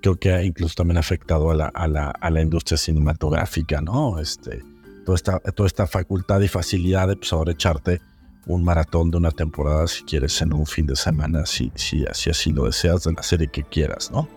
creo 0.00 0.16
que 0.16 0.32
ha 0.32 0.42
incluso 0.42 0.74
también 0.74 0.98
afectado 0.98 1.50
a 1.50 1.54
la, 1.54 1.66
a 1.66 1.88
la, 1.88 2.10
a 2.10 2.30
la 2.30 2.40
industria 2.40 2.78
cinematográfica, 2.78 3.80
¿no? 3.80 4.18
Este, 4.18 4.62
toda, 5.04 5.16
esta, 5.16 5.38
toda 5.40 5.66
esta 5.66 5.86
facultad 5.86 6.40
y 6.40 6.48
facilidad 6.48 7.08
de 7.08 7.16
pues, 7.16 7.32
ahora 7.32 7.52
echarte 7.52 8.00
un 8.46 8.64
maratón 8.64 9.10
de 9.10 9.18
una 9.18 9.30
temporada 9.30 9.86
si 9.86 10.02
quieres 10.04 10.40
en 10.42 10.52
un 10.52 10.66
fin 10.66 10.86
de 10.86 10.96
semana, 10.96 11.46
si, 11.46 11.70
si, 11.74 12.04
si 12.12 12.30
así 12.30 12.52
lo 12.52 12.64
deseas, 12.64 13.04
de 13.04 13.12
la 13.12 13.22
serie 13.22 13.48
que 13.48 13.62
quieras, 13.62 14.10
¿no? 14.10 14.28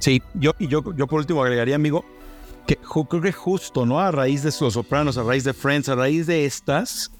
Sí, 0.00 0.22
yo, 0.34 0.52
yo, 0.58 0.94
yo 0.94 1.06
por 1.06 1.20
último 1.20 1.42
agregaría, 1.42 1.74
amigo, 1.74 2.04
que 2.66 2.76
creo 2.76 3.22
que 3.22 3.32
justo, 3.32 3.86
¿no? 3.86 3.98
A 3.98 4.10
raíz 4.10 4.42
de 4.42 4.52
Los 4.60 4.74
Sopranos, 4.74 5.18
a 5.18 5.22
raíz 5.22 5.44
de 5.44 5.54
Friends, 5.54 5.88
a 5.88 5.94
raíz 5.94 6.26
de 6.26 6.44
estas, 6.44 7.10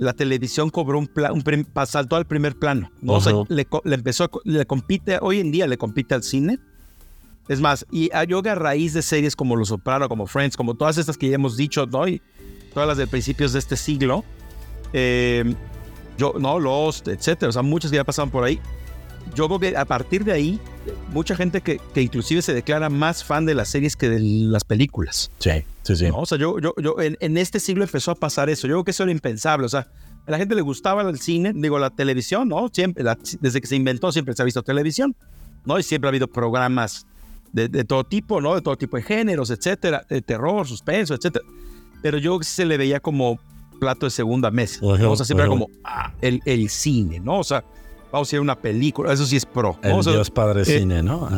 la 0.00 0.12
televisión 0.14 0.70
cobró 0.70 0.98
un, 0.98 1.10
un 1.32 1.66
saltó 1.86 2.16
al 2.16 2.26
primer 2.26 2.56
plano, 2.56 2.90
¿no? 3.00 3.14
O 3.14 3.20
sea, 3.20 3.34
le, 3.48 3.66
empezó, 3.84 4.30
le 4.44 4.66
compite, 4.66 5.18
hoy 5.20 5.40
en 5.40 5.52
día 5.52 5.66
le 5.66 5.78
compite 5.78 6.14
al 6.14 6.22
cine. 6.22 6.58
Es 7.48 7.60
más, 7.60 7.86
y 7.90 8.10
a 8.12 8.24
yoga 8.24 8.52
a 8.52 8.54
raíz 8.54 8.94
de 8.94 9.02
series 9.02 9.36
como 9.36 9.56
Los 9.56 9.68
Sopranos, 9.68 10.08
como 10.08 10.26
Friends, 10.26 10.56
como 10.56 10.74
todas 10.74 10.98
estas 10.98 11.16
que 11.16 11.28
ya 11.28 11.34
hemos 11.34 11.56
dicho, 11.56 11.86
¿no? 11.86 12.08
Y 12.08 12.22
todas 12.72 12.88
las 12.88 12.96
de 12.96 13.06
principios 13.06 13.52
de 13.52 13.58
este 13.58 13.76
siglo, 13.76 14.24
eh, 14.92 15.54
yo, 16.16 16.34
¿no? 16.38 16.58
Lost, 16.58 17.08
etcétera, 17.08 17.50
o 17.50 17.52
sea, 17.52 17.62
muchas 17.62 17.90
que 17.90 17.96
ya 17.96 18.04
pasaban 18.04 18.30
por 18.30 18.44
ahí 18.44 18.60
yo 19.34 19.46
creo 19.46 19.58
que 19.58 19.76
a 19.76 19.84
partir 19.84 20.24
de 20.24 20.32
ahí, 20.32 20.60
mucha 21.12 21.36
gente 21.36 21.60
que, 21.60 21.80
que, 21.94 22.02
inclusive 22.02 22.42
se 22.42 22.54
declara 22.54 22.88
más 22.88 23.24
fan 23.24 23.46
de 23.46 23.54
las 23.54 23.68
series 23.68 23.96
que 23.96 24.08
de 24.08 24.20
las 24.20 24.64
películas. 24.64 25.30
Sí, 25.38 25.64
sí, 25.82 25.96
sí. 25.96 26.08
O 26.12 26.26
sea, 26.26 26.38
yo, 26.38 26.58
yo, 26.58 26.74
yo 26.82 26.96
en, 27.00 27.36
este 27.36 27.60
siglo 27.60 27.84
empezó 27.84 28.12
a 28.12 28.14
pasar 28.14 28.50
eso. 28.50 28.66
Yo 28.66 28.74
creo 28.74 28.84
que 28.84 28.90
eso 28.92 29.02
era 29.02 29.12
impensable. 29.12 29.66
O 29.66 29.68
sea, 29.68 29.88
a 30.26 30.30
la 30.30 30.38
gente 30.38 30.54
le 30.54 30.62
gustaba 30.62 31.02
el 31.02 31.18
cine, 31.18 31.52
digo, 31.54 31.78
la 31.78 31.90
televisión, 31.90 32.48
¿no? 32.48 32.68
Siempre, 32.72 33.04
desde 33.40 33.60
que 33.60 33.66
se 33.66 33.76
inventó, 33.76 34.12
siempre 34.12 34.34
se 34.34 34.42
ha 34.42 34.44
visto 34.44 34.62
televisión, 34.62 35.14
¿no? 35.64 35.78
Y 35.78 35.82
siempre 35.82 36.08
ha 36.08 36.10
habido 36.10 36.28
programas 36.28 37.06
de, 37.52 37.68
de 37.68 37.84
todo 37.84 38.04
tipo, 38.04 38.40
¿no? 38.40 38.54
De 38.54 38.62
todo 38.62 38.76
tipo 38.76 38.96
de 38.96 39.02
géneros, 39.02 39.50
etcétera, 39.50 40.04
de 40.08 40.22
terror, 40.22 40.66
suspenso, 40.66 41.14
etcétera. 41.14 41.44
Pero 42.02 42.18
yo 42.18 42.38
se 42.42 42.64
le 42.64 42.76
veía 42.76 43.00
como 43.00 43.38
plato 43.80 44.06
de 44.06 44.10
segunda 44.10 44.50
mesa. 44.50 44.78
o 44.82 45.16
sea, 45.16 45.26
siempre 45.26 45.44
era 45.44 45.50
como 45.50 45.68
ah, 45.84 46.12
el, 46.20 46.40
el 46.44 46.68
cine, 46.68 47.18
¿no? 47.18 47.40
O 47.40 47.44
sea, 47.44 47.64
vamos 48.12 48.32
a 48.32 48.36
ir 48.36 48.38
a 48.38 48.42
una 48.42 48.58
película, 48.58 49.12
eso 49.12 49.26
sí 49.26 49.36
es 49.36 49.46
pro. 49.46 49.78
El 49.82 50.00
Dios 50.00 50.30
Padre 50.30 50.62
eh, 50.62 50.64
Cine, 50.64 51.02
¿no? 51.02 51.28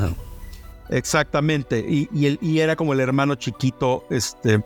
Exactamente, 0.88 1.78
y, 1.78 2.08
y, 2.12 2.58
era 2.58 2.76
como 2.76 2.92
el 2.92 3.00
hermano 3.00 3.34
chiquito, 3.34 4.04
este, 4.10 4.62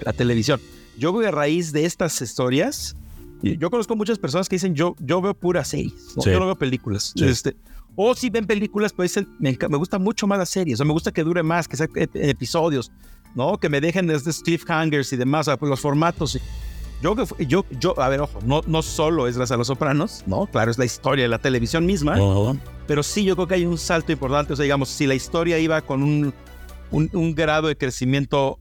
la 0.00 0.12
televisión. 0.12 0.60
Yo 0.98 1.18
que 1.18 1.26
a 1.26 1.30
raíz 1.30 1.72
de 1.72 1.86
estas 1.86 2.20
historias, 2.20 2.96
yo 3.42 3.70
conozco 3.70 3.96
muchas 3.96 4.18
personas 4.18 4.48
que 4.48 4.56
dicen, 4.56 4.74
yo, 4.74 4.94
yo 5.00 5.20
veo 5.20 5.34
puras 5.34 5.68
series, 5.68 6.14
yo 6.16 6.38
no 6.38 6.46
veo 6.46 6.56
películas. 6.56 7.14
Este, 7.16 7.56
o 7.96 8.14
si 8.14 8.28
ven 8.28 8.46
películas, 8.46 8.92
pues 8.92 9.12
dicen, 9.14 9.28
me, 9.38 9.56
me 9.68 9.76
gusta 9.76 9.98
mucho 9.98 10.26
más 10.26 10.38
las 10.38 10.50
series, 10.50 10.80
o 10.80 10.84
me 10.84 10.92
gusta 10.92 11.12
que 11.12 11.22
dure 11.22 11.42
más, 11.42 11.68
que 11.68 11.76
sean 11.76 11.90
episodios, 11.94 12.90
¿no? 13.34 13.58
Que 13.58 13.68
me 13.68 13.80
dejen 13.80 14.06
desde 14.06 14.32
Steve 14.32 14.62
Hangers 14.66 15.12
y 15.12 15.16
demás, 15.16 15.48
pues, 15.58 15.70
los 15.70 15.80
formatos. 15.80 16.38
Yo, 17.02 17.14
yo, 17.38 17.64
yo, 17.78 18.00
a 18.00 18.08
ver, 18.08 18.20
ojo, 18.20 18.38
no, 18.44 18.62
no 18.66 18.82
solo 18.82 19.28
es 19.28 19.36
gracias 19.36 19.54
a 19.54 19.58
Los 19.58 19.66
Sopranos, 19.66 20.24
¿no? 20.26 20.46
Claro, 20.46 20.70
es 20.70 20.78
la 20.78 20.86
historia 20.86 21.24
de 21.24 21.28
la 21.28 21.38
televisión 21.38 21.84
misma, 21.84 22.16
pero 22.86 23.02
sí 23.02 23.24
yo 23.24 23.36
creo 23.36 23.46
que 23.46 23.54
hay 23.54 23.66
un 23.66 23.76
salto 23.76 24.12
importante, 24.12 24.54
o 24.54 24.56
sea, 24.56 24.62
digamos, 24.62 24.88
si 24.88 25.06
la 25.06 25.14
historia 25.14 25.58
iba 25.58 25.82
con 25.82 26.02
un, 26.02 26.32
un, 26.90 27.10
un 27.12 27.34
grado 27.34 27.68
de 27.68 27.76
crecimiento 27.76 28.58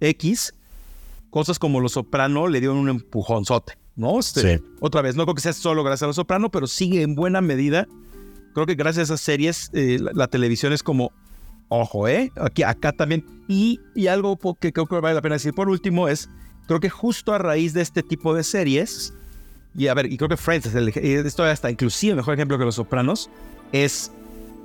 X, 0.00 0.54
cosas 1.30 1.58
como 1.58 1.80
Los 1.80 1.92
Soprano 1.92 2.48
le 2.48 2.60
dieron 2.60 2.78
un 2.78 2.88
empujonzote, 2.88 3.78
¿no? 3.94 4.18
Este, 4.18 4.62
Otra 4.80 5.02
vez, 5.02 5.16
no 5.16 5.24
creo 5.24 5.34
que 5.34 5.42
sea 5.42 5.52
solo 5.52 5.82
gracias 5.84 6.04
a 6.04 6.06
Los 6.06 6.16
Soprano, 6.16 6.50
pero 6.50 6.66
sigue 6.66 7.02
en 7.02 7.14
buena 7.14 7.40
medida. 7.40 7.86
Creo 8.54 8.66
que 8.66 8.74
gracias 8.74 9.10
a 9.10 9.14
esas 9.14 9.20
series, 9.20 9.70
eh, 9.74 9.98
la, 10.00 10.28
televisión 10.28 10.72
es 10.72 10.82
como, 10.82 11.12
ojo, 11.68 12.08
¿eh? 12.08 12.32
Aquí, 12.40 12.62
acá 12.62 12.92
también. 12.92 13.24
Y, 13.48 13.80
y 13.94 14.06
algo 14.06 14.38
que 14.58 14.72
creo 14.72 14.86
que 14.86 14.98
vale 14.98 15.14
la 15.14 15.22
pena 15.22 15.34
decir 15.34 15.52
por 15.52 15.68
último 15.68 16.08
es, 16.08 16.30
creo 16.66 16.80
que 16.80 16.90
justo 16.90 17.32
a 17.32 17.38
raíz 17.38 17.72
de 17.72 17.82
este 17.82 18.02
tipo 18.02 18.34
de 18.34 18.44
series, 18.44 19.14
y 19.76 19.88
a 19.88 19.94
ver, 19.94 20.10
y 20.10 20.16
creo 20.16 20.28
que 20.28 20.36
Friends 20.36 20.66
es 20.66 20.74
el, 20.74 20.88
esto 20.88 21.44
hasta 21.44 21.70
inclusive 21.70 22.14
mejor 22.14 22.34
ejemplo 22.34 22.58
que 22.58 22.64
Los 22.64 22.76
Sopranos, 22.76 23.30
es 23.72 24.12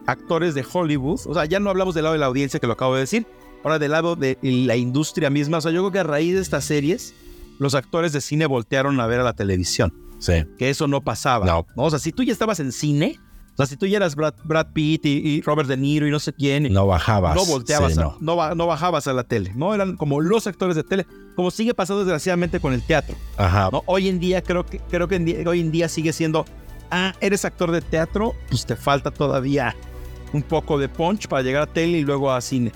actores 0.07 0.53
de 0.55 0.65
Hollywood, 0.71 1.21
o 1.25 1.33
sea, 1.33 1.45
ya 1.45 1.59
no 1.59 1.69
hablamos 1.69 1.95
del 1.95 2.03
lado 2.03 2.13
de 2.13 2.19
la 2.19 2.25
audiencia 2.25 2.59
que 2.59 2.67
lo 2.67 2.73
acabo 2.73 2.95
de 2.95 3.01
decir, 3.01 3.25
ahora 3.63 3.79
del 3.79 3.91
lado 3.91 4.15
de 4.15 4.37
la 4.41 4.75
industria 4.75 5.29
misma, 5.29 5.59
o 5.59 5.61
sea, 5.61 5.71
yo 5.71 5.81
creo 5.81 5.91
que 5.91 5.99
a 5.99 6.03
raíz 6.03 6.35
de 6.35 6.41
estas 6.41 6.65
series, 6.65 7.13
los 7.59 7.75
actores 7.75 8.13
de 8.13 8.21
cine 8.21 8.45
voltearon 8.47 8.99
a 8.99 9.05
ver 9.05 9.19
a 9.19 9.23
la 9.23 9.33
televisión. 9.33 9.93
Sí. 10.17 10.45
Que 10.57 10.69
eso 10.69 10.87
no 10.87 11.01
pasaba. 11.01 11.45
No. 11.45 11.65
O 11.75 11.89
sea, 11.89 11.99
si 11.99 12.11
tú 12.11 12.23
ya 12.23 12.31
estabas 12.31 12.59
en 12.59 12.71
cine, 12.71 13.19
sea, 13.65 13.67
si 13.67 13.77
tú 13.77 13.85
ya 13.85 13.97
eras 13.97 14.15
Brad, 14.15 14.67
Pitt 14.73 15.05
y, 15.05 15.41
Robert 15.41 15.67
De 15.67 15.77
Niro 15.77 16.07
y 16.07 16.11
no 16.11 16.19
sé 16.19 16.33
quién. 16.33 16.71
No 16.71 16.87
bajabas. 16.87 17.35
No 17.35 17.45
volteabas. 17.45 17.95
no. 17.95 18.17
no. 18.19 18.67
bajabas 18.67 19.07
a 19.07 19.13
la 19.13 19.23
tele. 19.23 19.51
No 19.55 19.73
eran 19.73 19.97
como 19.97 20.21
los 20.21 20.47
actores 20.47 20.75
de 20.75 20.83
tele. 20.83 21.05
Como 21.35 21.51
sigue 21.51 21.73
pasando 21.73 22.03
desgraciadamente 22.03 22.59
con 22.59 22.73
el 22.73 22.81
teatro. 22.81 23.15
Ajá. 23.37 23.69
¿no? 23.71 23.83
Hoy 23.85 24.09
en 24.09 24.19
día 24.19 24.41
creo 24.41 24.65
que, 24.65 24.79
creo 24.79 25.07
que 25.07 25.43
hoy 25.47 25.59
en 25.59 25.71
día 25.71 25.89
sigue 25.89 26.13
siendo. 26.13 26.45
Ah, 26.89 27.13
eres 27.21 27.45
actor 27.45 27.71
de 27.71 27.81
teatro. 27.81 28.35
Pues 28.49 28.65
te 28.65 28.75
falta 28.75 29.11
todavía 29.11 29.75
un 30.33 30.43
poco 30.43 30.77
de 30.77 30.89
punch 30.89 31.27
para 31.27 31.41
llegar 31.41 31.63
a 31.63 31.67
tele 31.67 31.99
y 31.99 32.03
luego 32.03 32.31
a 32.31 32.41
cine 32.41 32.71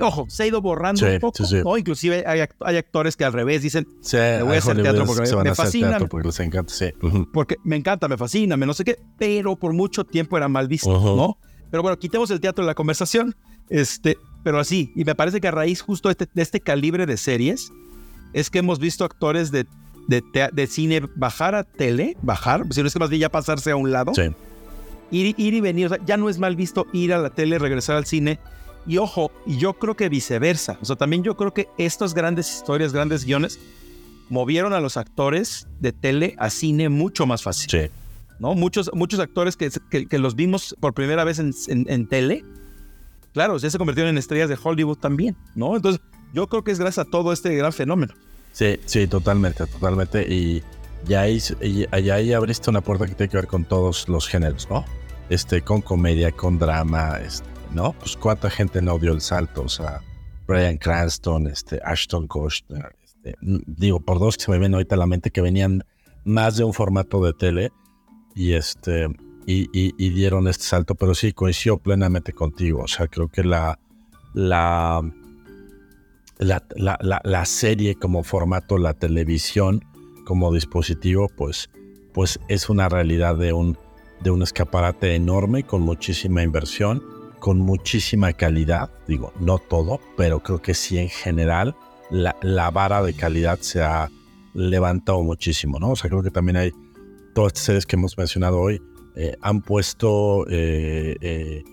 ojo, 0.00 0.26
se 0.28 0.42
ha 0.42 0.46
ido 0.46 0.60
borrando 0.60 1.06
un 1.06 1.18
poco, 1.18 1.44
¿no? 1.64 1.76
Inclusive 1.76 2.24
hay, 2.26 2.76
actores 2.76 3.16
que 3.16 3.24
al 3.24 3.32
revés 3.32 3.62
dicen, 3.62 3.86
me 4.12 4.42
voy 4.42 4.54
a 4.56 4.58
hacer 4.58 4.82
teatro 4.82 5.04
porque 5.06 5.36
me, 5.36 5.54
fascina. 5.54 5.98
Porque 5.98 6.28
les 6.28 6.40
encanta, 6.40 6.72
sí. 6.72 6.92
Porque 7.32 7.56
me 7.64 7.76
encanta, 7.76 8.08
me 8.08 8.16
fascina, 8.16 8.56
me 8.56 8.66
no 8.66 8.74
sé 8.74 8.84
qué, 8.84 8.98
pero 9.18 9.56
por 9.56 9.72
mucho 9.72 10.04
tiempo 10.04 10.36
era 10.36 10.48
mal 10.48 10.68
visto, 10.68 11.16
¿no? 11.16 11.38
Pero 11.70 11.82
bueno, 11.82 11.98
quitemos 11.98 12.30
el 12.30 12.40
teatro 12.40 12.64
de 12.64 12.66
la 12.66 12.74
conversación, 12.74 13.34
este, 13.70 14.18
pero 14.44 14.58
así, 14.58 14.92
y 14.94 15.04
me 15.04 15.14
parece 15.14 15.40
que 15.40 15.48
a 15.48 15.52
raíz 15.52 15.80
justo 15.80 16.08
de 16.08 16.12
este, 16.12 16.28
de 16.32 16.42
este 16.42 16.60
calibre 16.60 17.06
de 17.06 17.16
series, 17.16 17.72
es 18.34 18.50
que 18.50 18.58
hemos 18.58 18.78
visto 18.78 19.04
actores 19.04 19.50
de, 19.50 19.66
de, 20.06 20.22
de, 20.52 20.66
cine 20.66 21.02
bajar 21.16 21.54
a 21.54 21.64
tele, 21.64 22.16
bajar, 22.22 22.66
si 22.70 22.82
no 22.82 22.88
es 22.88 22.92
que 22.92 22.98
más 22.98 23.08
bien 23.08 23.20
ya 23.20 23.30
pasarse 23.30 23.70
a 23.70 23.76
un 23.76 23.90
lado. 23.90 24.12
Sí. 24.14 24.34
Ir, 25.10 25.34
ir 25.38 25.54
y 25.54 25.60
venir, 25.60 25.86
o 25.86 25.88
sea, 25.90 25.98
ya 26.04 26.16
no 26.16 26.28
es 26.28 26.38
mal 26.38 26.56
visto 26.56 26.86
ir 26.92 27.12
a 27.12 27.18
la 27.18 27.30
tele, 27.30 27.58
regresar 27.58 27.96
al 27.96 28.06
cine 28.06 28.38
y 28.86 28.98
ojo, 28.98 29.30
y 29.46 29.58
yo 29.58 29.74
creo 29.74 29.96
que 29.96 30.08
viceversa. 30.08 30.78
O 30.80 30.84
sea, 30.84 30.96
también 30.96 31.22
yo 31.22 31.36
creo 31.36 31.54
que 31.54 31.68
estas 31.78 32.14
grandes 32.14 32.52
historias, 32.52 32.92
grandes 32.92 33.24
guiones, 33.24 33.58
movieron 34.28 34.72
a 34.72 34.80
los 34.80 34.96
actores 34.96 35.66
de 35.80 35.92
tele 35.92 36.34
a 36.38 36.50
cine 36.50 36.88
mucho 36.88 37.26
más 37.26 37.42
fácil. 37.42 37.70
Sí. 37.70 37.90
¿No? 38.38 38.54
Muchos, 38.54 38.90
muchos 38.94 39.20
actores 39.20 39.56
que, 39.56 39.70
que, 40.08 40.18
los 40.18 40.34
vimos 40.34 40.74
por 40.80 40.94
primera 40.94 41.22
vez 41.22 41.38
en, 41.38 41.52
en, 41.68 42.08
tele, 42.08 42.44
claro, 43.34 43.56
ya 43.58 43.70
se 43.70 43.78
convirtieron 43.78 44.10
en 44.10 44.18
estrellas 44.18 44.48
de 44.48 44.58
Hollywood 44.60 44.98
también, 44.98 45.36
¿no? 45.54 45.76
Entonces, 45.76 46.02
yo 46.32 46.48
creo 46.48 46.64
que 46.64 46.72
es 46.72 46.80
gracias 46.80 47.06
a 47.06 47.10
todo 47.10 47.32
este 47.32 47.54
gran 47.54 47.72
fenómeno. 47.72 48.14
Sí, 48.50 48.80
sí, 48.84 49.06
totalmente, 49.06 49.64
totalmente. 49.66 50.26
Y 50.28 50.62
ya 51.06 51.20
ahí, 51.20 51.40
y 51.60 51.86
ahí 51.92 52.32
abriste 52.32 52.68
una 52.70 52.80
puerta 52.80 53.06
que 53.06 53.14
tiene 53.14 53.30
que 53.30 53.36
ver 53.36 53.46
con 53.46 53.64
todos 53.64 54.08
los 54.08 54.26
géneros, 54.26 54.68
¿no? 54.68 54.84
Este, 55.28 55.62
con 55.62 55.80
comedia, 55.82 56.32
con 56.32 56.58
drama, 56.58 57.18
este, 57.24 57.46
¿no? 57.74 57.92
Pues 57.92 58.16
cuánta 58.16 58.50
gente 58.50 58.82
no 58.82 58.98
dio 58.98 59.12
el 59.12 59.20
salto, 59.20 59.62
o 59.62 59.68
sea, 59.68 60.00
Brian 60.46 60.76
Cranston, 60.76 61.46
este, 61.46 61.80
Ashton 61.84 62.26
Kutcher, 62.26 62.94
este, 63.02 63.36
digo, 63.40 64.00
por 64.00 64.18
dos 64.18 64.36
que 64.36 64.44
se 64.44 64.50
me 64.50 64.58
ven 64.58 64.74
ahorita 64.74 64.94
a 64.94 64.98
la 64.98 65.06
mente 65.06 65.30
que 65.30 65.40
venían 65.40 65.84
más 66.24 66.56
de 66.56 66.64
un 66.64 66.72
formato 66.72 67.24
de 67.24 67.32
tele 67.32 67.72
y 68.34 68.52
este 68.52 69.08
y, 69.44 70.10
dieron 70.10 70.46
este 70.46 70.64
salto, 70.64 70.94
pero 70.94 71.14
sí 71.14 71.32
coincido 71.32 71.78
plenamente 71.78 72.32
contigo, 72.32 72.82
o 72.82 72.88
sea, 72.88 73.08
creo 73.08 73.28
que 73.28 73.42
la 73.42 73.78
la 74.34 75.02
la, 76.38 76.64
la, 76.76 77.20
la 77.22 77.44
serie 77.44 77.94
como 77.94 78.24
formato, 78.24 78.76
la 78.78 78.94
televisión 78.94 79.84
como 80.24 80.52
dispositivo, 80.52 81.28
pues, 81.28 81.70
pues 82.12 82.40
es 82.48 82.68
una 82.68 82.88
realidad 82.88 83.36
de 83.36 83.52
un, 83.52 83.78
de 84.22 84.30
un 84.30 84.42
escaparate 84.42 85.14
enorme 85.14 85.64
con 85.64 85.82
muchísima 85.82 86.42
inversión 86.42 87.02
con 87.42 87.58
muchísima 87.58 88.32
calidad, 88.34 88.88
digo, 89.08 89.32
no 89.40 89.58
todo, 89.58 89.98
pero 90.16 90.38
creo 90.44 90.62
que 90.62 90.74
sí 90.74 90.98
en 90.98 91.08
general 91.08 91.74
la, 92.08 92.36
la, 92.40 92.70
vara 92.70 93.02
de 93.02 93.14
calidad 93.14 93.58
se 93.58 93.82
ha 93.82 94.08
levantado 94.54 95.24
muchísimo, 95.24 95.80
¿no? 95.80 95.90
O 95.90 95.96
sea, 95.96 96.08
creo 96.08 96.22
que 96.22 96.30
también 96.30 96.56
hay 96.56 96.70
todas 97.34 97.48
estas 97.48 97.64
series 97.64 97.86
que 97.86 97.96
hemos 97.96 98.16
mencionado 98.16 98.60
hoy, 98.60 98.80
eh, 99.16 99.36
han 99.42 99.60
puesto 99.60 100.46
eh, 100.48 101.16
eh, 101.20 101.64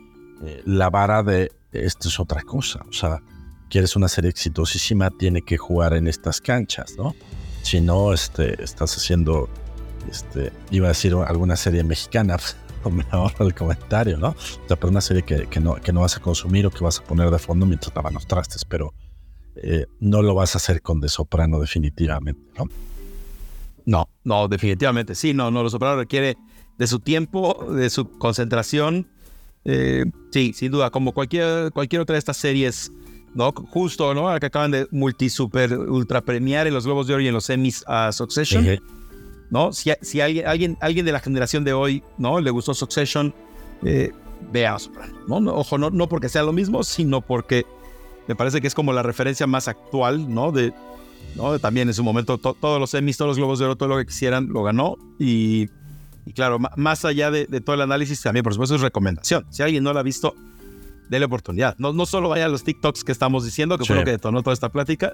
la 0.66 0.90
vara 0.90 1.22
de 1.22 1.52
esto 1.72 2.08
es 2.08 2.20
otra 2.20 2.42
cosa, 2.42 2.84
o 2.90 2.92
sea, 2.92 3.22
quieres 3.70 3.96
una 3.96 4.08
serie 4.08 4.32
exitosísima, 4.32 5.12
tiene 5.12 5.44
que 5.44 5.58
jugar 5.58 5.94
en 5.94 6.08
estas 6.08 6.42
canchas, 6.42 6.96
¿no? 6.98 7.14
Si 7.62 7.80
no, 7.80 8.12
este, 8.12 8.64
estás 8.64 8.98
haciendo, 8.98 9.48
este, 10.10 10.52
iba 10.72 10.88
a 10.88 10.90
decir 10.90 11.14
alguna 11.14 11.56
serie 11.56 11.84
mexicana, 11.84 12.38
me 12.92 13.06
ahorro 13.12 13.46
el 13.46 13.54
comentario, 13.54 14.18
¿no? 14.18 14.30
O 14.30 14.68
sea, 14.68 14.76
pero 14.76 14.90
una 14.90 15.02
serie 15.02 15.24
que, 15.24 15.48
que, 15.48 15.60
no, 15.60 15.76
que 15.76 15.92
no 15.92 16.02
vas 16.02 16.18
a 16.18 16.20
consumir 16.20 16.66
o 16.66 16.72
que 16.72 16.84
vas 16.84 17.00
a 17.00 17.04
poner 17.04 17.30
de 17.30 17.40
fondo 17.40 17.66
mientras 17.66 17.96
lavan 17.96 18.14
los 18.14 18.28
trastes, 18.28 18.66
pero 18.66 18.94
eh, 19.56 19.86
no 20.00 20.22
lo 20.22 20.36
vas 20.36 20.56
a 20.56 20.58
hacer 20.58 20.82
con 20.82 21.02
De 21.02 21.10
Soprano 21.10 21.60
definitivamente, 21.60 22.42
¿no? 22.58 22.66
No, 23.86 24.10
no, 24.24 24.48
definitivamente. 24.48 25.16
Sí, 25.16 25.34
no, 25.34 25.50
no, 25.52 25.64
Los 25.64 25.72
Soprano 25.72 25.98
requiere 25.98 26.38
de 26.78 26.88
su 26.88 27.00
tiempo, 27.00 27.68
de 27.72 27.90
su 27.90 28.10
concentración. 28.18 29.08
Eh, 29.66 30.06
sí, 30.32 30.54
sin 30.54 30.72
duda, 30.72 30.92
como 30.92 31.12
cualquier, 31.12 31.72
cualquier 31.72 32.02
otra 32.02 32.14
de 32.14 32.20
estas 32.20 32.38
series, 32.38 32.92
¿no? 33.34 33.52
Justo, 33.52 34.14
¿no? 34.14 34.40
Que 34.40 34.46
acaban 34.46 34.72
de 34.72 34.88
multi, 34.92 35.30
super, 35.30 35.78
ultra 35.78 36.22
premiar 36.22 36.68
en 36.68 36.74
los 36.74 36.86
Globos 36.86 37.08
de 37.08 37.16
Oro 37.16 37.24
y 37.24 37.28
en 37.28 37.34
los 37.34 37.50
Emmys 37.50 37.84
a 37.88 38.12
Succession. 38.12 38.80
¿No? 39.50 39.74
Si, 39.74 39.92
si 40.02 40.22
alguien, 40.22 40.48
alguien, 40.48 40.78
alguien 40.82 41.06
de 41.06 41.12
la 41.12 41.20
generación 41.20 41.64
de 41.64 41.74
hoy, 41.74 42.04
¿no? 42.18 42.40
Le 42.40 42.52
gustó 42.52 42.74
Succession, 42.74 43.34
eh, 43.84 44.12
vea 44.52 44.78
Soprano, 44.80 45.14
¿no? 45.28 45.38
Ojo, 45.54 45.78
no, 45.78 45.90
no 45.90 46.08
porque 46.08 46.30
sea 46.30 46.44
lo 46.44 46.54
mismo, 46.54 46.84
sino 46.84 47.22
porque 47.22 47.66
me 48.28 48.36
parece 48.36 48.62
que 48.62 48.68
es 48.68 48.76
como 48.76 48.94
la 48.94 49.04
referencia 49.04 49.48
más 49.48 49.68
actual, 49.68 50.34
¿no? 50.34 50.52
De, 50.52 50.74
¿no? 51.36 51.58
También 51.60 51.88
en 51.88 51.94
su 51.94 52.04
momento 52.04 52.38
todos 52.38 52.80
los 52.80 52.94
Emmys, 52.94 53.18
todos 53.18 53.30
los 53.30 53.38
Globos 53.38 53.60
de 53.60 53.66
Oro, 53.66 53.76
todo 53.76 53.90
lo 53.90 53.98
que 53.98 54.06
quisieran, 54.06 54.50
lo 54.50 54.64
ganó. 54.64 54.98
Y, 55.18 55.70
y 56.26 56.34
claro, 56.34 56.60
más 56.76 57.06
allá 57.06 57.32
de, 57.32 57.46
todo 57.62 57.76
el 57.76 57.82
análisis, 57.82 58.22
también 58.22 58.44
por 58.44 58.54
supuesto 58.54 58.76
es 58.76 58.82
recomendación. 58.82 59.46
Si 59.50 59.64
alguien 59.64 59.84
no 59.84 59.94
la 59.94 60.02
ha 60.02 60.04
visto, 60.04 60.36
déle 61.10 61.26
oportunidad. 61.26 61.76
No, 61.80 61.92
no 61.92 62.06
solo 62.06 62.30
vaya 62.30 62.46
a 62.46 62.50
los 62.50 62.64
TikToks 62.64 63.04
que 63.04 63.12
estamos 63.12 63.46
diciendo, 63.46 63.78
que 63.78 63.86
fue 63.86 63.96
lo 63.96 64.04
que 64.04 64.12
detonó 64.12 64.44
toda 64.44 64.54
esta 64.54 64.70
plática, 64.70 65.14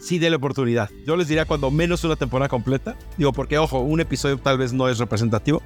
sí 0.00 0.18
la 0.18 0.36
oportunidad. 0.36 0.90
Yo 1.06 1.16
les 1.16 1.28
diría 1.28 1.44
cuando 1.44 1.70
menos 1.70 2.02
una 2.04 2.16
temporada 2.16 2.48
completa. 2.48 2.96
Digo, 3.16 3.32
porque 3.32 3.58
ojo, 3.58 3.80
un 3.80 4.00
episodio 4.00 4.38
tal 4.38 4.58
vez 4.58 4.72
no 4.72 4.88
es 4.88 4.98
representativo. 4.98 5.62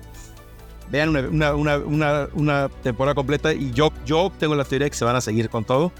Vean 0.91 1.17
una, 1.17 1.55
una, 1.55 2.29
una, 2.35 2.69
temporada 2.83 3.15
completa 3.15 3.55
y 3.55 3.73
yo, 3.73 3.91
yo 4.05 4.31
tengo 4.39 4.55
la 4.55 4.65
teoría 4.65 4.85
de 4.85 4.91
que 4.91 4.97
se 4.97 5.05
van 5.05 5.17
a 5.17 5.21
seguir 5.21 5.49
con 5.49 5.65
todo. 5.65 5.93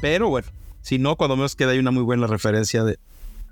Pero 0.00 0.28
bueno, 0.28 0.48
si 0.82 0.98
no, 0.98 1.16
cuando 1.16 1.36
menos 1.36 1.54
queda 1.54 1.70
ahí 1.70 1.78
una 1.78 1.92
muy 1.92 2.02
buena 2.02 2.26
referencia 2.26 2.82
de, 2.82 2.98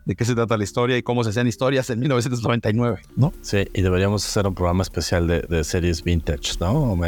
de 0.05 0.15
qué 0.17 0.25
se 0.25 0.35
trata 0.35 0.57
la 0.57 0.65
historia 0.65 0.97
y 0.97 1.03
cómo 1.03 1.23
se 1.23 1.31
hacían 1.31 1.47
historias 1.47 1.89
en 1.91 2.01
1999, 2.01 3.01
¿no? 3.17 3.33
Sí, 3.43 3.69
y 3.73 3.83
deberíamos 3.83 4.27
hacer 4.27 4.47
un 4.47 4.55
programa 4.55 4.83
especial 4.83 5.27
de, 5.29 5.43
de 5.43 5.65
series 5.65 6.03
vintage, 6.03 6.59
¿no? 6.61 6.99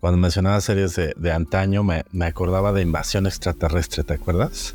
cuando 0.00 0.18
mencionaba 0.18 0.60
series 0.60 0.96
de, 0.96 1.14
de 1.16 1.32
antaño, 1.32 1.82
me, 1.82 2.04
me 2.12 2.26
acordaba 2.26 2.74
de 2.74 2.82
Invasión 2.82 3.26
Extraterrestre, 3.26 4.04
¿te 4.04 4.12
acuerdas? 4.12 4.74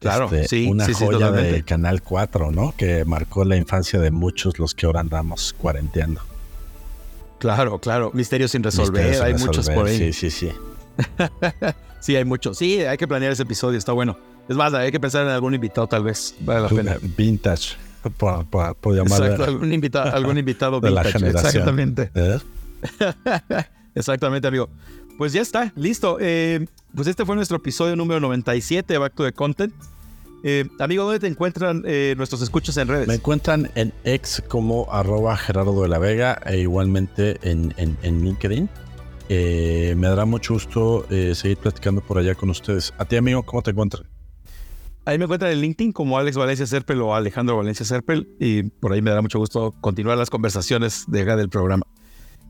Claro, 0.00 0.26
este, 0.26 0.48
sí. 0.48 0.66
Una 0.68 0.84
sí, 0.86 0.92
joya 0.92 1.30
del 1.30 1.64
Canal 1.64 2.02
4, 2.02 2.50
¿no? 2.50 2.74
Que 2.76 3.04
marcó 3.04 3.44
la 3.44 3.56
infancia 3.56 3.98
de 3.98 4.10
muchos 4.10 4.58
los 4.58 4.74
que 4.74 4.86
ahora 4.86 5.00
andamos 5.00 5.54
cuarenteando. 5.56 6.20
Claro, 7.38 7.78
claro. 7.78 8.10
Misterios 8.14 8.50
sin 8.50 8.62
resolver. 8.62 9.22
hay 9.22 9.34
muchos 9.34 9.68
por 9.70 9.86
ahí. 9.86 9.98
Sí, 9.98 10.12
sí, 10.12 10.30
sí. 10.30 10.52
sí, 12.00 12.16
hay 12.16 12.24
muchos. 12.24 12.58
Sí, 12.58 12.80
hay 12.80 12.96
que 12.96 13.06
planear 13.06 13.32
ese 13.32 13.42
episodio. 13.42 13.78
Está 13.78 13.92
bueno. 13.92 14.18
Es 14.48 14.56
más, 14.56 14.72
hay 14.74 14.92
que 14.92 15.00
pensar 15.00 15.22
en 15.26 15.32
algún 15.32 15.54
invitado, 15.54 15.86
tal 15.86 16.04
vez. 16.04 16.34
Vale 16.40 16.60
la 16.60 16.68
pena. 16.68 16.96
Vintage. 17.16 17.76
por, 18.16 18.46
llamar 18.94 19.22
Exacto, 19.22 19.44
algún, 19.44 19.72
invitado, 19.72 20.14
algún 20.14 20.38
invitado 20.38 20.80
de 20.80 20.90
la 20.90 21.04
generación. 21.04 21.46
Exactamente. 21.46 22.10
¿Eh? 22.14 22.38
Exactamente, 23.94 24.46
amigo. 24.46 24.68
Pues 25.18 25.32
ya 25.32 25.40
está, 25.40 25.72
listo. 25.76 26.18
Eh, 26.20 26.66
pues 26.94 27.08
este 27.08 27.24
fue 27.24 27.36
nuestro 27.36 27.56
episodio 27.56 27.96
número 27.96 28.20
97 28.20 28.92
de 28.92 28.98
Back 28.98 29.14
to 29.14 29.24
the 29.24 29.32
Content. 29.32 29.72
Eh, 30.42 30.68
amigo, 30.78 31.04
¿dónde 31.04 31.18
te 31.18 31.26
encuentran 31.26 31.82
nuestros 32.16 32.42
escuchos 32.42 32.76
en 32.76 32.88
redes? 32.88 33.08
Me 33.08 33.14
encuentran 33.14 33.70
en 33.74 33.92
ex 34.04 34.42
como 34.46 34.92
arroba 34.92 35.36
Gerardo 35.36 35.82
de 35.82 35.88
la 35.88 35.98
Vega 35.98 36.38
e 36.44 36.58
igualmente 36.58 37.38
en, 37.42 37.74
en, 37.76 38.24
LinkedIn. 38.24 38.68
me 39.28 40.06
dará 40.06 40.24
mucho 40.24 40.54
gusto 40.54 41.06
seguir 41.08 41.56
platicando 41.56 42.00
por 42.02 42.18
allá 42.18 42.34
con 42.34 42.50
ustedes. 42.50 42.92
A 42.98 43.06
ti, 43.06 43.16
amigo, 43.16 43.42
¿cómo 43.42 43.62
te 43.62 43.70
encuentran? 43.70 44.06
Ahí 45.06 45.18
me 45.18 45.24
encuentran 45.24 45.52
en 45.52 45.60
LinkedIn 45.60 45.92
como 45.92 46.18
Alex 46.18 46.36
Valencia 46.36 46.66
Serpel 46.66 47.00
o 47.00 47.14
Alejandro 47.14 47.56
Valencia 47.56 47.86
Serpel 47.86 48.28
y 48.38 48.64
por 48.64 48.92
ahí 48.92 49.00
me 49.00 49.10
dará 49.10 49.22
mucho 49.22 49.38
gusto 49.38 49.72
continuar 49.80 50.18
las 50.18 50.30
conversaciones 50.30 51.04
de 51.08 51.24
del 51.24 51.48
programa. 51.48 51.86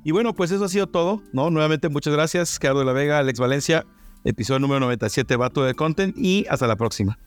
Y 0.06 0.12
bueno, 0.12 0.34
pues 0.34 0.52
eso 0.52 0.64
ha 0.64 0.68
sido 0.68 0.86
todo, 0.86 1.20
¿no? 1.32 1.50
Nuevamente 1.50 1.88
muchas 1.88 2.12
gracias, 2.12 2.60
Gerardo 2.60 2.78
de 2.78 2.86
la 2.86 2.92
Vega, 2.92 3.18
Alex 3.18 3.40
Valencia, 3.40 3.84
episodio 4.22 4.60
número 4.60 4.78
97, 4.78 5.34
Bato 5.34 5.64
de 5.64 5.74
Content 5.74 6.16
y 6.16 6.46
hasta 6.48 6.68
la 6.68 6.76
próxima. 6.76 7.18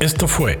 Esto 0.00 0.28
fue 0.28 0.60